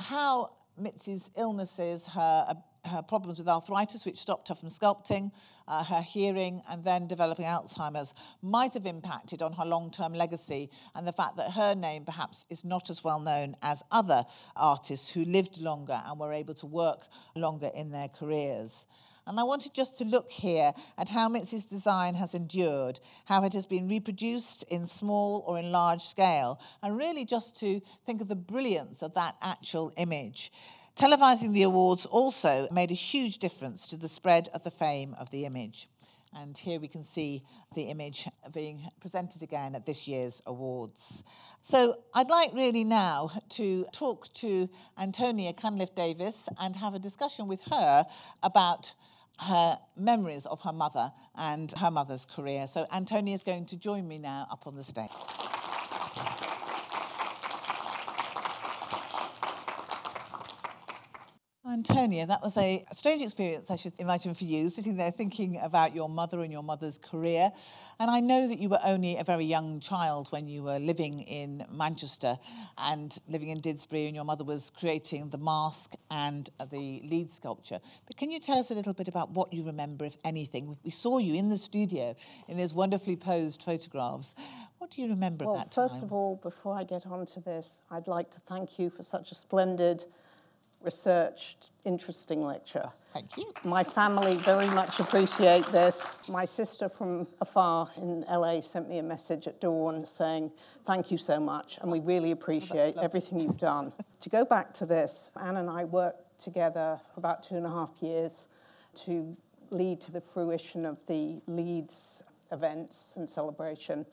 how 0.01 0.51
Mitzi's 0.77 1.31
illnesses, 1.37 2.07
her 2.07 2.57
her 2.85 3.03
problems 3.03 3.39
with 3.39 3.49
arthritis, 3.49 4.05
which 4.05 4.19
stopped 4.19 4.49
her 4.49 4.55
from 4.55 4.69
sculpting, 4.69 5.31
uh, 5.67 5.85
her 5.85 6.03
hearing, 6.03 6.63
and 6.69 6.85
then 6.85 7.07
developing 7.07 7.45
Alzheimer's, 7.45 8.15
might 8.43 8.75
have 8.75 8.87
impacted 8.87 9.43
on 9.43 9.53
her 9.53 9.65
long 9.65 9.91
term 9.91 10.13
legacy 10.13 10.71
and 10.95 11.07
the 11.07 11.13
fact 11.13 11.37
that 11.37 11.51
her 11.53 11.75
name 11.75 12.05
perhaps 12.05 12.45
is 12.51 12.65
not 12.65 12.91
as 12.91 13.05
well 13.05 13.21
known 13.21 13.57
as 13.63 13.83
other 13.91 14.25
artists 14.57 15.11
who 15.11 15.25
lived 15.25 15.61
longer 15.61 16.03
and 16.07 16.19
were 16.19 16.33
able 16.33 16.55
to 16.55 16.67
work 16.67 17.07
longer 17.35 17.71
in 17.75 17.91
their 17.91 18.09
careers. 18.09 18.87
And 19.29 19.39
I 19.39 19.43
wanted 19.43 19.75
just 19.75 19.99
to 19.99 20.05
look 20.05 20.31
here 20.31 20.73
at 20.97 21.11
how 21.11 21.29
Mitzi's 21.29 21.67
design 21.67 22.15
has 22.15 22.33
endured, 22.33 22.99
how 23.27 23.45
it 23.45 23.53
has 23.53 23.67
been 23.67 23.87
reproduced 23.87 24.63
in 24.71 24.87
small 24.87 25.45
or 25.47 25.59
in 25.59 25.71
large 25.71 26.03
scale, 26.03 26.59
and 26.83 26.97
really 26.97 27.27
just 27.27 27.55
to 27.61 27.83
think 28.07 28.23
of 28.23 28.29
the 28.29 28.35
brilliance 28.35 29.03
of 29.03 29.13
that 29.15 29.37
actual 29.43 29.93
image. 29.99 30.51
Televising 30.99 31.53
the 31.53 31.63
awards 31.63 32.07
also 32.07 32.67
made 32.73 32.91
a 32.91 32.95
huge 32.95 33.39
difference 33.39 33.87
to 33.87 33.97
the 33.97 34.09
spread 34.09 34.49
of 34.53 34.65
the 34.65 34.71
fame 34.73 35.15
of 35.21 35.31
the 35.31 35.47
image. 35.47 35.89
And 36.35 36.59
here 36.59 36.81
we 36.81 36.89
can 36.89 37.05
see 37.05 37.45
the 37.77 37.83
image 37.83 38.27
being 38.53 38.81
presented 39.01 39.45
again 39.45 39.77
at 39.77 39.87
this 39.87 40.09
year's 40.09 40.43
awards. 40.45 41.23
So 41.63 42.01
I'd 42.15 42.29
like 42.29 42.53
really 42.53 42.83
now 42.83 43.31
to 43.51 43.87
talk 43.93 44.27
to 44.35 44.69
Antonia 44.99 45.53
Cunliffe 45.53 45.95
Davis 45.95 46.49
and 46.59 46.75
have 46.75 46.95
a 46.95 46.99
discussion 46.99 47.47
with 47.47 47.63
her 47.71 48.05
about 48.43 48.93
her 49.39 49.79
memories 49.97 50.47
of 50.47 50.61
her 50.63 50.73
mother 50.73 51.13
and 51.37 51.71
her 51.79 51.93
mother's 51.93 52.25
career. 52.25 52.67
So 52.67 52.89
Antonia 52.91 53.37
is 53.37 53.45
going 53.45 53.67
to 53.67 53.77
join 53.77 54.09
me 54.09 54.19
now 54.19 54.49
up 54.51 54.67
on 54.67 54.75
the 54.75 54.83
stage. 54.83 55.13
Antonia, 61.69 62.27
that 62.27 62.43
was 62.43 62.57
a 62.57 62.83
strange 62.93 63.23
experience, 63.23 63.71
I 63.71 63.77
should 63.77 63.93
imagine, 63.99 64.35
for 64.35 64.45
you, 64.45 64.71
sitting 64.71 64.97
there 64.97 65.11
thinking 65.11 65.59
about 65.63 65.95
your 65.95 66.09
mother 66.09 66.41
and 66.43 66.51
your 66.51 66.63
mother's 66.63 66.97
career. 66.97 67.53
And 68.01 68.11
I 68.11 68.21
know 68.21 68.49
that 68.49 68.59
you 68.59 68.71
were 68.71 68.81
only 68.83 69.19
a 69.19 69.25
very 69.25 69.45
young 69.45 69.79
child 69.79 70.29
when 70.31 70.49
you 70.49 70.63
were 70.63 70.79
living 70.79 71.21
in 71.21 71.67
Manchester 71.71 72.39
and 72.79 73.17
living 73.29 73.51
in 73.51 73.61
Didsbury, 73.61 74.07
and 74.07 74.15
your 74.15 74.25
mother 74.25 74.45
was 74.45 74.73
creating 74.79 75.29
the 75.29 75.37
mask 75.37 75.93
and 76.11 76.49
the 76.71 77.03
lead 77.05 77.31
sculpture. 77.31 77.81
But 78.07 78.17
can 78.17 78.31
you 78.31 78.41
tell 78.41 78.59
us 78.59 78.71
a 78.71 78.75
little 78.75 78.95
bit 78.95 79.09
about 79.09 79.31
what 79.33 79.53
you 79.53 79.63
remember, 79.63 80.07
if 80.07 80.17
anything? 80.25 80.75
We 80.85 80.91
saw 80.91 81.19
you 81.19 81.35
in 81.35 81.51
the 81.51 81.59
studio 81.59 82.17
in 82.49 82.57
those 82.57 82.73
wonderfully 82.73 83.17
posed 83.17 83.63
photographs. 83.63 84.35
What 84.79 84.91
do 84.91 85.03
you 85.03 85.09
remember 85.09 85.45
well, 85.45 85.57
of 85.57 85.61
that 85.61 85.73
time? 85.73 85.89
First 85.91 86.03
of 86.03 86.15
all, 86.15 86.41
before 86.43 86.75
I 86.75 86.85
get 86.85 87.05
on 87.05 87.27
to 87.27 87.41
this, 87.41 87.75
I'd 87.91 88.09
like 88.09 88.31
to 88.31 88.41
thank 88.49 88.79
you 88.79 88.89
for 88.89 89.03
such 89.03 89.33
a 89.33 89.35
splendid 89.35 90.07
researched, 90.83 91.71
interesting 91.85 92.43
lecture. 92.43 92.91
Thank 93.13 93.37
you. 93.37 93.53
My 93.65 93.83
family 93.83 94.37
very 94.37 94.67
much 94.67 95.01
appreciate 95.01 95.67
this. 95.73 95.97
My 96.29 96.45
sister 96.45 96.89
from 96.89 97.27
afar 97.41 97.91
in 97.97 98.25
LA 98.31 98.61
sent 98.61 98.89
me 98.89 98.99
a 98.99 99.03
message 99.03 99.47
at 99.47 99.61
dawn 99.61 100.07
saying, 100.07 100.51
Thank 100.87 101.11
you 101.11 101.19
so 101.19 101.41
much, 101.41 101.79
and 101.81 101.91
we 101.91 102.01
really 102.01 102.31
appreciate 102.31 102.97
everything 102.99 103.41
you've 103.41 103.59
done. 103.59 103.93
to 104.21 104.29
go 104.29 104.45
back 104.45 104.73
to 104.75 104.87
this, 104.87 105.31
Anne 105.41 105.57
and 105.57 105.71
I 105.71 105.85
worked 105.85 106.39
together 106.39 107.01
for 107.13 107.21
about 107.21 107.43
two 107.43 107.57
and 107.57 107.67
a 107.67 107.71
half 107.71 107.91
years 108.01 108.47
to 109.07 109.37
lead 109.71 110.01
to 110.03 110.13
the 110.13 110.23
fruition 110.33 110.85
of 110.85 110.97
the 111.07 111.41
Leeds 111.47 112.23
events 112.53 113.13
and 113.17 113.29
celebration. 113.29 114.07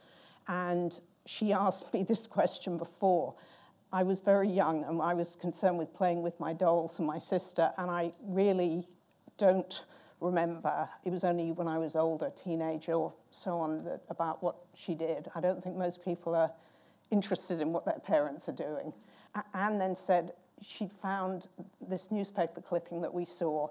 And 0.48 1.00
she 1.26 1.54
asked 1.54 1.94
me 1.94 2.04
this 2.04 2.28
question 2.28 2.78
before 2.78 3.34
I 3.92 4.04
was 4.04 4.20
very 4.20 4.50
young 4.50 4.84
and 4.84 5.02
I 5.02 5.14
was 5.14 5.38
concerned 5.40 5.78
with 5.78 5.94
playing 5.94 6.22
with 6.22 6.40
my 6.40 6.54
dolls 6.54 6.96
and 6.98 7.08
my 7.08 7.20
sister, 7.20 7.72
and 7.78 7.90
I 7.90 8.12
really 8.24 8.88
don't 9.38 9.84
remember. 10.20 10.90
It 11.04 11.12
was 11.12 11.24
only 11.24 11.52
when 11.52 11.68
I 11.68 11.78
was 11.78 11.96
older, 11.96 12.32
teenager 12.44 12.94
or 12.94 13.14
so 13.32 13.58
on, 13.58 13.84
that, 13.86 14.02
about 14.10 14.42
what 14.42 14.56
she 14.76 14.96
did. 14.96 15.30
I 15.36 15.42
don't 15.42 15.64
think 15.64 15.76
most 15.76 16.04
people 16.04 16.36
are 16.36 16.52
interested 17.12 17.62
in 17.62 17.72
what 17.72 17.86
their 17.86 18.00
parents 18.00 18.50
are 18.50 18.54
doing. 18.54 18.92
Anne 19.54 19.78
then 19.78 19.96
said 20.08 20.34
she'd 20.62 20.92
found 21.02 21.48
this 21.88 22.10
newspaper 22.12 22.62
clipping 22.62 23.02
that 23.02 23.14
we 23.14 23.26
saw 23.26 23.70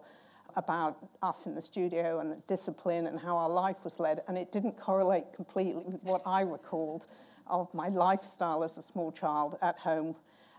about 0.56 0.96
us 1.22 1.46
in 1.46 1.54
the 1.54 1.62
studio 1.62 2.20
and 2.20 2.46
discipline 2.46 3.08
and 3.08 3.18
how 3.18 3.36
our 3.36 3.48
life 3.48 3.76
was 3.82 3.98
led, 3.98 4.22
and 4.28 4.38
it 4.38 4.52
didn't 4.52 4.78
correlate 4.78 5.24
completely 5.34 5.82
with 5.82 6.02
what 6.02 6.22
I 6.24 6.42
recalled 6.42 7.06
of 7.46 7.72
my 7.74 7.88
lifestyle 7.88 8.64
as 8.64 8.78
a 8.78 8.82
small 8.82 9.12
child 9.12 9.56
at 9.62 9.78
home. 9.78 10.14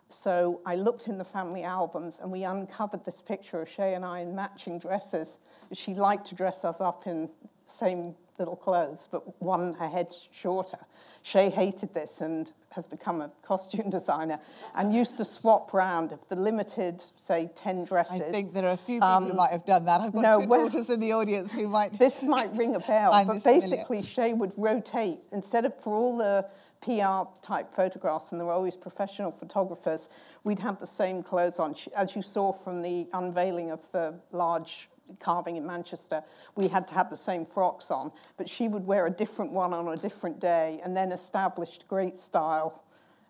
So 0.10 0.62
I 0.66 0.76
looked 0.76 1.08
in 1.08 1.18
the 1.18 1.26
family 1.26 1.64
albums 1.64 2.16
and 2.22 2.32
we 2.32 2.44
uncovered 2.44 3.04
this 3.06 3.22
picture 3.28 3.62
of 3.62 3.70
Shay 3.70 3.96
and 3.96 4.06
I 4.06 4.20
in 4.20 4.36
matching 4.36 4.80
dresses. 4.80 5.28
She 5.74 5.94
liked 5.94 6.28
to 6.28 6.36
dress 6.36 6.64
us 6.64 6.80
up 6.80 7.08
in 7.08 7.30
same 7.68 8.16
little 8.38 8.56
clothes, 8.56 9.08
but 9.12 9.42
one 9.42 9.76
a 9.80 9.90
head 9.90 10.14
shorter. 10.32 10.78
Shay 11.24 11.50
hated 11.50 11.92
this 11.94 12.12
and 12.20 12.52
has 12.70 12.86
become 12.86 13.22
a 13.22 13.32
costume 13.42 13.90
designer 13.90 14.40
and 14.76 14.94
used 14.94 15.18
to 15.18 15.26
swap 15.26 15.74
round 15.74 16.12
of 16.12 16.20
the 16.30 16.36
limited, 16.36 17.02
say, 17.18 17.50
10 17.56 17.86
dresses. 17.86 18.22
I 18.22 18.32
think 18.32 18.54
there 18.54 18.66
are 18.66 18.74
a 18.74 18.78
few 18.78 18.98
people 18.98 19.08
um, 19.08 19.28
who 19.28 19.34
might 19.34 19.52
have 19.52 19.66
done 19.66 19.86
that. 19.86 20.02
I've 20.02 20.14
got 20.14 20.22
no, 20.22 20.42
two 20.42 20.48
well, 20.48 20.70
daughters 20.70 20.90
in 20.90 21.00
the 21.00 21.14
audience 21.14 21.52
who 21.52 21.68
might. 21.68 21.98
This 21.98 22.22
might 22.22 22.56
ring 22.56 22.76
a 22.76 22.80
bell, 22.80 23.26
but 23.26 23.44
basically, 23.44 24.04
Shay 24.04 24.34
would 24.34 24.54
rotate 24.56 25.20
instead 25.32 25.66
of 25.66 25.74
for 25.82 25.96
all 25.96 26.18
the 26.18 26.46
PR 26.86 27.28
type 27.42 27.76
photographs, 27.76 28.32
and 28.32 28.40
there 28.40 28.46
were 28.46 28.54
always 28.54 28.76
professional 28.76 29.32
photographers, 29.32 30.10
we'd 30.44 30.60
have 30.60 30.80
the 30.80 30.86
same 30.86 31.24
clothes 31.24 31.58
on. 31.58 31.76
As 31.98 32.16
you 32.16 32.22
saw 32.22 32.54
from 32.54 32.84
the 32.84 33.08
unveiling 33.14 33.72
of 33.72 33.80
the 33.92 34.14
large 34.32 34.88
carving 35.20 35.58
in 35.58 35.66
Manchester, 35.66 36.24
we 36.56 36.68
had 36.68 36.88
to 36.88 36.94
have 36.94 37.10
the 37.10 37.18
same 37.18 37.44
frocks 37.44 37.90
on, 37.90 38.12
but 38.38 38.48
she 38.48 38.68
would 38.68 38.86
wear 38.86 39.08
a 39.08 39.10
different 39.10 39.52
one 39.52 39.74
on 39.74 39.88
a 39.88 39.98
different 39.98 40.40
day 40.40 40.80
and 40.84 40.96
then 40.96 41.12
established 41.12 41.86
great 41.88 42.20
style, 42.20 42.84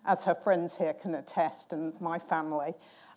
as 0.06 0.22
her 0.26 0.36
friends 0.36 0.76
here 0.76 0.94
can 0.94 1.16
attest, 1.16 1.72
and 1.72 1.94
my 2.02 2.20
family. 2.20 2.74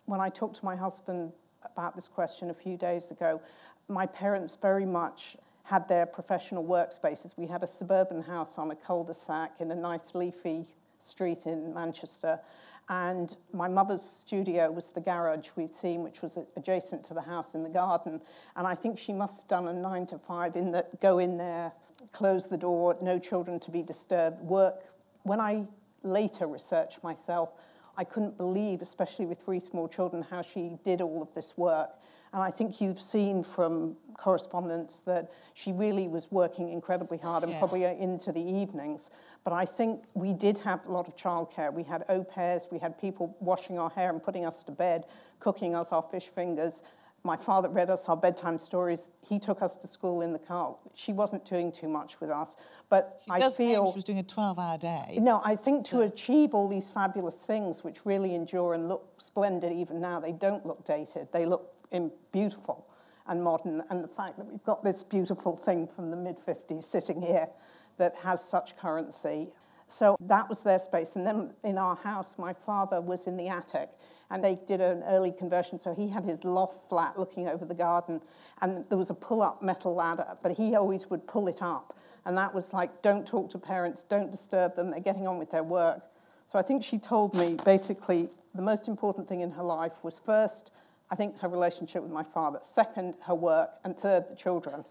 When 0.06 0.20
I 0.20 0.28
talked 0.28 0.56
to 0.56 0.64
my 0.64 0.76
husband 0.76 1.32
about 1.64 1.96
this 1.96 2.06
question 2.06 2.50
a 2.50 2.54
few 2.54 2.76
days 2.76 3.10
ago, 3.10 3.40
my 3.88 4.06
parents 4.06 4.56
very 4.62 4.86
much 4.86 5.36
had 5.68 5.86
their 5.86 6.06
professional 6.06 6.64
workspaces. 6.64 7.36
We 7.36 7.46
had 7.46 7.62
a 7.62 7.66
suburban 7.66 8.22
house 8.22 8.56
on 8.56 8.70
a 8.70 8.74
cul-de-sac 8.74 9.52
in 9.60 9.70
a 9.70 9.74
nice 9.74 10.14
leafy 10.14 10.66
street 10.98 11.44
in 11.44 11.74
Manchester. 11.74 12.40
And 12.88 13.36
my 13.52 13.68
mother's 13.68 14.00
studio 14.00 14.70
was 14.70 14.86
the 14.86 15.00
garage 15.02 15.48
we'd 15.56 15.74
seen, 15.74 16.02
which 16.02 16.22
was 16.22 16.38
adjacent 16.56 17.04
to 17.04 17.14
the 17.14 17.20
house 17.20 17.54
in 17.54 17.62
the 17.62 17.68
garden. 17.68 18.18
And 18.56 18.66
I 18.66 18.74
think 18.74 18.98
she 18.98 19.12
must 19.12 19.40
have 19.40 19.48
done 19.48 19.68
a 19.68 19.72
nine 19.74 20.06
to 20.06 20.18
five 20.18 20.56
in 20.56 20.72
that 20.72 21.02
go 21.02 21.18
in 21.18 21.36
there, 21.36 21.70
close 22.12 22.46
the 22.46 22.56
door, 22.56 22.96
no 23.02 23.18
children 23.18 23.60
to 23.60 23.70
be 23.70 23.82
disturbed, 23.82 24.40
work. 24.40 24.84
When 25.24 25.38
I 25.38 25.64
later 26.02 26.46
researched 26.46 27.04
myself, 27.04 27.50
I 27.98 28.04
couldn't 28.04 28.38
believe, 28.38 28.80
especially 28.80 29.26
with 29.26 29.38
three 29.44 29.60
small 29.60 29.86
children, 29.86 30.22
how 30.22 30.40
she 30.40 30.78
did 30.82 31.02
all 31.02 31.20
of 31.20 31.28
this 31.34 31.52
work. 31.58 31.90
And 32.32 32.42
I 32.42 32.50
think 32.50 32.80
you've 32.80 33.00
seen 33.00 33.42
from 33.42 33.96
correspondence 34.18 35.00
that 35.06 35.30
she 35.54 35.72
really 35.72 36.08
was 36.08 36.26
working 36.30 36.70
incredibly 36.70 37.18
hard 37.18 37.42
and 37.42 37.52
yes. 37.52 37.60
probably 37.60 37.86
uh, 37.86 37.92
into 37.92 38.32
the 38.32 38.40
evenings. 38.40 39.08
But 39.44 39.52
I 39.52 39.64
think 39.64 40.02
we 40.14 40.32
did 40.32 40.58
have 40.58 40.84
a 40.86 40.92
lot 40.92 41.08
of 41.08 41.16
childcare. 41.16 41.72
We 41.72 41.84
had 41.84 42.04
au 42.08 42.24
pairs, 42.24 42.66
we 42.70 42.78
had 42.78 43.00
people 43.00 43.34
washing 43.40 43.78
our 43.78 43.90
hair 43.90 44.10
and 44.10 44.22
putting 44.22 44.44
us 44.44 44.62
to 44.64 44.72
bed, 44.72 45.06
cooking 45.40 45.74
us 45.74 45.88
our 45.90 46.04
fish 46.10 46.28
fingers. 46.34 46.82
My 47.24 47.36
father 47.36 47.68
read 47.68 47.90
us 47.90 48.04
our 48.08 48.16
bedtime 48.16 48.58
stories. 48.58 49.08
He 49.20 49.38
took 49.38 49.60
us 49.60 49.76
to 49.78 49.88
school 49.88 50.20
in 50.20 50.32
the 50.32 50.38
car. 50.38 50.76
She 50.94 51.12
wasn't 51.12 51.44
doing 51.44 51.72
too 51.72 51.88
much 51.88 52.20
with 52.20 52.30
us, 52.30 52.56
but 52.88 53.20
she 53.24 53.30
I 53.30 53.50
feel 53.50 53.92
she 53.92 53.96
was 53.96 54.04
doing 54.04 54.20
a 54.20 54.22
12-hour 54.22 54.78
day. 54.78 55.18
No, 55.20 55.40
I 55.44 55.56
think 55.56 55.84
to 55.86 56.02
achieve 56.02 56.54
all 56.54 56.68
these 56.68 56.88
fabulous 56.88 57.36
things, 57.36 57.82
which 57.82 58.04
really 58.04 58.34
endure 58.34 58.74
and 58.74 58.88
look 58.88 59.08
splendid 59.18 59.72
even 59.72 60.00
now, 60.00 60.20
they 60.20 60.32
don't 60.32 60.64
look 60.64 60.84
dated. 60.86 61.28
They 61.32 61.44
look 61.44 61.77
in 61.92 62.10
beautiful 62.32 62.86
and 63.26 63.42
modern, 63.42 63.82
and 63.90 64.02
the 64.02 64.08
fact 64.08 64.36
that 64.38 64.46
we've 64.46 64.64
got 64.64 64.82
this 64.82 65.02
beautiful 65.02 65.56
thing 65.56 65.86
from 65.86 66.10
the 66.10 66.16
mid 66.16 66.36
50s 66.46 66.90
sitting 66.90 67.20
here 67.20 67.48
that 67.98 68.14
has 68.16 68.42
such 68.42 68.76
currency. 68.76 69.48
So 69.86 70.16
that 70.20 70.48
was 70.48 70.62
their 70.62 70.78
space. 70.78 71.16
And 71.16 71.26
then 71.26 71.50
in 71.64 71.78
our 71.78 71.96
house, 71.96 72.36
my 72.38 72.52
father 72.52 73.00
was 73.00 73.26
in 73.26 73.36
the 73.36 73.48
attic 73.48 73.90
and 74.30 74.44
they 74.44 74.58
did 74.66 74.80
an 74.80 75.02
early 75.04 75.32
conversion. 75.32 75.78
So 75.78 75.94
he 75.94 76.08
had 76.08 76.24
his 76.24 76.44
loft 76.44 76.88
flat 76.88 77.18
looking 77.18 77.48
over 77.48 77.64
the 77.64 77.74
garden 77.74 78.20
and 78.60 78.84
there 78.88 78.98
was 78.98 79.10
a 79.10 79.14
pull 79.14 79.42
up 79.42 79.62
metal 79.62 79.94
ladder, 79.94 80.36
but 80.42 80.52
he 80.52 80.74
always 80.74 81.08
would 81.10 81.26
pull 81.26 81.48
it 81.48 81.62
up. 81.62 81.96
And 82.26 82.36
that 82.36 82.54
was 82.54 82.72
like, 82.72 83.00
don't 83.00 83.26
talk 83.26 83.50
to 83.52 83.58
parents, 83.58 84.02
don't 84.02 84.30
disturb 84.30 84.76
them, 84.76 84.90
they're 84.90 85.00
getting 85.00 85.26
on 85.26 85.38
with 85.38 85.50
their 85.50 85.62
work. 85.62 86.02
So 86.52 86.58
I 86.58 86.62
think 86.62 86.84
she 86.84 86.98
told 86.98 87.34
me 87.34 87.56
basically 87.64 88.28
the 88.54 88.62
most 88.62 88.88
important 88.88 89.28
thing 89.28 89.40
in 89.40 89.50
her 89.50 89.62
life 89.62 89.92
was 90.02 90.20
first 90.24 90.70
I 91.10 91.14
think 91.14 91.38
her 91.40 91.48
relationship 91.48 92.02
with 92.02 92.12
my 92.12 92.24
father. 92.24 92.60
Second, 92.62 93.16
her 93.26 93.34
work. 93.34 93.70
And 93.84 93.96
third, 93.96 94.28
the 94.30 94.36
children. 94.36 94.84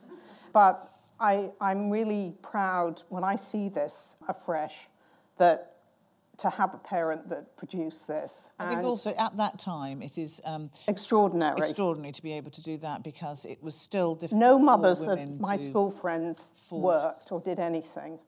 But 0.53 0.91
I, 1.19 1.49
I'm 1.61 1.89
really 1.89 2.35
proud 2.41 3.03
when 3.09 3.23
I 3.23 3.35
see 3.35 3.69
this 3.69 4.15
afresh 4.27 4.75
that 5.37 5.73
to 6.37 6.49
have 6.49 6.73
a 6.73 6.77
parent 6.77 7.27
that 7.29 7.57
produced 7.57 8.07
this. 8.07 8.49
I 8.59 8.69
think 8.69 8.83
also 8.83 9.13
at 9.17 9.35
that 9.37 9.57
time 9.57 10.03
it 10.03 10.17
is 10.19 10.39
um, 10.45 10.69
extraordinary. 10.87 11.57
Extraordinary 11.57 12.11
to 12.13 12.21
be 12.21 12.33
able 12.33 12.51
to 12.51 12.61
do 12.61 12.77
that 12.77 13.03
because 13.03 13.43
it 13.45 13.61
was 13.63 13.73
still 13.73 14.13
difficult. 14.13 14.39
No 14.39 14.59
mothers 14.59 15.01
of 15.01 15.39
my 15.39 15.57
school 15.57 15.91
friends 15.91 16.53
worked 16.69 17.31
or 17.31 17.39
did 17.39 17.59
anything. 17.59 18.19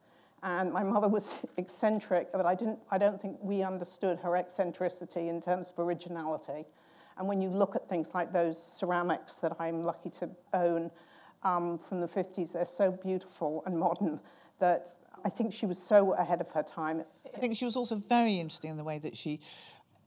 And 0.42 0.72
my 0.72 0.82
mother 0.82 1.06
was 1.06 1.28
eccentric, 1.56 2.32
but 2.32 2.46
I, 2.46 2.54
didn't, 2.54 2.78
I 2.90 2.98
don't 2.98 3.20
think 3.20 3.36
we 3.40 3.62
understood 3.62 4.18
her 4.20 4.36
eccentricity 4.36 5.28
in 5.28 5.40
terms 5.40 5.70
of 5.70 5.78
originality. 5.78 6.66
And 7.20 7.28
when 7.28 7.42
you 7.42 7.50
look 7.50 7.76
at 7.76 7.86
things 7.86 8.12
like 8.14 8.32
those 8.32 8.58
ceramics 8.58 9.36
that 9.36 9.54
I'm 9.60 9.84
lucky 9.84 10.08
to 10.20 10.30
own 10.54 10.90
um, 11.42 11.78
from 11.86 12.00
the 12.00 12.08
50s, 12.08 12.50
they're 12.50 12.64
so 12.64 12.90
beautiful 12.90 13.62
and 13.66 13.78
modern 13.78 14.18
that 14.58 14.94
I 15.22 15.28
think 15.28 15.52
she 15.52 15.66
was 15.66 15.76
so 15.78 16.14
ahead 16.14 16.40
of 16.40 16.48
her 16.48 16.62
time. 16.62 17.04
I 17.34 17.38
think 17.38 17.58
she 17.58 17.66
was 17.66 17.76
also 17.76 17.96
very 18.08 18.40
interesting 18.40 18.70
in 18.70 18.78
the 18.78 18.84
way 18.84 18.98
that 19.00 19.14
she 19.14 19.40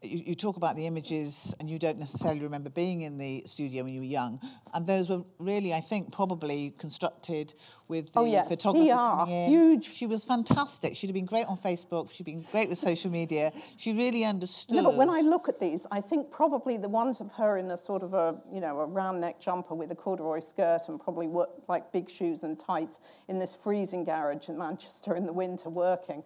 you, 0.03 0.23
you, 0.27 0.35
talk 0.35 0.57
about 0.57 0.75
the 0.75 0.85
images 0.85 1.53
and 1.59 1.69
you 1.69 1.79
don't 1.79 1.97
necessarily 1.97 2.41
remember 2.41 2.69
being 2.69 3.01
in 3.01 3.17
the 3.17 3.43
studio 3.45 3.83
when 3.83 3.93
you 3.93 4.01
were 4.01 4.05
young. 4.05 4.39
And 4.73 4.85
those 4.85 5.09
were 5.09 5.23
really, 5.39 5.73
I 5.73 5.81
think, 5.81 6.11
probably 6.11 6.73
constructed 6.77 7.53
with 7.87 8.09
oh, 8.15 8.23
the 8.23 8.29
oh, 8.29 8.31
yes. 8.31 8.47
photographer 8.47 9.25
PR, 9.25 9.29
huge. 9.29 9.93
She 9.93 10.05
was 10.05 10.25
fantastic. 10.25 10.95
She'd 10.95 11.07
have 11.07 11.13
been 11.13 11.25
great 11.25 11.47
on 11.47 11.57
Facebook. 11.57 12.11
She'd 12.11 12.25
been 12.25 12.45
great 12.51 12.69
with 12.69 12.77
social 12.77 13.09
media. 13.09 13.53
She 13.77 13.93
really 13.93 14.25
understood. 14.25 14.75
No, 14.75 14.83
but 14.83 14.95
when 14.95 15.09
I 15.09 15.21
look 15.21 15.47
at 15.47 15.59
these, 15.59 15.85
I 15.91 16.01
think 16.01 16.31
probably 16.31 16.77
the 16.77 16.89
ones 16.89 17.21
of 17.21 17.31
her 17.31 17.57
in 17.57 17.71
a 17.71 17.77
sort 17.77 18.03
of 18.03 18.13
a, 18.13 18.35
you 18.51 18.59
know, 18.59 18.79
a 18.79 18.85
round 18.85 19.21
neck 19.21 19.39
jumper 19.39 19.75
with 19.75 19.91
a 19.91 19.95
corduroy 19.95 20.39
skirt 20.39 20.81
and 20.87 20.99
probably 20.99 21.27
work, 21.27 21.49
like 21.67 21.91
big 21.91 22.09
shoes 22.09 22.43
and 22.43 22.59
tights 22.59 22.99
in 23.29 23.39
this 23.39 23.55
freezing 23.63 24.03
garage 24.03 24.49
in 24.49 24.57
Manchester 24.57 25.15
in 25.15 25.25
the 25.25 25.33
winter 25.33 25.69
working 25.69 26.23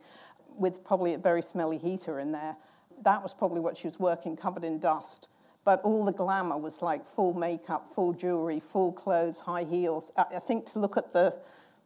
with 0.58 0.84
probably 0.84 1.14
a 1.14 1.18
very 1.18 1.42
smelly 1.42 1.78
heater 1.78 2.20
in 2.20 2.32
there 2.32 2.56
that 3.04 3.22
was 3.22 3.34
probably 3.34 3.60
what 3.60 3.78
she 3.78 3.88
was 3.88 4.00
working, 4.00 4.36
covered 4.36 4.64
in 4.64 4.80
dust. 4.80 5.28
But 5.66 5.82
all 5.84 6.06
the 6.06 6.14
glamour 6.14 6.58
was 6.58 6.82
like 6.82 7.06
full 7.16 7.34
makeup, 7.34 7.92
full 7.94 8.14
jewelry, 8.14 8.62
full 8.72 8.94
clothes, 8.94 9.40
high 9.40 9.64
heels. 9.64 10.12
I, 10.18 10.26
I 10.36 10.40
think 10.40 10.66
to 10.72 10.80
look 10.80 10.98
at 10.98 11.12
the, 11.12 11.34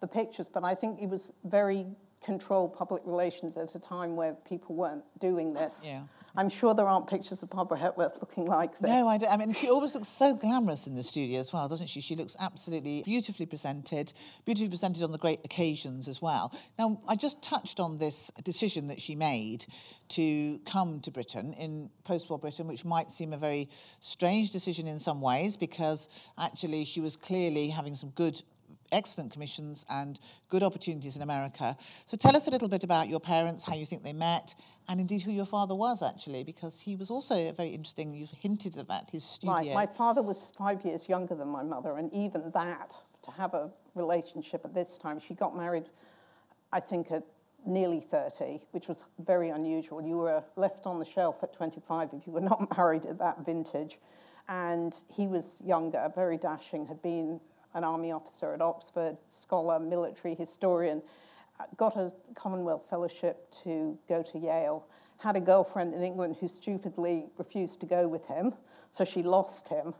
the 0.01 0.07
pictures, 0.07 0.47
but 0.47 0.64
I 0.64 0.76
think 0.76 1.01
it 1.01 1.09
was 1.09 1.32
very 1.45 1.88
controlled 2.24 2.76
public 2.76 3.01
relations 3.05 3.57
at 3.57 3.74
a 3.74 3.80
time 3.80 4.16
where 4.16 4.34
people 4.47 4.76
weren't 4.76 5.03
doing 5.20 5.53
this. 5.53 5.84
Yeah. 5.86 6.01
I'm 6.36 6.50
sure 6.50 6.74
there 6.74 6.88
aren't 6.88 7.08
pictures 7.08 7.44
of 7.44 7.50
Barbara 7.50 7.78
Hepworth 7.78 8.14
looking 8.22 8.46
like 8.46 8.80
this. 8.80 8.90
No, 8.90 9.08
I 9.08 9.18
don't. 9.18 9.32
I 9.32 9.38
mean, 9.38 9.54
she 9.54 9.70
always 9.70 9.94
looks 9.94 10.08
so 10.08 10.34
glamorous 10.34 10.88
in 10.88 10.96
the 10.96 11.04
studio 11.04 11.40
as 11.40 11.52
well, 11.52 11.68
doesn't 11.68 11.88
she? 11.88 12.00
She 12.00 12.16
looks 12.16 12.36
absolutely 12.40 13.04
beautifully 13.04 13.46
presented, 13.46 14.14
beautifully 14.46 14.70
presented 14.70 15.04
on 15.04 15.12
the 15.12 15.18
great 15.18 15.42
occasions 15.44 16.08
as 16.08 16.22
well. 16.22 16.54
Now, 16.80 17.02
I 17.08 17.16
just 17.16 17.42
touched 17.42 17.80
on 17.80 17.98
this 17.98 18.32
decision 18.44 18.88
that 18.88 19.02
she 19.02 19.16
made 19.16 19.66
to 20.10 20.60
come 20.66 21.00
to 21.02 21.12
Britain 21.12 21.54
in 21.54 21.90
post-war 22.06 22.40
Britain, 22.40 22.68
which 22.68 22.86
might 22.86 23.12
seem 23.12 23.34
a 23.34 23.38
very 23.38 23.70
strange 24.00 24.52
decision 24.52 24.88
in 24.88 25.00
some 25.00 25.22
ways 25.22 25.58
because 25.58 26.08
actually 26.38 26.86
she 26.86 27.02
was 27.02 27.16
clearly 27.16 27.70
having 27.70 27.96
some 27.96 28.10
good 28.12 28.42
excellent 28.92 29.32
commissions 29.32 29.86
and 29.89 30.20
good 30.50 30.64
opportunities 30.64 31.16
in 31.16 31.22
America. 31.22 31.78
So 32.06 32.18
tell 32.18 32.36
us 32.36 32.48
a 32.48 32.52
little 32.52 32.68
bit 32.68 32.84
about 32.84 33.10
your 33.10 33.20
parents, 33.20 33.64
how 33.64 33.76
you 33.76 33.86
think 33.86 34.04
they 34.04 34.14
met, 34.14 34.56
and 34.88 35.00
indeed 35.00 35.22
who 35.22 35.32
your 35.32 35.46
father 35.46 35.76
was 35.76 36.02
actually, 36.02 36.44
because 36.44 36.80
he 36.80 36.96
was 36.96 37.10
also 37.10 37.52
very 37.54 37.70
interesting. 37.70 38.14
You've 38.14 38.30
hinted 38.30 38.78
about 38.78 39.10
his 39.10 39.24
studio. 39.24 39.54
Right. 39.56 39.74
My 39.74 39.86
father 39.88 40.22
was 40.22 40.38
five 40.58 40.84
years 40.84 41.08
younger 41.08 41.36
than 41.36 41.48
my 41.48 41.64
mother, 41.64 41.98
and 41.98 42.12
even 42.14 42.52
that, 42.54 42.96
to 43.24 43.32
have 43.32 43.54
a 43.54 43.70
relationship 43.96 44.62
at 44.66 44.74
this 44.74 44.98
time, 44.98 45.20
she 45.20 45.34
got 45.34 45.56
married, 45.56 45.89
I 46.72 46.80
think, 46.80 47.12
at 47.12 47.24
nearly 47.66 48.00
30, 48.00 48.62
which 48.72 48.88
was 48.88 49.04
very 49.20 49.50
unusual. 49.50 50.02
You 50.02 50.18
were 50.18 50.44
left 50.56 50.86
on 50.86 51.00
the 51.00 51.06
shelf 51.06 51.38
at 51.44 51.54
25 51.54 52.10
if 52.14 52.26
you 52.26 52.34
were 52.34 52.42
not 52.42 52.76
married 52.78 53.06
at 53.06 53.20
that 53.20 53.46
vintage. 53.46 54.00
And 54.50 54.96
he 55.08 55.28
was 55.28 55.46
younger, 55.64 56.12
very 56.16 56.38
dashing, 56.38 56.86
had 56.88 57.02
been 57.02 57.39
an 57.74 57.84
army 57.84 58.11
officer 58.11 58.53
at 58.53 58.61
Oxford, 58.61 59.17
scholar, 59.30 59.80
military 59.80 60.36
historian, 60.36 61.01
uh, 61.59 61.63
got 61.78 61.95
a 61.95 62.11
Commonwealth 62.36 62.84
Fellowship 62.89 63.47
to 63.63 63.97
go 64.09 64.24
to 64.24 64.39
Yale, 64.39 64.86
had 65.17 65.36
a 65.36 65.39
girlfriend 65.39 65.93
in 65.93 66.03
England 66.03 66.36
who 66.39 66.47
stupidly 66.47 67.26
refused 67.38 67.80
to 67.80 67.86
go 67.86 68.07
with 68.07 68.26
him, 68.26 68.53
so 68.91 69.05
she 69.05 69.24
lost 69.24 69.69
him. 69.69 69.93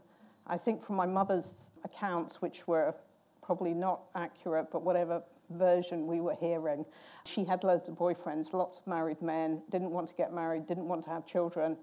I 0.48 0.58
think 0.58 0.86
from 0.86 0.96
my 0.96 1.06
mother's 1.06 1.46
accounts, 1.84 2.42
which 2.42 2.68
were 2.68 2.94
probably 3.42 3.74
not 3.74 4.02
accurate, 4.16 4.68
but 4.72 4.82
whatever 4.82 5.22
version 5.52 6.08
we 6.08 6.22
were 6.22 6.36
hearing, 6.36 6.86
she 7.26 7.44
had 7.44 7.64
loads 7.64 7.88
of 7.90 7.96
boyfriends, 7.96 8.54
lots 8.54 8.80
of 8.80 8.88
married 8.88 9.22
men, 9.22 9.62
didn't 9.70 9.92
want 9.92 10.08
to 10.08 10.14
get 10.16 10.34
married, 10.34 10.66
didn't 10.66 10.88
want 10.88 11.04
to 11.04 11.10
have 11.10 11.26
children, 11.26 11.78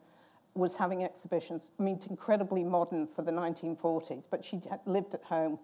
was 0.55 0.75
having 0.77 1.05
exhibitions. 1.05 1.71
I 1.79 1.83
mean, 1.83 2.01
incredibly 2.11 2.65
modern 2.65 3.07
for 3.07 3.23
the 3.23 3.31
1940s, 3.31 4.25
but 4.31 4.45
she 4.45 4.61
lived 4.87 5.15
at 5.15 5.23
home 5.23 5.59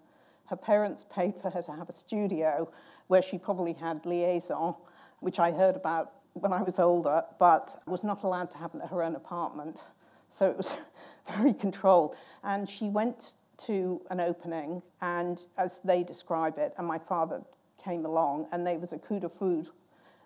her 0.47 0.55
parents 0.55 1.05
paid 1.11 1.33
for 1.41 1.49
her 1.49 1.61
to 1.61 1.71
have 1.71 1.89
a 1.89 1.93
studio 1.93 2.69
where 3.07 3.21
she 3.21 3.37
probably 3.37 3.73
had 3.73 4.05
liaison, 4.05 4.75
which 5.19 5.39
I 5.39 5.51
heard 5.51 5.75
about 5.75 6.13
when 6.33 6.51
I 6.51 6.61
was 6.61 6.79
older, 6.79 7.23
but 7.39 7.81
was 7.87 8.03
not 8.03 8.23
allowed 8.23 8.51
to 8.51 8.57
have 8.57 8.71
her 8.89 9.01
own 9.01 9.15
apartment. 9.15 9.83
So 10.31 10.49
it 10.49 10.57
was 10.57 10.69
very 11.37 11.53
controlled. 11.53 12.15
And 12.43 12.69
she 12.69 12.89
went 12.89 13.33
to 13.65 14.01
an 14.09 14.19
opening, 14.19 14.81
and 15.01 15.41
as 15.57 15.79
they 15.83 16.03
describe 16.03 16.57
it, 16.57 16.73
and 16.77 16.85
my 16.85 16.99
father 16.99 17.41
came 17.81 18.05
along, 18.05 18.47
and 18.51 18.67
there 18.67 18.77
was 18.77 18.91
a 18.91 18.97
coup 18.97 19.19
de 19.19 19.29
foudre. 19.29 19.71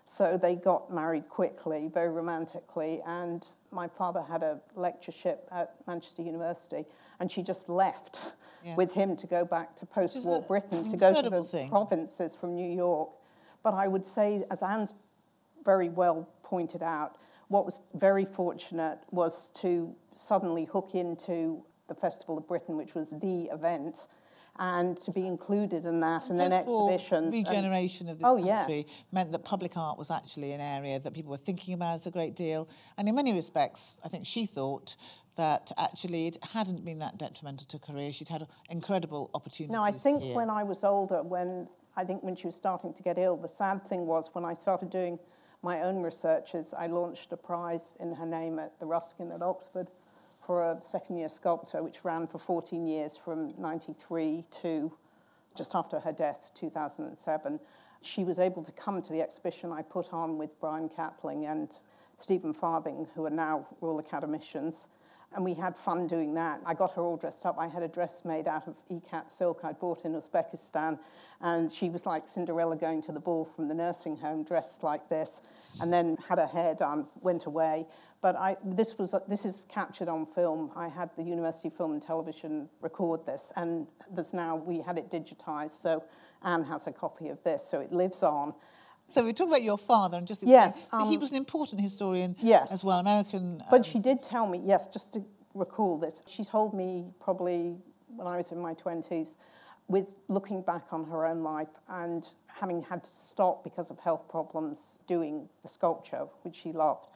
So 0.06 0.36
they 0.36 0.56
got 0.56 0.92
married 0.92 1.28
quickly, 1.28 1.88
very 1.94 2.08
romantically, 2.08 3.00
and 3.06 3.46
my 3.70 3.86
father 3.86 4.22
had 4.22 4.42
a 4.42 4.58
lectureship 4.74 5.48
at 5.52 5.76
Manchester 5.86 6.22
University, 6.22 6.84
and 7.20 7.30
she 7.30 7.42
just 7.42 7.68
left 7.68 8.18
yeah. 8.64 8.74
with 8.74 8.92
him 8.92 9.16
to 9.16 9.26
go 9.26 9.44
back 9.44 9.76
to 9.76 9.86
post-war 9.86 10.42
Britain, 10.42 10.90
to 10.90 10.96
go 10.96 11.20
to 11.22 11.30
the 11.30 11.44
thing. 11.44 11.70
provinces 11.70 12.34
from 12.34 12.54
New 12.54 12.70
York. 12.70 13.10
But 13.62 13.74
I 13.74 13.88
would 13.88 14.06
say, 14.06 14.44
as 14.50 14.62
Anne's 14.62 14.94
very 15.64 15.88
well 15.88 16.28
pointed 16.42 16.82
out, 16.82 17.16
what 17.48 17.64
was 17.64 17.80
very 17.94 18.24
fortunate 18.24 18.98
was 19.10 19.50
to 19.54 19.94
suddenly 20.14 20.64
hook 20.64 20.90
into 20.94 21.62
the 21.88 21.94
Festival 21.94 22.38
of 22.38 22.46
Britain, 22.46 22.76
which 22.76 22.94
was 22.94 23.10
the 23.10 23.50
event, 23.52 24.06
and 24.58 24.96
to 24.98 25.10
be 25.10 25.26
included 25.26 25.86
in 25.86 26.00
that, 26.00 26.28
and, 26.28 26.40
and 26.40 26.52
then 26.52 26.52
exhibitions. 26.52 27.34
regeneration 27.34 28.08
and, 28.08 28.12
of 28.12 28.18
this 28.18 28.26
oh, 28.26 28.36
country 28.36 28.76
yes. 28.76 28.86
meant 29.10 29.32
that 29.32 29.40
public 29.40 29.76
art 29.76 29.98
was 29.98 30.10
actually 30.10 30.52
an 30.52 30.60
area 30.60 30.98
that 31.00 31.12
people 31.12 31.30
were 31.30 31.38
thinking 31.38 31.74
about 31.74 32.06
a 32.06 32.10
great 32.10 32.36
deal. 32.36 32.68
And 32.98 33.08
in 33.08 33.14
many 33.14 33.32
respects, 33.32 33.98
I 34.04 34.08
think 34.08 34.26
she 34.26 34.46
thought 34.46 34.96
that 35.36 35.72
actually 35.78 36.26
it 36.26 36.36
hadn't 36.42 36.84
been 36.84 36.98
that 36.98 37.18
detrimental 37.18 37.66
to 37.66 37.78
career. 37.78 38.12
She'd 38.12 38.28
had 38.28 38.46
incredible 38.68 39.30
opportunities. 39.34 39.72
No, 39.72 39.82
I 39.82 39.92
think 39.92 40.22
here. 40.22 40.34
when 40.34 40.50
I 40.50 40.62
was 40.62 40.84
older, 40.84 41.22
when 41.22 41.68
I 41.96 42.04
think 42.04 42.22
when 42.22 42.36
she 42.36 42.46
was 42.46 42.56
starting 42.56 42.92
to 42.94 43.02
get 43.02 43.18
ill, 43.18 43.36
the 43.36 43.48
sad 43.48 43.88
thing 43.88 44.06
was 44.06 44.30
when 44.32 44.44
I 44.44 44.54
started 44.54 44.90
doing 44.90 45.18
my 45.62 45.82
own 45.82 46.02
researches, 46.02 46.72
I 46.76 46.86
launched 46.86 47.32
a 47.32 47.36
prize 47.36 47.92
in 48.00 48.14
her 48.14 48.26
name 48.26 48.58
at 48.58 48.78
the 48.80 48.86
Ruskin 48.86 49.30
at 49.32 49.42
Oxford 49.42 49.88
for 50.46 50.62
a 50.62 50.80
second 50.80 51.18
year 51.18 51.28
sculptor, 51.28 51.82
which 51.82 52.04
ran 52.04 52.26
for 52.26 52.38
14 52.38 52.86
years 52.86 53.18
from 53.22 53.48
93 53.58 54.44
to 54.62 54.90
just 55.54 55.74
after 55.74 56.00
her 56.00 56.12
death, 56.12 56.50
2007. 56.58 57.60
She 58.02 58.24
was 58.24 58.38
able 58.38 58.64
to 58.64 58.72
come 58.72 59.02
to 59.02 59.12
the 59.12 59.20
exhibition 59.20 59.72
I 59.72 59.82
put 59.82 60.12
on 60.12 60.38
with 60.38 60.58
Brian 60.60 60.88
Catling 60.88 61.44
and 61.46 61.68
Stephen 62.18 62.54
Farthing, 62.54 63.06
who 63.14 63.26
are 63.26 63.30
now 63.30 63.66
Royal 63.80 64.00
Academicians 64.00 64.86
and 65.34 65.44
we 65.44 65.54
had 65.54 65.76
fun 65.76 66.08
doing 66.08 66.34
that. 66.34 66.60
I 66.66 66.74
got 66.74 66.94
her 66.94 67.02
all 67.02 67.16
dressed 67.16 67.46
up. 67.46 67.56
I 67.58 67.68
had 67.68 67.82
a 67.82 67.88
dress 67.88 68.22
made 68.24 68.48
out 68.48 68.66
of 68.66 68.74
ikat 68.90 69.30
silk 69.30 69.60
I'd 69.62 69.78
bought 69.78 70.04
in 70.04 70.14
Uzbekistan, 70.14 70.98
and 71.40 71.72
she 71.72 71.88
was 71.88 72.04
like 72.04 72.26
Cinderella 72.26 72.76
going 72.76 73.02
to 73.02 73.12
the 73.12 73.20
ball 73.20 73.48
from 73.54 73.68
the 73.68 73.74
nursing 73.74 74.16
home, 74.16 74.42
dressed 74.42 74.82
like 74.82 75.08
this, 75.08 75.40
and 75.80 75.92
then 75.92 76.16
had 76.28 76.38
her 76.38 76.46
hair 76.46 76.74
done, 76.74 77.06
went 77.20 77.46
away. 77.46 77.86
But 78.22 78.36
I, 78.36 78.56
this, 78.64 78.98
was, 78.98 79.14
this 79.28 79.44
is 79.44 79.66
captured 79.68 80.08
on 80.08 80.26
film. 80.26 80.72
I 80.76 80.88
had 80.88 81.10
the 81.16 81.22
University 81.22 81.70
Film 81.70 81.92
and 81.92 82.02
Television 82.02 82.68
record 82.80 83.24
this, 83.24 83.52
and 83.56 83.86
there's 84.12 84.34
now, 84.34 84.56
we 84.56 84.80
had 84.80 84.98
it 84.98 85.10
digitized, 85.10 85.80
so 85.80 86.02
Anne 86.42 86.64
has 86.64 86.86
a 86.86 86.92
copy 86.92 87.28
of 87.28 87.42
this, 87.44 87.66
so 87.70 87.80
it 87.80 87.92
lives 87.92 88.22
on. 88.22 88.52
So 89.10 89.24
we 89.24 89.32
talk 89.32 89.48
about 89.48 89.62
your 89.62 89.78
father 89.78 90.18
and 90.18 90.26
just 90.26 90.42
yes, 90.42 90.86
um, 90.92 91.10
he 91.10 91.18
was 91.18 91.30
an 91.30 91.36
important 91.36 91.80
historian 91.80 92.36
yes. 92.40 92.70
as 92.70 92.84
well, 92.84 93.00
American. 93.00 93.60
Um, 93.60 93.66
but 93.70 93.84
she 93.84 93.98
did 93.98 94.22
tell 94.22 94.46
me, 94.46 94.62
yes, 94.64 94.86
just 94.86 95.12
to 95.14 95.24
recall 95.54 95.98
this, 95.98 96.22
she 96.26 96.44
told 96.44 96.74
me 96.74 97.06
probably 97.20 97.76
when 98.14 98.26
I 98.26 98.36
was 98.36 98.52
in 98.52 98.58
my 98.58 98.74
20s, 98.74 99.34
with 99.88 100.06
looking 100.28 100.62
back 100.62 100.84
on 100.92 101.04
her 101.04 101.26
own 101.26 101.42
life 101.42 101.68
and 101.88 102.28
having 102.46 102.82
had 102.82 103.02
to 103.02 103.10
stop 103.10 103.64
because 103.64 103.90
of 103.90 103.98
health 103.98 104.28
problems 104.28 104.96
doing 105.08 105.48
the 105.62 105.68
sculpture, 105.68 106.26
which 106.42 106.54
she 106.54 106.70
loved, 106.72 107.08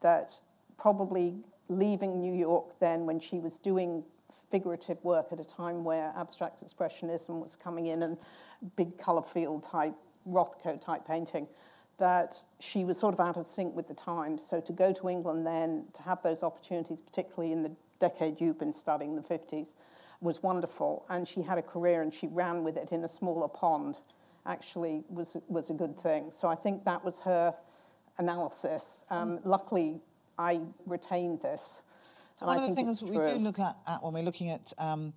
that 0.00 0.32
probably 0.76 1.36
leaving 1.68 2.20
New 2.20 2.32
York 2.32 2.66
then 2.80 3.06
when 3.06 3.20
she 3.20 3.38
was 3.38 3.58
doing 3.58 4.02
figurative 4.50 4.96
work 5.04 5.26
at 5.30 5.38
a 5.38 5.44
time 5.44 5.84
where 5.84 6.12
abstract 6.16 6.64
expressionism 6.64 7.40
was 7.40 7.56
coming 7.62 7.86
in 7.88 8.02
and 8.02 8.16
big 8.76 8.98
colour 8.98 9.22
field 9.22 9.62
type 9.62 9.94
Rothko 10.28 10.80
type 10.80 11.06
painting, 11.06 11.46
that 11.98 12.42
she 12.60 12.84
was 12.84 12.98
sort 12.98 13.12
of 13.12 13.20
out 13.20 13.36
of 13.36 13.46
sync 13.48 13.74
with 13.74 13.88
the 13.88 13.94
times. 13.94 14.44
So 14.48 14.60
to 14.60 14.72
go 14.72 14.92
to 14.92 15.08
England 15.08 15.46
then, 15.46 15.84
to 15.94 16.02
have 16.02 16.22
those 16.22 16.42
opportunities, 16.42 17.00
particularly 17.00 17.52
in 17.52 17.62
the 17.62 17.72
decade 17.98 18.40
you've 18.40 18.58
been 18.58 18.72
studying, 18.72 19.16
the 19.16 19.22
50s, 19.22 19.70
was 20.20 20.42
wonderful. 20.42 21.04
And 21.08 21.26
she 21.26 21.42
had 21.42 21.58
a 21.58 21.62
career 21.62 22.02
and 22.02 22.14
she 22.14 22.28
ran 22.28 22.62
with 22.62 22.76
it 22.76 22.92
in 22.92 23.04
a 23.04 23.08
smaller 23.08 23.48
pond, 23.48 23.96
actually 24.46 25.02
was, 25.08 25.36
was 25.48 25.70
a 25.70 25.74
good 25.74 26.00
thing. 26.02 26.30
So 26.40 26.48
I 26.48 26.54
think 26.54 26.84
that 26.84 27.04
was 27.04 27.18
her 27.20 27.54
analysis. 28.18 29.02
Um, 29.10 29.40
luckily, 29.44 30.00
I 30.38 30.60
retained 30.86 31.42
this. 31.42 31.80
So 32.38 32.46
one 32.46 32.58
of 32.58 32.68
the 32.68 32.74
things 32.76 33.02
we 33.02 33.16
do 33.16 33.34
look 33.34 33.58
at, 33.58 33.76
at, 33.86 34.02
when 34.02 34.14
we're 34.14 34.22
looking 34.22 34.50
at 34.50 34.72
um, 34.78 35.12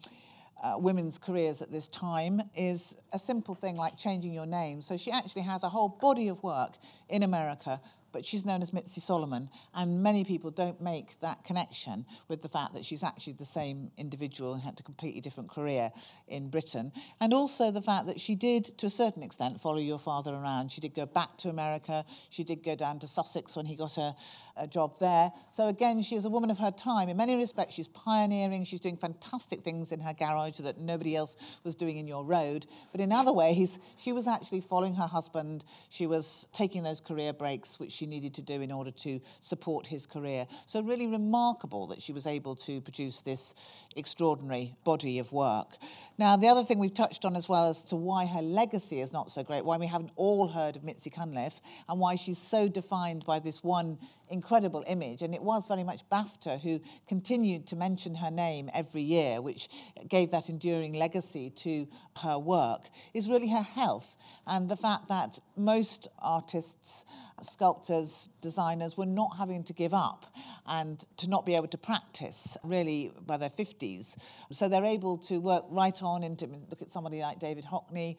uh, 0.62 0.76
women's 0.78 1.18
careers 1.18 1.62
at 1.62 1.72
this 1.72 1.88
time 1.88 2.42
is 2.56 2.96
a 3.14 3.20
simple 3.20 3.56
thing 3.56 3.76
like 3.76 3.98
changing 3.98 4.34
your 4.34 4.46
name. 4.46 4.82
So 4.82 4.98
she 4.98 5.12
actually 5.12 5.42
has 5.44 5.64
a 5.64 5.70
whole 5.70 5.90
body 5.90 6.28
of 6.28 6.42
work 6.44 6.74
in 7.10 7.24
America 7.24 7.82
but 8.12 8.26
she's 8.26 8.46
known 8.46 8.62
as 8.62 8.74
Mitzi 8.74 9.02
Solomon, 9.02 9.50
and 9.74 10.02
many 10.04 10.24
people 10.24 10.52
don't 10.52 10.82
make 10.82 11.20
that 11.22 11.44
connection 11.44 12.06
with 12.28 12.42
the 12.42 12.50
fact 12.50 12.74
that 12.74 12.86
she's 12.86 13.04
actually 13.04 13.34
the 13.34 13.46
same 13.46 13.92
individual 13.98 14.54
and 14.54 14.62
had 14.62 14.80
a 14.80 14.84
completely 14.84 15.22
different 15.22 15.50
career 15.50 15.92
in 16.28 16.50
Britain. 16.50 16.92
And 17.20 17.34
also 17.34 17.72
the 17.72 17.82
fact 17.82 18.08
that 18.08 18.20
she 18.20 18.36
did, 18.36 18.66
to 18.80 18.88
a 18.88 18.90
certain 18.90 19.24
extent, 19.24 19.62
follow 19.62 19.80
your 19.80 20.00
father 20.00 20.34
around. 20.34 20.72
She 20.72 20.82
did 20.82 20.96
go 20.96 21.06
back 21.06 21.38
to 21.40 21.50
America, 21.50 22.06
she 22.30 22.44
did 22.44 22.64
go 22.64 22.76
down 22.76 23.00
to 23.00 23.08
Sussex 23.08 23.56
when 23.56 23.66
he 23.66 23.76
got 23.76 23.98
a, 23.98 24.16
a 24.58 24.68
job 24.68 25.00
there. 25.00 25.32
So 25.56 25.68
again, 25.68 26.02
she 26.02 26.16
is 26.16 26.26
a 26.26 26.30
woman 26.30 26.52
of 26.52 26.58
her 26.58 26.72
time. 26.72 27.10
In 27.10 27.18
many 27.18 27.36
respects, 27.36 27.76
she's 27.76 27.88
pioneering, 27.88 28.66
she's 28.66 28.80
doing 28.80 28.98
fantastic 28.98 29.64
things 29.64 29.92
in 29.92 30.00
her 30.00 30.14
garage 30.14 30.60
that 30.60 30.80
nobody 30.80 31.16
else 31.16 31.36
was 31.64 31.76
doing 31.76 31.98
in 31.98 32.08
your 32.08 32.24
road. 32.24 32.66
But 32.92 33.02
in 33.02 33.12
other 33.12 33.34
ways, 33.34 33.78
she 33.98 34.12
was 34.12 34.28
actually 34.28 34.62
following 34.62 34.96
her 34.96 35.08
husband, 35.08 35.64
she 35.90 36.08
was 36.08 36.48
taking 36.54 36.84
those 36.84 37.00
career 37.00 37.34
breaks, 37.34 37.80
which 37.80 37.92
she 38.02 38.08
needed 38.08 38.34
to 38.34 38.42
do 38.42 38.62
in 38.62 38.72
order 38.72 38.90
to 38.90 39.22
support 39.42 39.86
his 39.86 40.08
career. 40.08 40.48
So, 40.66 40.82
really 40.82 41.06
remarkable 41.06 41.86
that 41.88 42.02
she 42.02 42.14
was 42.14 42.26
able 42.26 42.56
to 42.56 42.82
produce 42.82 43.22
this 43.22 43.54
extraordinary 43.96 44.76
body 44.84 45.20
of 45.20 45.32
work. 45.32 45.78
Now, 46.18 46.36
the 46.36 46.48
other 46.48 46.64
thing 46.64 46.80
we've 46.80 46.94
touched 46.94 47.26
on 47.26 47.36
as 47.36 47.48
well 47.48 47.70
as 47.70 47.84
to 47.84 47.96
why 47.96 48.26
her 48.26 48.42
legacy 48.42 49.02
is 49.02 49.14
not 49.14 49.32
so 49.32 49.44
great, 49.44 49.64
why 49.64 49.78
we 49.78 49.86
haven't 49.86 50.10
all 50.16 50.48
heard 50.48 50.76
of 50.76 50.84
Mitzi 50.84 51.12
Cunliffe, 51.12 51.62
and 51.88 52.00
why 52.00 52.16
she's 52.16 52.40
so 52.40 52.68
defined 52.68 53.24
by 53.24 53.38
this 53.38 53.64
one 53.64 54.00
incredible 54.30 54.84
image. 54.88 55.22
And 55.22 55.36
it 55.36 55.44
was 55.44 55.68
very 55.68 55.84
much 55.84 56.02
BAFTA 56.10 56.60
who 56.60 56.82
continued 57.08 57.68
to 57.68 57.76
mention 57.76 58.16
her 58.16 58.32
name 58.32 58.72
every 58.74 59.04
year, 59.04 59.42
which 59.42 59.70
gave 60.08 60.32
that 60.32 60.50
enduring 60.50 60.94
legacy 60.94 61.52
to 61.52 61.88
her 62.18 62.40
work, 62.40 62.90
is 63.14 63.30
really 63.30 63.50
her 63.50 63.62
health 63.62 64.16
and 64.48 64.70
the 64.70 64.78
fact 64.78 65.08
that 65.10 65.40
most 65.56 66.08
artists 66.20 67.06
sculptors, 67.44 68.30
designers 68.42 68.98
were 68.98 69.06
not 69.06 69.38
having 69.38 69.64
to 69.66 69.74
give 69.74 69.94
up 69.94 70.26
and 70.66 71.06
to 71.18 71.30
not 71.30 71.46
be 71.46 71.56
able 71.56 71.68
to 71.68 71.78
practice 71.78 72.58
really 72.64 73.12
by 73.26 73.38
their 73.38 73.50
50s. 73.50 74.16
So 74.52 74.70
they're 74.70 74.86
able 74.86 75.18
to 75.20 75.40
work 75.40 75.66
right 75.70 76.02
on 76.02 76.24
into, 76.24 76.48
look 76.70 76.82
at 76.82 76.92
somebody 76.92 77.22
like 77.22 77.40
David 77.40 77.66
Hockney, 77.66 78.18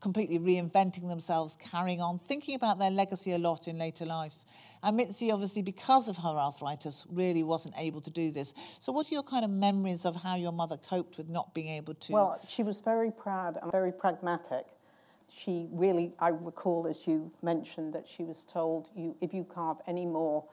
completely 0.00 0.38
reinventing 0.38 1.08
themselves, 1.08 1.56
carrying 1.60 2.00
on, 2.00 2.18
thinking 2.18 2.54
about 2.54 2.78
their 2.78 2.90
legacy 2.90 3.32
a 3.32 3.38
lot 3.38 3.68
in 3.68 3.78
later 3.78 4.04
life. 4.04 4.34
And 4.84 4.96
Mitzi, 4.96 5.30
obviously, 5.30 5.62
because 5.62 6.08
of 6.08 6.16
her 6.16 6.28
arthritis, 6.28 7.04
really 7.08 7.44
wasn't 7.44 7.74
able 7.78 8.00
to 8.00 8.10
do 8.10 8.32
this. 8.32 8.52
So, 8.80 8.90
what 8.90 9.08
are 9.10 9.14
your 9.14 9.22
kind 9.22 9.44
of 9.44 9.50
memories 9.52 10.04
of 10.04 10.16
how 10.16 10.34
your 10.34 10.50
mother 10.50 10.76
coped 10.76 11.18
with 11.18 11.28
not 11.28 11.54
being 11.54 11.68
able 11.68 11.94
to? 11.94 12.12
Well, 12.12 12.40
she 12.48 12.64
was 12.64 12.80
very 12.80 13.12
proud 13.12 13.58
and 13.62 13.70
very 13.70 13.92
pragmatic 13.92 14.66
she 15.34 15.66
really, 15.72 16.12
I 16.18 16.28
recall 16.28 16.86
as 16.86 17.06
you 17.06 17.30
mentioned 17.42 17.92
that 17.94 18.06
she 18.06 18.22
was 18.22 18.44
told, 18.44 18.90
you, 18.94 19.16
if 19.20 19.32
you 19.32 19.44
carve 19.44 19.78
any 19.86 20.06
more, 20.06 20.44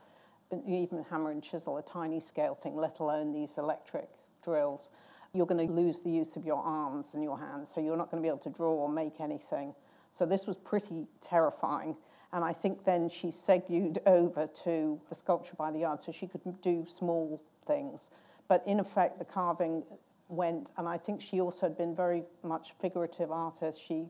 even 0.67 1.05
hammer 1.09 1.31
and 1.31 1.43
chisel, 1.43 1.77
a 1.77 1.81
tiny 1.83 2.19
scale 2.19 2.55
thing, 2.55 2.75
let 2.75 2.99
alone 2.99 3.33
these 3.33 3.57
electric 3.57 4.09
drills, 4.43 4.89
you're 5.33 5.45
going 5.45 5.67
to 5.67 5.71
lose 5.71 6.01
the 6.01 6.09
use 6.09 6.35
of 6.35 6.45
your 6.45 6.63
arms 6.63 7.07
and 7.13 7.23
your 7.23 7.37
hands, 7.37 7.69
so 7.73 7.81
you're 7.81 7.97
not 7.97 8.09
going 8.09 8.21
to 8.21 8.25
be 8.25 8.29
able 8.29 8.39
to 8.39 8.49
draw 8.49 8.73
or 8.73 8.89
make 8.89 9.19
anything. 9.19 9.73
So 10.17 10.25
this 10.25 10.47
was 10.47 10.57
pretty 10.57 11.05
terrifying. 11.21 11.95
And 12.33 12.43
I 12.43 12.53
think 12.53 12.83
then 12.83 13.09
she 13.09 13.31
segued 13.31 13.99
over 14.05 14.47
to 14.63 14.99
the 15.09 15.15
sculpture 15.15 15.55
by 15.55 15.71
the 15.71 15.79
yard, 15.79 16.01
so 16.01 16.11
she 16.11 16.27
could 16.27 16.41
do 16.61 16.85
small 16.87 17.41
things. 17.67 18.09
But 18.47 18.63
in 18.65 18.79
effect, 18.79 19.19
the 19.19 19.25
carving 19.25 19.83
went, 20.29 20.71
and 20.77 20.87
I 20.87 20.97
think 20.97 21.21
she 21.21 21.41
also 21.41 21.67
had 21.67 21.77
been 21.77 21.95
very 21.95 22.23
much 22.43 22.73
figurative 22.81 23.31
artist. 23.31 23.79
She 23.85 24.07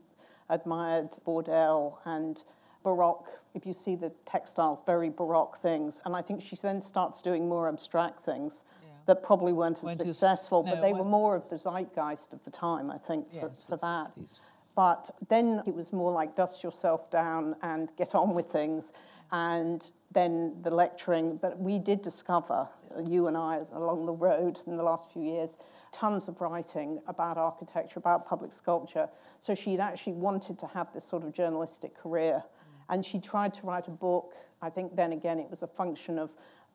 admired 0.50 1.10
Bourdelle 1.26 1.98
and 2.04 2.42
Baroque, 2.82 3.28
if 3.54 3.66
you 3.66 3.72
see 3.72 3.94
the 3.94 4.10
textiles, 4.26 4.80
very 4.86 5.10
Baroque 5.10 5.58
things. 5.58 6.00
And 6.04 6.14
I 6.14 6.22
think 6.22 6.42
she 6.42 6.56
then 6.56 6.80
starts 6.80 7.22
doing 7.22 7.48
more 7.48 7.68
abstract 7.68 8.20
things 8.20 8.62
yeah. 8.82 8.88
that 9.06 9.22
probably 9.22 9.52
weren't 9.52 9.82
as 9.84 9.96
successful, 9.98 10.62
no, 10.62 10.74
but 10.74 10.80
they 10.80 10.92
were 10.92 11.04
more 11.04 11.36
of 11.36 11.48
the 11.50 11.56
zeitgeist 11.58 12.32
of 12.32 12.42
the 12.44 12.50
time, 12.50 12.90
I 12.90 12.98
think, 12.98 13.30
for, 13.32 13.50
for 13.68 13.76
that. 13.76 14.12
60s. 14.18 14.40
But 14.76 15.14
then 15.28 15.62
it 15.66 15.74
was 15.74 15.92
more 15.92 16.12
like 16.12 16.36
dust 16.36 16.62
yourself 16.62 17.10
down 17.10 17.56
and 17.62 17.90
get 17.96 18.14
on 18.14 18.34
with 18.34 18.50
things. 18.50 18.92
And 19.32 19.84
then 20.12 20.56
the 20.62 20.70
lecturing, 20.70 21.36
but 21.36 21.58
we 21.58 21.78
did 21.78 22.02
discover, 22.02 22.68
you 23.06 23.28
and 23.28 23.36
I, 23.36 23.60
along 23.74 24.06
the 24.06 24.12
road 24.12 24.58
in 24.66 24.76
the 24.76 24.82
last 24.82 25.12
few 25.12 25.22
years, 25.22 25.50
tons 25.92 26.28
of 26.28 26.40
writing 26.40 27.00
about 27.06 27.36
architecture, 27.36 27.98
about 27.98 28.26
public 28.26 28.52
sculpture. 28.52 29.08
So 29.40 29.54
she'd 29.54 29.80
actually 29.80 30.14
wanted 30.14 30.58
to 30.60 30.66
have 30.66 30.92
this 30.92 31.04
sort 31.04 31.22
of 31.22 31.32
journalistic 31.32 31.96
career. 31.96 32.42
And 32.88 33.04
she 33.04 33.20
tried 33.20 33.54
to 33.54 33.66
write 33.66 33.86
a 33.86 33.92
book. 33.92 34.34
I 34.62 34.70
think 34.70 34.96
then 34.96 35.12
again 35.12 35.38
it 35.38 35.48
was 35.48 35.62
a 35.62 35.68
function 35.68 36.18
of 36.18 36.30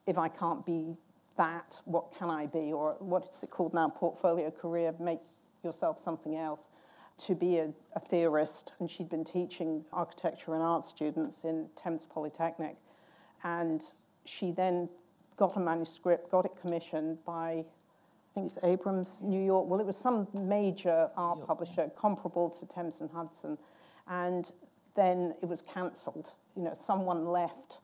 if 0.08 0.18
I 0.18 0.30
can't 0.30 0.66
be 0.66 0.96
that, 1.38 1.78
what 1.84 2.14
can 2.18 2.30
I 2.30 2.46
be? 2.46 2.72
Or 2.72 2.96
what 3.00 3.28
is 3.30 3.44
it 3.44 3.50
called 3.50 3.74
now? 3.74 3.90
Portfolio 3.90 4.50
career, 4.50 4.94
make 5.00 5.20
yourself 5.64 6.02
something 6.02 6.36
else. 6.38 6.62
To 7.28 7.36
be 7.36 7.58
a, 7.58 7.70
a 7.96 8.00
theorist, 8.00 8.74
and 8.80 8.90
she'd 8.90 9.10
been 9.10 9.24
teaching 9.24 9.84
architecture 9.94 10.54
and 10.54 10.62
art 10.62 10.84
students 10.84 11.44
in 11.44 11.68
Thames 11.76 12.06
Polytechnic. 12.06 12.76
And 13.46 13.82
she 14.26 14.52
then 14.52 14.90
got 15.38 15.56
a 15.56 15.60
manuscript, 15.60 16.30
got 16.32 16.44
it 16.46 16.52
commissioned 16.60 17.24
by 17.24 17.64
I 18.36 18.40
think 18.42 18.52
it's 18.52 18.60
Abrams, 18.64 19.22
New 19.22 19.42
York. 19.42 19.70
Well, 19.70 19.80
it 19.80 19.86
was 19.86 19.96
some 19.96 20.28
major 20.34 21.10
art 21.16 21.48
publisher 21.48 21.90
comparable 21.98 22.50
to 22.50 22.66
Thames 22.66 22.96
and 23.00 23.10
Hudson. 23.10 23.58
And 24.10 24.52
then 24.94 25.36
it 25.42 25.48
was 25.48 25.62
cancelled. 25.62 26.34
You 26.58 26.64
know, 26.64 26.74
someone 26.74 27.28
left, 27.28 27.78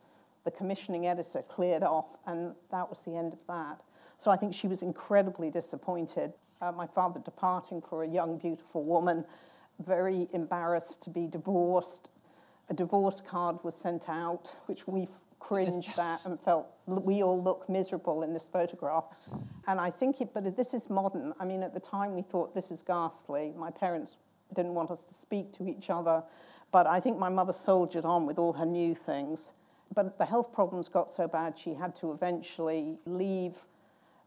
the 0.44 0.52
commissioning 0.52 1.08
editor 1.08 1.42
cleared 1.44 1.84
off, 1.84 2.18
and 2.28 2.54
that 2.70 2.90
was 2.90 3.00
the 3.06 3.16
end 3.16 3.32
of 3.32 3.40
that. 3.48 3.82
So 4.18 4.30
I 4.30 4.36
think 4.36 4.54
she 4.54 4.68
was 4.68 4.82
incredibly 4.82 5.50
disappointed. 5.50 6.34
Uh, 6.62 6.74
my 6.74 6.88
father 6.88 7.22
departing 7.24 7.82
for 7.82 8.04
a 8.04 8.08
young, 8.08 8.38
beautiful 8.38 8.84
woman, 8.84 9.24
very 9.86 10.28
embarrassed 10.34 11.02
to 11.04 11.10
be 11.10 11.28
divorced. 11.28 12.10
A 12.70 12.74
divorce 12.74 13.22
card 13.26 13.58
was 13.64 13.76
sent 13.76 14.10
out, 14.10 14.52
which 14.66 14.86
we 14.86 15.08
cringed 15.42 16.00
at 16.00 16.24
and 16.26 16.40
felt 16.40 16.68
we 16.86 17.24
all 17.24 17.42
look 17.42 17.68
miserable 17.68 18.24
in 18.24 18.34
this 18.34 18.48
photograph. 18.52 19.06
And 19.68 19.80
I 19.80 19.90
think 19.90 20.22
it, 20.22 20.34
but 20.34 20.56
this 20.56 20.74
is 20.74 20.90
modern. 20.90 21.34
I 21.40 21.46
mean, 21.46 21.64
at 21.64 21.74
the 21.74 21.80
time 21.80 22.16
we 22.16 22.22
thought 22.22 22.56
this 22.56 22.72
is 22.72 22.82
ghastly. 22.82 23.54
My 23.58 23.72
parents 23.72 24.18
didn't 24.54 24.74
want 24.74 24.92
us 24.92 25.04
to 25.04 25.14
speak 25.14 25.52
to 25.58 25.68
each 25.68 25.90
other, 25.90 26.24
but 26.72 26.88
I 26.88 27.00
think 27.00 27.18
my 27.18 27.30
mother 27.30 27.54
soldiered 27.54 28.06
on 28.06 28.26
with 28.26 28.38
all 28.38 28.54
her 28.54 28.66
new 28.66 28.96
things. 28.96 29.50
But 29.94 30.18
the 30.18 30.26
health 30.26 30.54
problems 30.54 30.88
got 30.88 31.12
so 31.12 31.28
bad 31.28 31.58
she 31.58 31.74
had 31.74 31.96
to 31.98 32.12
eventually 32.12 32.98
leave 33.06 33.56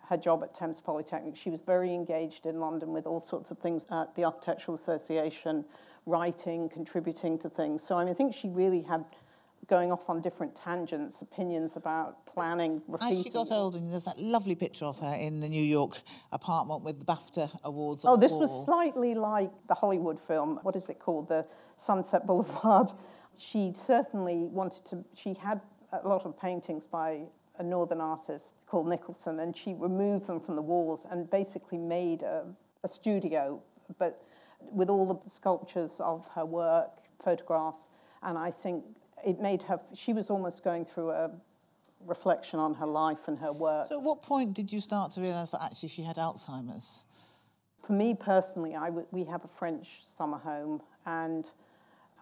her 0.08 0.16
job 0.16 0.42
at 0.42 0.54
Thames 0.54 0.80
Polytechnic. 0.80 1.36
She 1.36 1.48
was 1.48 1.62
very 1.62 1.94
engaged 1.94 2.44
in 2.44 2.60
London 2.60 2.92
with 2.92 3.06
all 3.06 3.20
sorts 3.20 3.50
of 3.50 3.58
things 3.58 3.86
at 3.90 4.14
the 4.14 4.24
Architectural 4.24 4.74
Association, 4.74 5.64
writing, 6.04 6.68
contributing 6.68 7.38
to 7.38 7.48
things. 7.48 7.82
So 7.82 7.96
I, 7.96 8.04
mean, 8.04 8.12
I 8.12 8.14
think 8.14 8.34
she 8.34 8.50
really 8.50 8.82
had 8.82 9.04
going 9.68 9.90
off 9.92 10.08
on 10.08 10.20
different 10.20 10.54
tangents, 10.54 11.22
opinions 11.22 11.76
about 11.76 12.24
planning. 12.26 12.82
As 13.00 13.22
she 13.22 13.30
got 13.30 13.50
older, 13.50 13.78
and 13.78 13.92
there's 13.92 14.04
that 14.04 14.18
lovely 14.18 14.54
picture 14.54 14.84
of 14.84 14.98
her 14.98 15.14
in 15.14 15.40
the 15.40 15.48
New 15.48 15.62
York 15.62 16.00
apartment 16.32 16.82
with 16.82 16.98
the 16.98 17.04
BAFTA 17.04 17.50
awards. 17.64 18.04
Oh, 18.04 18.16
this 18.16 18.32
was 18.32 18.50
slightly 18.64 19.14
like 19.14 19.50
the 19.68 19.74
Hollywood 19.74 20.20
film. 20.20 20.58
What 20.62 20.76
is 20.76 20.88
it 20.88 20.98
called? 20.98 21.28
The 21.28 21.46
Sunset 21.76 22.26
Boulevard. 22.26 22.88
She 23.36 23.72
certainly 23.74 24.44
wanted 24.44 24.84
to. 24.86 25.04
She 25.14 25.34
had 25.34 25.60
a 25.92 26.06
lot 26.06 26.24
of 26.24 26.38
paintings 26.38 26.86
by 26.86 27.20
a 27.58 27.62
northern 27.62 28.00
artist 28.00 28.54
called 28.66 28.88
Nicholson, 28.88 29.40
and 29.40 29.56
she 29.56 29.74
removed 29.74 30.26
them 30.26 30.40
from 30.40 30.56
the 30.56 30.62
walls 30.62 31.06
and 31.10 31.30
basically 31.30 31.78
made 31.78 32.22
a, 32.22 32.44
a 32.82 32.88
studio, 32.88 33.60
but 33.98 34.22
with 34.60 34.88
all 34.88 35.06
the 35.06 35.30
sculptures 35.30 36.00
of 36.00 36.26
her 36.34 36.44
work, 36.44 36.90
photographs, 37.22 37.88
and 38.22 38.36
I 38.36 38.50
think 38.50 38.84
it 39.24 39.40
made 39.40 39.62
her, 39.62 39.80
she 39.94 40.12
was 40.12 40.30
almost 40.30 40.62
going 40.62 40.84
through 40.84 41.10
a 41.10 41.30
reflection 42.06 42.58
on 42.58 42.74
her 42.74 42.86
life 42.86 43.28
and 43.28 43.38
her 43.38 43.52
work. 43.52 43.88
So, 43.88 43.96
at 43.96 44.02
what 44.02 44.22
point 44.22 44.54
did 44.54 44.72
you 44.72 44.80
start 44.80 45.12
to 45.12 45.20
realise 45.20 45.50
that 45.50 45.62
actually 45.62 45.88
she 45.88 46.02
had 46.02 46.16
Alzheimer's? 46.16 47.02
For 47.86 47.92
me 47.92 48.14
personally, 48.14 48.74
I 48.74 48.86
w- 48.86 49.06
we 49.10 49.24
have 49.24 49.44
a 49.44 49.48
French 49.48 50.02
summer 50.06 50.38
home, 50.38 50.80
and 51.06 51.46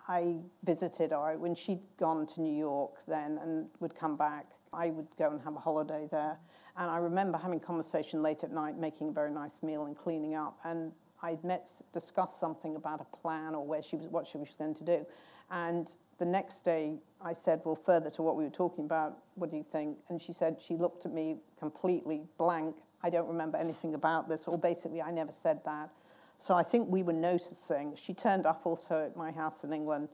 I 0.08 0.36
visited 0.64 1.12
her 1.12 1.36
when 1.38 1.54
she'd 1.54 1.82
gone 1.98 2.26
to 2.28 2.40
New 2.40 2.56
York 2.56 2.96
then 3.06 3.38
and 3.42 3.66
would 3.80 3.94
come 3.94 4.16
back. 4.16 4.46
I 4.72 4.90
would 4.90 5.06
go 5.18 5.30
and 5.30 5.40
have 5.42 5.54
a 5.54 5.60
holiday 5.60 6.08
there. 6.10 6.38
And 6.76 6.90
I 6.90 6.96
remember 6.96 7.38
having 7.38 7.60
conversation 7.60 8.22
late 8.22 8.42
at 8.42 8.50
night, 8.50 8.78
making 8.78 9.08
a 9.08 9.12
very 9.12 9.30
nice 9.30 9.62
meal 9.62 9.84
and 9.84 9.96
cleaning 9.96 10.34
up. 10.34 10.58
And 10.64 10.92
I'd 11.22 11.44
met, 11.44 11.70
discussed 11.92 12.40
something 12.40 12.76
about 12.76 13.00
a 13.00 13.16
plan 13.16 13.54
or 13.54 13.64
where 13.64 13.82
she 13.82 13.96
was, 13.96 14.08
what 14.08 14.26
she 14.26 14.38
was 14.38 14.48
going 14.58 14.74
to 14.76 14.84
do. 14.84 15.06
And 15.50 15.90
the 16.22 16.30
next 16.30 16.64
day, 16.64 16.94
I 17.20 17.34
said, 17.34 17.62
well, 17.64 17.74
further 17.74 18.08
to 18.10 18.22
what 18.22 18.36
we 18.36 18.44
were 18.44 18.50
talking 18.50 18.84
about, 18.84 19.18
what 19.34 19.50
do 19.50 19.56
you 19.56 19.66
think? 19.72 19.98
And 20.08 20.22
she 20.22 20.32
said, 20.32 20.56
she 20.64 20.76
looked 20.76 21.04
at 21.04 21.12
me 21.12 21.34
completely 21.58 22.22
blank. 22.38 22.76
I 23.02 23.10
don't 23.10 23.26
remember 23.26 23.58
anything 23.58 23.94
about 23.94 24.28
this, 24.28 24.46
or 24.46 24.56
basically, 24.56 25.02
I 25.02 25.10
never 25.10 25.32
said 25.32 25.58
that. 25.64 25.90
So 26.38 26.54
I 26.54 26.62
think 26.62 26.88
we 26.88 27.02
were 27.02 27.12
noticing. 27.12 27.96
She 28.00 28.14
turned 28.14 28.46
up 28.46 28.60
also 28.64 29.04
at 29.04 29.16
my 29.16 29.32
house 29.32 29.64
in 29.64 29.72
England 29.72 30.10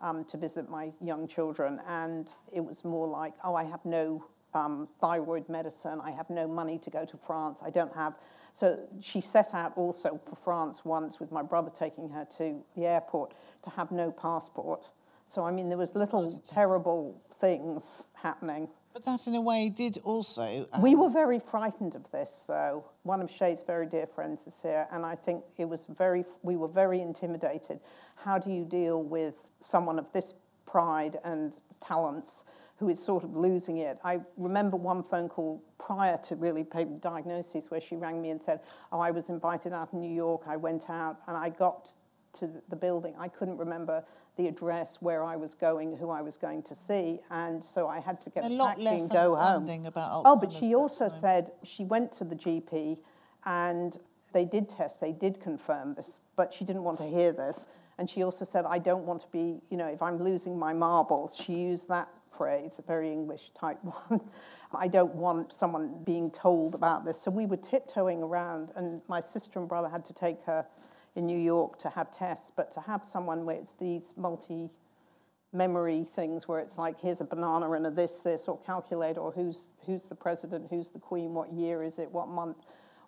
um, 0.00 0.24
to 0.26 0.36
visit 0.36 0.70
my 0.70 0.92
young 1.00 1.26
children, 1.26 1.80
and 1.88 2.28
it 2.52 2.60
was 2.60 2.84
more 2.84 3.08
like, 3.08 3.32
oh, 3.42 3.56
I 3.56 3.64
have 3.64 3.84
no 3.84 4.24
um, 4.54 4.86
thyroid 5.00 5.48
medicine, 5.48 6.00
I 6.00 6.12
have 6.12 6.30
no 6.30 6.46
money 6.46 6.78
to 6.84 6.90
go 6.90 7.04
to 7.04 7.16
France, 7.26 7.58
I 7.64 7.70
don't 7.70 7.94
have. 7.96 8.14
So 8.54 8.78
she 9.00 9.20
set 9.20 9.54
out 9.54 9.72
also 9.76 10.20
for 10.24 10.36
France 10.36 10.84
once 10.84 11.18
with 11.18 11.32
my 11.32 11.42
brother 11.42 11.72
taking 11.76 12.08
her 12.10 12.28
to 12.38 12.62
the 12.76 12.86
airport 12.86 13.34
to 13.64 13.70
have 13.70 13.90
no 13.90 14.12
passport. 14.12 14.84
So, 15.30 15.44
I 15.44 15.50
mean, 15.50 15.68
there 15.68 15.78
was 15.78 15.94
little 15.94 16.42
terrible 16.48 17.20
things 17.38 18.04
happening. 18.14 18.68
But 18.94 19.04
that, 19.04 19.26
in 19.26 19.34
a 19.34 19.40
way, 19.40 19.68
did 19.68 19.98
also. 20.02 20.66
Um... 20.72 20.82
We 20.82 20.94
were 20.94 21.10
very 21.10 21.38
frightened 21.38 21.94
of 21.94 22.10
this, 22.10 22.44
though. 22.48 22.84
One 23.02 23.20
of 23.20 23.30
Shay's 23.30 23.62
very 23.66 23.86
dear 23.86 24.06
friends 24.06 24.46
is 24.46 24.56
here, 24.60 24.88
and 24.90 25.04
I 25.04 25.14
think 25.14 25.44
it 25.58 25.66
was 25.66 25.86
very. 25.86 26.24
We 26.42 26.56
were 26.56 26.68
very 26.68 27.00
intimidated. 27.00 27.80
How 28.16 28.38
do 28.38 28.50
you 28.50 28.64
deal 28.64 29.02
with 29.02 29.34
someone 29.60 29.98
of 29.98 30.10
this 30.12 30.34
pride 30.66 31.18
and 31.24 31.52
talents 31.80 32.32
who 32.78 32.88
is 32.88 32.98
sort 32.98 33.22
of 33.22 33.36
losing 33.36 33.78
it? 33.78 33.98
I 34.02 34.20
remember 34.36 34.76
one 34.76 35.02
phone 35.02 35.28
call 35.28 35.62
prior 35.78 36.16
to 36.24 36.36
really 36.36 36.66
diagnosis 37.00 37.70
where 37.70 37.80
she 37.80 37.96
rang 37.96 38.20
me 38.20 38.30
and 38.30 38.42
said, 38.42 38.60
"Oh, 38.90 38.98
I 38.98 39.10
was 39.10 39.28
invited 39.28 39.72
out 39.74 39.92
in 39.92 40.00
New 40.00 40.12
York. 40.12 40.42
I 40.46 40.56
went 40.56 40.88
out 40.88 41.20
and 41.28 41.36
I 41.36 41.50
got 41.50 41.90
to 42.38 42.50
the 42.68 42.76
building. 42.76 43.14
I 43.18 43.28
couldn't 43.28 43.58
remember." 43.58 44.02
The 44.38 44.46
address 44.46 44.96
where 45.00 45.22
I 45.22 45.36
was 45.36 45.52
going, 45.52 45.96
who 45.96 46.08
I 46.08 46.22
was 46.22 46.38
going 46.38 46.62
to 46.62 46.74
see, 46.74 47.20
and 47.30 47.62
so 47.62 47.88
I 47.88 47.98
had 47.98 48.20
to 48.22 48.30
get 48.30 48.44
a, 48.44 48.54
a 48.54 48.56
taxi 48.56 48.86
and 48.86 49.10
go 49.10 49.34
home. 49.34 49.68
About 49.84 50.22
oh, 50.24 50.36
but 50.36 50.50
she 50.50 50.74
also 50.74 51.08
time. 51.08 51.20
said 51.20 51.52
she 51.64 51.84
went 51.84 52.12
to 52.12 52.24
the 52.24 52.36
GP, 52.36 52.98
and 53.44 53.98
they 54.32 54.44
did 54.44 54.68
test, 54.70 55.00
they 55.00 55.12
did 55.12 55.40
confirm 55.40 55.94
this, 55.94 56.20
but 56.36 56.54
she 56.54 56.64
didn't 56.64 56.84
want 56.84 56.98
to 56.98 57.06
hear 57.08 57.32
this, 57.32 57.66
and 57.98 58.08
she 58.08 58.22
also 58.22 58.44
said, 58.44 58.64
I 58.64 58.78
don't 58.78 59.04
want 59.04 59.22
to 59.22 59.28
be, 59.32 59.60
you 59.70 59.76
know, 59.76 59.88
if 59.88 60.00
I'm 60.00 60.22
losing 60.22 60.56
my 60.56 60.72
marbles. 60.72 61.36
She 61.36 61.54
used 61.54 61.88
that 61.88 62.08
phrase, 62.36 62.78
a 62.78 62.82
very 62.82 63.10
English 63.10 63.50
type 63.54 63.78
one. 64.08 64.20
I 64.72 64.86
don't 64.86 65.14
want 65.14 65.52
someone 65.52 66.04
being 66.04 66.30
told 66.30 66.76
about 66.76 67.04
this. 67.04 67.20
So 67.20 67.30
we 67.30 67.44
were 67.44 67.56
tiptoeing 67.56 68.22
around, 68.22 68.70
and 68.76 69.00
my 69.08 69.18
sister 69.18 69.58
and 69.58 69.68
brother 69.68 69.88
had 69.88 70.04
to 70.04 70.12
take 70.12 70.40
her 70.44 70.64
in 71.18 71.26
New 71.26 71.36
York 71.36 71.78
to 71.80 71.90
have 71.90 72.10
tests, 72.12 72.52
but 72.54 72.72
to 72.72 72.80
have 72.80 73.04
someone 73.04 73.44
where 73.44 73.56
it's 73.56 73.74
these 73.80 74.12
multi 74.16 74.70
memory 75.52 76.06
things 76.14 76.46
where 76.46 76.60
it's 76.60 76.76
like 76.76 77.00
here's 77.00 77.20
a 77.20 77.24
banana 77.24 77.72
and 77.72 77.86
a 77.86 77.90
this 77.90 78.20
this 78.20 78.48
or 78.48 78.58
calculate 78.66 79.16
or 79.16 79.32
who's 79.32 79.68
who's 79.86 80.04
the 80.04 80.14
president 80.14 80.66
who's 80.68 80.90
the 80.90 80.98
queen 80.98 81.32
what 81.32 81.50
year 81.50 81.82
is 81.82 81.98
it 81.98 82.12
what 82.12 82.28
month 82.28 82.58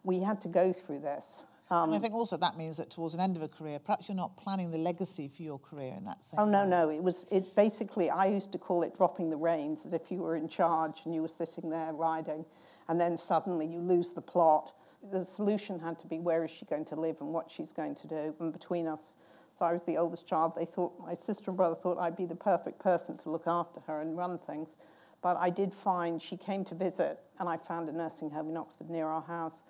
we 0.05 0.19
had 0.21 0.41
to 0.41 0.49
go 0.49 0.73
through 0.73 0.99
this 0.99 1.43
um, 1.69 1.85
and 1.85 1.93
I 1.93 1.97
um, 1.97 2.03
think 2.03 2.15
also 2.15 2.39
that 2.39 2.57
means 2.57 2.79
that 2.79 2.89
towards 2.91 3.15
an 3.15 3.21
end 3.21 3.37
of 3.37 3.43
a 3.43 3.49
career, 3.49 3.79
perhaps 3.79 4.09
you're 4.09 4.17
not 4.17 4.37
planning 4.37 4.73
the 4.73 4.79
legacy 4.79 5.29
for 5.29 5.43
your 5.43 5.61
career 5.61 5.95
in 5.97 6.05
that 6.05 6.25
sense. 6.25 6.35
Oh 6.37 6.45
no, 6.45 6.65
way. 6.65 6.69
no. 6.69 6.89
It 6.89 7.01
was 7.01 7.27
it 7.31 7.55
basically. 7.55 8.11
I 8.11 8.27
used 8.27 8.51
to 8.51 8.59
call 8.59 8.83
it 8.83 8.97
dropping 8.97 9.31
the 9.31 9.37
reins, 9.37 9.87
as 9.87 9.93
if 9.93 10.11
you 10.11 10.19
were 10.19 10.35
in 10.35 10.49
charge 10.49 11.03
and 11.05 11.15
you 11.15 11.23
were 11.23 11.29
sitting 11.29 11.71
there 11.71 11.93
riding, 11.93 12.45
and 12.89 13.01
then 13.01 13.17
suddenly 13.17 13.67
you 13.67 13.79
lose 13.79 14.11
the 14.11 14.21
plot, 14.21 14.73
the 15.13 15.25
solution 15.25 15.79
had 15.79 15.99
to 16.01 16.07
be 16.07 16.19
where 16.19 16.45
is 16.45 16.51
she 16.51 16.65
going 16.67 16.85
to 16.87 16.97
live 16.97 17.17
and 17.21 17.33
what 17.33 17.51
she's 17.51 17.73
going 17.73 17.95
to 17.97 18.07
do. 18.07 18.35
And 18.41 18.53
between 18.53 18.87
us, 18.87 19.17
so 19.59 19.65
I 19.65 19.73
was 19.73 19.83
the 19.83 19.97
oldest 19.97 20.27
child, 20.27 20.53
they 20.57 20.65
thought, 20.65 20.93
my 21.01 21.15
sister 21.15 21.51
and 21.51 21.57
brother 21.57 21.75
thought 21.75 21.99
I'd 21.99 22.17
be 22.17 22.27
the 22.27 22.35
perfect 22.35 22.79
person 22.79 23.17
to 23.19 23.31
look 23.31 23.47
after 23.47 23.81
her 23.87 24.01
and 24.01 24.17
run 24.17 24.39
things. 24.39 24.77
But 25.23 25.37
I 25.37 25.51
did 25.51 25.75
find 25.75 26.21
she 26.21 26.37
came 26.37 26.65
to 26.65 26.75
visit, 26.75 27.21
and 27.39 27.49
I 27.49 27.57
found 27.57 27.89
a 27.89 27.93
nursing 27.93 28.31
home 28.31 28.49
in 28.49 28.57
Oxford 28.57 28.89
near 28.89 29.07
our 29.07 29.23
house. 29.23 29.63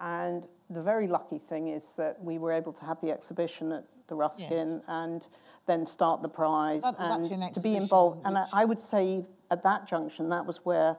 And 0.00 0.46
the 0.70 0.82
very 0.82 1.06
lucky 1.06 1.38
thing 1.38 1.68
is 1.68 1.90
that 1.96 2.22
we 2.22 2.38
were 2.38 2.52
able 2.52 2.72
to 2.72 2.84
have 2.84 3.00
the 3.00 3.12
exhibition 3.12 3.72
at 3.72 3.84
the 4.08 4.14
Ruskin 4.14 4.72
yes. 4.74 4.82
and 4.88 5.26
then 5.66 5.86
start 5.86 6.22
the 6.22 6.28
prize 6.28 6.82
and 6.98 7.54
to 7.54 7.60
be 7.60 7.76
involved. 7.76 8.22
And 8.24 8.36
I, 8.38 8.46
I 8.52 8.64
would 8.64 8.80
say 8.80 9.24
at 9.50 9.62
that 9.62 9.86
junction, 9.86 10.28
that 10.30 10.44
was 10.44 10.64
where 10.64 10.96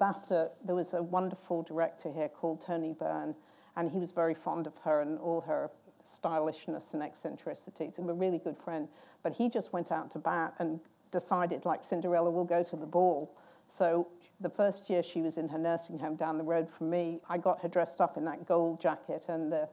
BAFTA, 0.00 0.50
there 0.64 0.74
was 0.74 0.94
a 0.94 1.02
wonderful 1.02 1.62
director 1.62 2.10
here 2.10 2.28
called 2.28 2.62
Tony 2.62 2.94
Byrne, 2.94 3.34
and 3.76 3.90
he 3.90 3.98
was 3.98 4.10
very 4.10 4.34
fond 4.34 4.66
of 4.66 4.76
her 4.78 5.02
and 5.02 5.18
all 5.18 5.42
her 5.42 5.70
stylishness 6.04 6.94
and 6.94 7.02
eccentricities. 7.02 7.98
Was 7.98 8.08
a 8.08 8.14
really 8.14 8.38
good 8.38 8.56
friend. 8.56 8.88
But 9.22 9.32
he 9.32 9.50
just 9.50 9.72
went 9.72 9.92
out 9.92 10.10
to 10.12 10.18
bat 10.18 10.54
and 10.58 10.80
decided, 11.10 11.66
like 11.66 11.84
Cinderella, 11.84 12.30
will 12.30 12.44
go 12.44 12.62
to 12.62 12.76
the 12.76 12.86
ball. 12.86 13.30
So 13.70 14.08
the 14.40 14.48
first 14.48 14.88
year 14.88 15.02
she 15.02 15.20
was 15.20 15.36
in 15.36 15.48
her 15.48 15.58
nursing 15.58 15.98
home 15.98 16.16
down 16.16 16.38
the 16.38 16.44
road 16.44 16.68
from 16.70 16.88
me, 16.90 17.20
I 17.28 17.36
got 17.36 17.60
her 17.60 17.68
dressed 17.68 18.00
up 18.00 18.16
in 18.16 18.24
that 18.24 18.46
gold 18.46 18.80
jacket 18.80 19.26
and 19.28 19.52
the, 19.52 19.68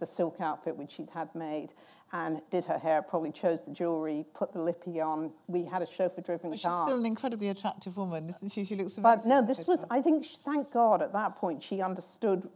the 0.00 0.06
silk 0.06 0.40
outfit 0.40 0.76
which 0.76 0.92
she'd 0.92 1.10
had 1.10 1.32
made 1.34 1.72
and 2.12 2.40
did 2.50 2.64
her 2.64 2.78
hair, 2.78 3.02
probably 3.02 3.30
chose 3.30 3.60
the 3.60 3.70
jewellery, 3.70 4.24
put 4.34 4.52
the 4.52 4.60
lippy 4.60 5.00
on. 5.00 5.30
We 5.46 5.64
had 5.64 5.82
a 5.82 5.86
chauffeur-driven 5.86 6.50
car. 6.50 6.56
She's 6.56 6.62
still 6.62 6.98
an 6.98 7.06
incredibly 7.06 7.48
attractive 7.48 7.96
woman, 7.96 8.34
isn't 8.36 8.52
she? 8.52 8.64
She 8.64 8.74
looks 8.74 8.96
amazing. 8.96 9.02
But 9.02 9.26
no, 9.26 9.46
this 9.46 9.66
was, 9.66 9.84
I 9.90 10.02
think, 10.02 10.24
she, 10.24 10.36
thank 10.44 10.72
God, 10.72 11.02
at 11.02 11.12
that 11.12 11.36
point, 11.36 11.62
she 11.62 11.80
understood 11.80 12.48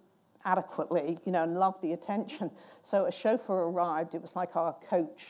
adequately, 0.44 1.18
you 1.24 1.32
know, 1.32 1.44
and 1.44 1.58
loved 1.58 1.80
the 1.82 1.92
attention. 1.92 2.50
So 2.82 3.06
a 3.06 3.12
chauffeur 3.12 3.68
arrived. 3.68 4.14
It 4.14 4.22
was 4.22 4.34
like 4.36 4.56
our 4.56 4.74
coach. 4.90 5.26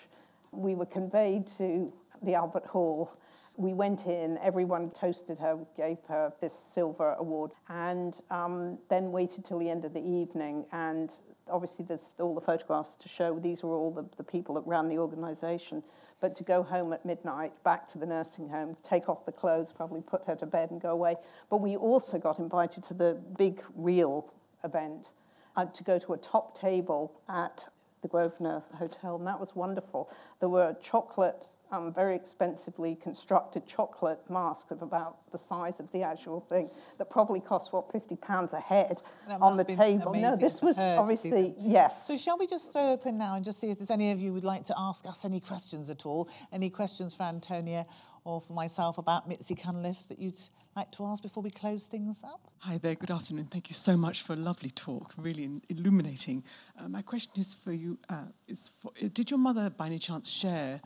We 0.53 0.75
were 0.75 0.87
conveyed 0.87 1.47
to 1.59 1.93
the 2.23 2.35
Albert 2.35 2.65
Hall. 2.65 3.17
We 3.57 3.73
went 3.73 4.07
in, 4.07 4.39
everyone 4.39 4.91
toasted 4.91 5.39
her, 5.39 5.59
gave 5.77 5.99
her 6.09 6.33
this 6.41 6.53
silver 6.53 7.13
award, 7.21 7.53
and 7.69 8.21
um, 8.31 8.79
then 8.89 9.13
waited 9.13 9.45
till 9.45 9.61
the 9.61 9.71
end 9.71 9.85
of 9.85 9.93
the 9.95 10.05
evening. 10.05 10.65
And 10.73 11.13
obviously 11.51 11.85
there's 11.85 12.11
all 12.19 12.35
the 12.35 12.41
photographs 12.41 12.97
to 12.97 13.09
show 13.09 13.39
these 13.39 13.63
were 13.63 13.75
all 13.75 13.91
the, 13.91 14.05
the 14.17 14.25
people 14.25 14.55
that 14.57 14.67
ran 14.67 14.89
the 14.89 14.99
organisation. 14.99 15.83
But 16.21 16.35
to 16.37 16.45
go 16.45 16.63
home 16.63 16.93
at 16.93 17.05
midnight, 17.05 17.53
back 17.65 17.87
to 17.89 17.99
the 17.99 18.07
nursing 18.07 18.49
home, 18.49 18.77
take 18.83 19.09
off 19.09 19.27
the 19.27 19.33
clothes, 19.33 19.73
probably 19.73 20.01
put 20.01 20.25
her 20.27 20.37
to 20.37 20.47
bed 20.47 20.71
and 20.71 20.81
go 20.81 20.91
away. 20.91 21.17
But 21.51 21.59
we 21.59 21.77
also 21.77 22.19
got 22.19 22.39
invited 22.39 22.83
to 22.85 22.95
the 22.95 23.19
big 23.37 23.63
real 23.75 24.33
event 24.63 25.11
uh, 25.57 25.67
to 25.67 25.85
go 25.85 25.99
to 25.99 26.15
a 26.15 26.19
top 26.19 26.59
table 26.59 27.13
at 27.29 27.67
the 28.05 28.09
Grosvenor 28.09 28.63
Hotel, 28.79 29.17
and 29.17 29.27
that 29.27 29.41
was 29.41 29.57
wonderful. 29.57 30.13
There 30.39 30.51
were 30.51 30.77
chocolate, 30.83 31.47
um, 31.73 31.91
very 31.91 32.15
expensively 32.15 32.97
constructed 32.97 33.67
chocolate 33.67 34.21
masks 34.29 34.71
of 34.71 34.83
about 34.83 35.17
the 35.33 35.39
size 35.39 35.81
of 35.81 35.91
the 35.93 36.03
actual 36.03 36.41
thing 36.41 36.69
that 36.99 37.09
probably 37.09 37.41
cost, 37.41 37.73
what, 37.73 37.91
£50 37.91 38.53
a 38.53 38.61
head 38.61 39.01
on 39.41 39.57
the 39.57 39.65
table. 39.65 40.13
No, 40.13 40.37
this 40.37 40.61
was 40.61 40.77
obviously, 40.79 41.55
yes. 41.59 42.07
So 42.07 42.19
shall 42.19 42.37
we 42.37 42.47
just 42.47 42.71
throw 42.73 42.91
open 42.91 43.17
now 43.17 43.37
and 43.37 43.45
just 43.45 43.59
see 43.59 43.71
if 43.71 43.79
there's 43.79 43.91
any 43.91 44.13
of 44.13 44.21
you 44.21 44.35
would 44.35 44.45
like 44.45 44.67
to 44.67 44.75
ask 44.77 45.07
us 45.07 45.25
any 45.25 45.41
questions 45.41 45.89
at 45.89 46.05
all? 46.05 46.29
Any 46.53 46.69
questions 46.69 47.15
for 47.15 47.23
Antonia 47.23 47.87
or 48.25 48.43
for 48.43 48.53
myself 48.53 48.99
about 48.99 49.27
Mitzi 49.27 49.55
Cunliffe 49.55 50.09
that 50.09 50.19
you'd 50.19 50.39
like 50.77 50.91
to 50.93 51.07
ask 51.07 51.23
before 51.23 51.43
we 51.43 51.51
close 51.51 51.85
things 51.85 52.17
up? 52.25 52.41
Hi 52.59 52.79
there, 52.79 52.95
good 52.95 53.11
afternoon. 53.11 53.47
Thank 53.51 53.71
you 53.71 53.75
so 53.75 53.97
much 53.97 54.23
for 54.23 54.33
a 54.33 54.37
lovely 54.37 54.71
talk, 54.71 55.13
really 55.17 55.49
illuminating. 55.69 56.43
Uh, 56.79 56.89
my 56.89 57.03
question 57.03 57.33
is 57.37 57.55
for 57.55 57.73
you, 57.73 57.97
uh, 58.09 58.25
is 58.49 58.73
for, 58.81 58.91
uh, 59.03 59.09
did 59.13 59.31
your 59.31 59.39
mother 59.39 59.71
by 59.71 59.87
any 59.87 59.99
chance 59.99 60.29
share 60.29 60.81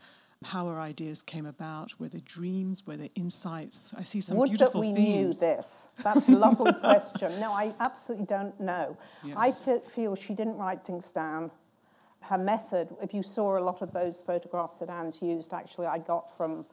how 0.44 0.68
her 0.68 0.78
ideas 0.78 1.22
came 1.22 1.46
about? 1.46 1.98
Were 1.98 2.08
they 2.08 2.20
dreams? 2.20 2.86
Were 2.86 2.96
they 2.96 3.10
insights? 3.14 3.94
I 3.96 4.02
see 4.02 4.20
some 4.20 4.36
Would 4.36 4.50
beautiful 4.50 4.82
that 4.82 4.88
we 4.88 4.94
themes. 4.94 5.26
knew 5.26 5.32
this. 5.32 5.88
That's 6.02 6.28
a 6.28 6.32
lovely 6.32 6.72
question. 6.74 7.40
No, 7.40 7.52
I 7.52 7.74
absolutely 7.80 8.26
don't 8.26 8.58
know. 8.60 8.96
Yes. 9.24 9.36
I 9.36 9.78
feel 9.80 10.14
she 10.14 10.34
didn't 10.34 10.56
write 10.56 10.84
things 10.84 11.12
down. 11.12 11.50
Her 12.20 12.38
method, 12.38 12.94
if 13.02 13.14
you 13.14 13.22
saw 13.22 13.58
a 13.58 13.62
lot 13.62 13.80
of 13.80 13.92
those 13.92 14.20
photographs 14.20 14.78
that 14.78 14.90
Anne's 14.90 15.22
used, 15.22 15.54
actually 15.54 15.86
I 15.86 15.98
got 15.98 16.36
from 16.36 16.66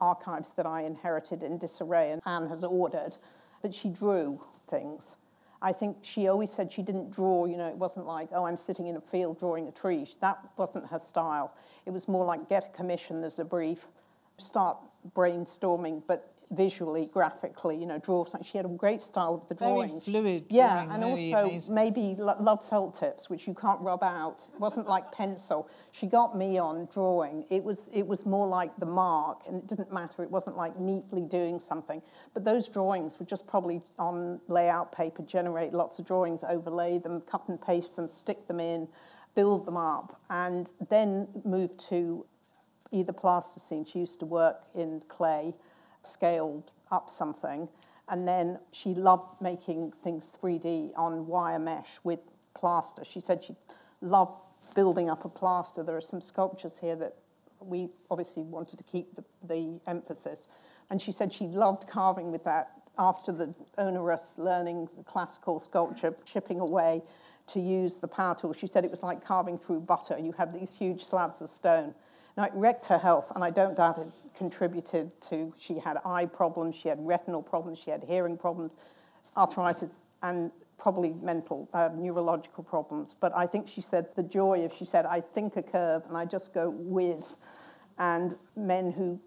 archives 0.00 0.52
that 0.56 0.66
I 0.66 0.82
inherited 0.82 1.42
in 1.42 1.58
disarray 1.58 2.12
and 2.12 2.22
Anne 2.26 2.48
has 2.48 2.64
ordered, 2.64 3.16
but 3.62 3.74
she 3.74 3.88
drew 3.88 4.40
things. 4.68 5.16
I 5.62 5.72
think 5.72 5.96
she 6.02 6.28
always 6.28 6.52
said 6.52 6.70
she 6.70 6.82
didn't 6.82 7.10
draw, 7.10 7.46
you 7.46 7.56
know, 7.56 7.68
it 7.68 7.76
wasn't 7.76 8.06
like, 8.06 8.28
oh, 8.32 8.44
I'm 8.44 8.56
sitting 8.56 8.86
in 8.86 8.96
a 8.96 9.00
field 9.00 9.38
drawing 9.38 9.66
a 9.66 9.72
tree. 9.72 10.06
That 10.20 10.38
wasn't 10.58 10.86
her 10.88 10.98
style. 10.98 11.54
It 11.86 11.90
was 11.90 12.06
more 12.06 12.24
like 12.24 12.48
get 12.50 12.70
a 12.72 12.76
commission, 12.76 13.22
there's 13.22 13.38
a 13.38 13.44
brief, 13.44 13.86
start 14.36 14.76
brainstorming, 15.16 16.02
but 16.06 16.33
visually, 16.56 17.06
graphically, 17.12 17.76
you 17.76 17.86
know, 17.86 17.98
draw 17.98 18.24
something. 18.24 18.44
She 18.46 18.56
had 18.58 18.64
a 18.66 18.70
great 18.70 19.00
style 19.00 19.34
of 19.34 19.48
the 19.48 19.54
drawings. 19.54 20.04
Very 20.06 20.22
fluid 20.22 20.44
Yeah, 20.48 20.84
drawing, 20.86 20.90
and 20.90 21.04
also 21.04 21.48
amazing. 21.50 21.74
maybe 21.74 22.16
lo- 22.18 22.36
love 22.40 22.64
felt 22.68 22.94
tips, 22.96 23.28
which 23.28 23.46
you 23.46 23.54
can't 23.54 23.80
rub 23.80 24.02
out. 24.02 24.42
It 24.54 24.60
wasn't 24.60 24.86
like 24.88 25.10
pencil. 25.12 25.68
She 25.92 26.06
got 26.06 26.36
me 26.36 26.58
on 26.58 26.86
drawing. 26.92 27.44
It 27.50 27.62
was 27.64 27.88
it 27.92 28.06
was 28.06 28.24
more 28.26 28.46
like 28.46 28.74
the 28.78 28.86
mark, 28.86 29.42
and 29.46 29.56
it 29.56 29.66
didn't 29.66 29.92
matter. 29.92 30.22
It 30.22 30.30
wasn't 30.30 30.56
like 30.56 30.78
neatly 30.78 31.22
doing 31.22 31.60
something. 31.60 32.00
But 32.32 32.44
those 32.44 32.68
drawings 32.68 33.18
were 33.18 33.26
just 33.26 33.46
probably 33.46 33.82
on 33.98 34.40
layout 34.48 34.92
paper, 34.92 35.22
generate 35.22 35.72
lots 35.72 35.98
of 35.98 36.06
drawings, 36.06 36.44
overlay 36.48 36.98
them, 36.98 37.20
cut 37.22 37.42
and 37.48 37.60
paste 37.60 37.96
them, 37.96 38.08
stick 38.08 38.46
them 38.48 38.60
in, 38.60 38.88
build 39.34 39.66
them 39.66 39.76
up, 39.76 40.20
and 40.30 40.70
then 40.88 41.26
move 41.44 41.76
to 41.88 42.24
either 42.92 43.12
plasticine. 43.12 43.84
She 43.84 43.98
used 43.98 44.20
to 44.20 44.26
work 44.26 44.62
in 44.76 45.02
clay, 45.08 45.52
scaled 46.06 46.70
up 46.90 47.10
something, 47.10 47.68
and 48.08 48.26
then 48.28 48.58
she 48.72 48.94
loved 48.94 49.40
making 49.40 49.92
things 50.02 50.32
3D 50.42 50.92
on 50.96 51.26
wire 51.26 51.58
mesh 51.58 51.98
with 52.04 52.20
plaster. 52.54 53.04
She 53.04 53.20
said 53.20 53.42
she 53.42 53.56
loved 54.00 54.38
building 54.74 55.08
up 55.08 55.24
a 55.24 55.28
plaster. 55.28 55.82
There 55.82 55.96
are 55.96 56.02
some 56.02 56.20
sculptures 56.20 56.74
here 56.80 56.96
that 56.96 57.16
we 57.60 57.88
obviously 58.10 58.42
wanted 58.42 58.76
to 58.78 58.84
keep 58.84 59.14
the, 59.16 59.24
the 59.46 59.80
emphasis. 59.86 60.48
And 60.90 61.00
she 61.00 61.12
said 61.12 61.32
she 61.32 61.46
loved 61.46 61.88
carving 61.88 62.30
with 62.30 62.44
that 62.44 62.70
after 62.98 63.32
the 63.32 63.52
onerous 63.78 64.34
learning 64.36 64.88
the 64.96 65.02
classical 65.02 65.60
sculpture, 65.60 66.14
chipping 66.24 66.60
away 66.60 67.02
to 67.48 67.60
use 67.60 67.96
the 67.96 68.08
power 68.08 68.34
tool. 68.34 68.52
She 68.52 68.66
said 68.66 68.84
it 68.84 68.90
was 68.90 69.02
like 69.02 69.24
carving 69.24 69.58
through 69.58 69.80
butter. 69.80 70.18
You 70.18 70.32
had 70.32 70.52
these 70.52 70.72
huge 70.72 71.04
slabs 71.04 71.40
of 71.40 71.50
stone. 71.50 71.94
Now, 72.36 72.44
it 72.44 72.52
wrecked 72.54 72.86
her 72.86 72.98
health, 72.98 73.32
and 73.34 73.44
I 73.44 73.50
don't 73.50 73.76
doubt 73.76 73.98
it 73.98 74.08
contributed 74.36 75.10
to, 75.28 75.52
she 75.58 75.78
had 75.78 75.98
eye 76.04 76.26
problems, 76.26 76.76
she 76.76 76.88
had 76.88 76.98
retinal 77.06 77.42
problems, 77.42 77.78
she 77.78 77.90
had 77.90 78.04
hearing 78.04 78.36
problems, 78.36 78.72
arthritis, 79.36 80.04
and 80.22 80.50
probably 80.78 81.14
mental, 81.22 81.68
uh, 81.72 81.88
neurological 81.94 82.64
problems. 82.64 83.14
But 83.20 83.32
I 83.36 83.46
think 83.46 83.68
she 83.68 83.80
said 83.80 84.06
the 84.16 84.22
joy 84.22 84.64
of, 84.64 84.72
she 84.74 84.84
said, 84.84 85.06
I 85.06 85.20
think 85.20 85.56
a 85.56 85.62
curve 85.62 86.02
and 86.08 86.16
I 86.16 86.24
just 86.24 86.52
go 86.52 86.70
whiz. 86.70 87.36
And 87.98 88.36
men 88.56 88.90
who 88.90 89.20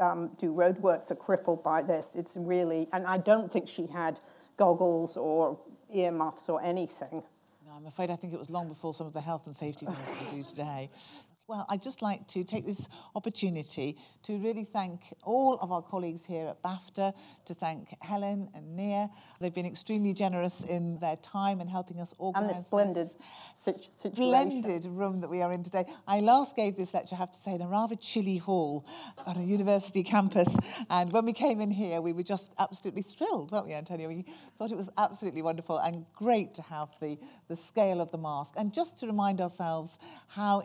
um, 0.00 0.30
do 0.38 0.52
roadworks 0.52 1.10
are 1.10 1.16
crippled 1.16 1.62
by 1.62 1.82
this. 1.82 2.10
It's 2.14 2.32
really, 2.36 2.88
and 2.92 3.06
I 3.06 3.18
don't 3.18 3.52
think 3.52 3.68
she 3.68 3.86
had 3.86 4.20
goggles 4.56 5.16
or 5.16 5.58
earmuffs 5.92 6.48
or 6.48 6.62
anything. 6.62 7.22
I'm 7.74 7.86
afraid 7.86 8.10
I 8.10 8.16
think 8.16 8.32
it 8.32 8.38
was 8.38 8.50
long 8.50 8.68
before 8.68 8.92
some 8.94 9.06
of 9.06 9.12
the 9.12 9.20
health 9.20 9.46
and 9.46 9.56
safety 9.56 9.86
things 9.86 9.98
we 10.30 10.38
do 10.38 10.44
today. 10.44 10.90
Well, 11.48 11.66
I'd 11.68 11.82
just 11.82 12.02
like 12.02 12.28
to 12.28 12.44
take 12.44 12.64
this 12.64 12.86
opportunity 13.16 13.96
to 14.22 14.38
really 14.38 14.64
thank 14.64 15.00
all 15.24 15.58
of 15.60 15.72
our 15.72 15.82
colleagues 15.82 16.24
here 16.24 16.46
at 16.46 16.62
BAFTA, 16.62 17.12
to 17.46 17.54
thank 17.54 17.96
Helen 18.00 18.48
and 18.54 18.76
Nia. 18.76 19.10
They've 19.40 19.52
been 19.52 19.66
extremely 19.66 20.12
generous 20.12 20.62
in 20.62 20.98
their 21.00 21.16
time 21.16 21.60
and 21.60 21.68
helping 21.68 22.00
us 22.00 22.14
organise 22.18 22.50
And 22.50 22.58
this 22.60 22.66
splendid 22.66 23.10
situation. 23.96 24.62
splendid 24.62 24.84
room 24.86 25.20
that 25.20 25.28
we 25.28 25.42
are 25.42 25.52
in 25.52 25.64
today. 25.64 25.84
I 26.06 26.20
last 26.20 26.54
gave 26.54 26.76
this 26.76 26.94
lecture, 26.94 27.16
I 27.16 27.18
have 27.18 27.32
to 27.32 27.40
say, 27.40 27.54
in 27.54 27.62
a 27.62 27.68
rather 27.68 27.96
chilly 27.96 28.36
hall 28.36 28.86
on 29.26 29.36
a 29.36 29.42
university 29.42 30.04
campus. 30.04 30.48
And 30.90 31.12
when 31.12 31.24
we 31.24 31.32
came 31.32 31.60
in 31.60 31.70
here, 31.72 32.00
we 32.00 32.12
were 32.12 32.22
just 32.22 32.52
absolutely 32.60 33.02
thrilled, 33.02 33.50
weren't 33.50 33.66
we, 33.66 33.74
Antonia? 33.74 34.06
We 34.08 34.24
thought 34.58 34.70
it 34.70 34.76
was 34.76 34.90
absolutely 34.96 35.42
wonderful 35.42 35.78
and 35.78 36.06
great 36.14 36.54
to 36.54 36.62
have 36.62 36.88
the, 37.00 37.18
the 37.48 37.56
scale 37.56 38.00
of 38.00 38.12
the 38.12 38.18
mask. 38.18 38.54
And 38.56 38.72
just 38.72 38.98
to 39.00 39.06
remind 39.06 39.40
ourselves 39.40 39.98
how 40.28 40.60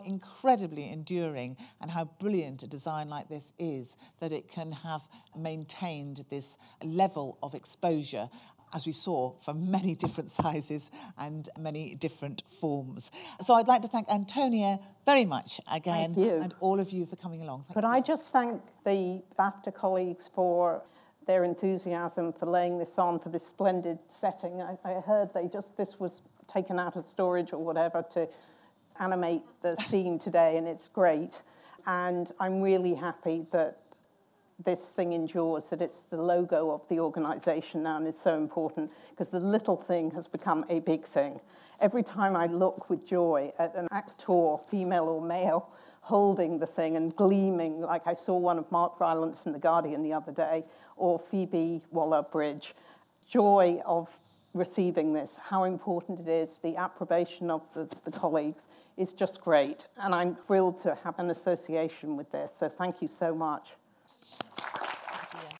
incredibly 0.68 0.92
enduring 0.92 1.56
and 1.80 1.90
how 1.90 2.04
brilliant 2.20 2.62
a 2.62 2.66
design 2.66 3.08
like 3.08 3.28
this 3.28 3.52
is, 3.58 3.96
that 4.20 4.32
it 4.32 4.50
can 4.50 4.72
have 4.72 5.02
maintained 5.36 6.24
this 6.30 6.56
level 6.82 7.38
of 7.42 7.54
exposure 7.54 8.28
as 8.74 8.84
we 8.84 8.92
saw, 8.92 9.32
from 9.42 9.70
many 9.70 9.94
different 9.94 10.30
sizes 10.30 10.90
and 11.16 11.48
many 11.58 11.94
different 11.94 12.42
forms. 12.60 13.10
So 13.40 13.54
I'd 13.54 13.66
like 13.66 13.80
to 13.80 13.88
thank 13.88 14.10
Antonia 14.10 14.78
very 15.06 15.24
much 15.24 15.58
again 15.72 16.12
you. 16.14 16.34
and 16.42 16.54
all 16.60 16.78
of 16.78 16.90
you 16.90 17.06
for 17.06 17.16
coming 17.16 17.40
along. 17.40 17.64
Thank 17.68 17.76
Could 17.76 17.84
I 17.86 18.02
just 18.02 18.30
thank 18.30 18.60
the 18.84 19.22
BAFTA 19.38 19.74
colleagues 19.74 20.28
for 20.34 20.82
their 21.26 21.44
enthusiasm 21.44 22.30
for 22.30 22.44
laying 22.44 22.78
this 22.78 22.98
on 22.98 23.18
for 23.18 23.30
this 23.30 23.46
splendid 23.46 23.98
setting? 24.06 24.60
I, 24.60 24.76
I 24.84 25.00
heard 25.00 25.32
they 25.32 25.48
just, 25.48 25.74
this 25.78 25.98
was 25.98 26.20
taken 26.46 26.78
out 26.78 26.94
of 26.94 27.06
storage 27.06 27.54
or 27.54 27.64
whatever 27.64 28.04
to 28.12 28.28
animate 29.00 29.42
the 29.62 29.76
scene 29.88 30.18
today, 30.18 30.56
and 30.56 30.66
it's 30.66 30.88
great. 30.88 31.42
And 31.86 32.30
I'm 32.40 32.60
really 32.60 32.94
happy 32.94 33.46
that 33.52 33.78
this 34.64 34.90
thing 34.90 35.12
endures, 35.12 35.66
that 35.66 35.80
it's 35.80 36.02
the 36.10 36.20
logo 36.20 36.70
of 36.70 36.86
the 36.88 36.98
organization 36.98 37.82
now 37.82 37.96
and 37.96 38.06
is 38.06 38.18
so 38.18 38.36
important 38.36 38.90
because 39.10 39.28
the 39.28 39.40
little 39.40 39.76
thing 39.76 40.10
has 40.10 40.26
become 40.26 40.64
a 40.68 40.80
big 40.80 41.06
thing. 41.06 41.40
Every 41.80 42.02
time 42.02 42.34
I 42.34 42.46
look 42.46 42.90
with 42.90 43.06
joy 43.06 43.52
at 43.58 43.74
an 43.76 43.86
actor, 43.92 44.56
female 44.68 45.04
or 45.04 45.22
male, 45.22 45.70
holding 46.00 46.58
the 46.58 46.66
thing 46.66 46.96
and 46.96 47.14
gleaming, 47.14 47.80
like 47.80 48.06
I 48.06 48.14
saw 48.14 48.36
one 48.36 48.58
of 48.58 48.70
Mark 48.72 48.98
Rylance 48.98 49.46
in 49.46 49.52
The 49.52 49.58
Guardian 49.58 50.02
the 50.02 50.12
other 50.12 50.32
day, 50.32 50.64
or 50.96 51.18
Phoebe 51.20 51.82
Waller-Bridge, 51.92 52.74
joy 53.28 53.80
of 53.86 54.08
receiving 54.54 55.12
this, 55.12 55.38
how 55.40 55.64
important 55.64 56.18
it 56.18 56.28
is, 56.28 56.58
the 56.62 56.76
approbation 56.76 57.50
of 57.50 57.62
the, 57.74 57.88
the 58.04 58.10
colleagues 58.10 58.68
is 58.98 59.12
just 59.12 59.40
great. 59.40 59.86
And 59.96 60.14
I'm 60.14 60.34
thrilled 60.34 60.78
to 60.80 60.98
have 61.04 61.18
an 61.18 61.30
association 61.30 62.16
with 62.16 62.30
this. 62.30 62.52
So 62.52 62.68
thank 62.68 63.00
you 63.00 63.08
so 63.08 63.34
much. 63.34 63.72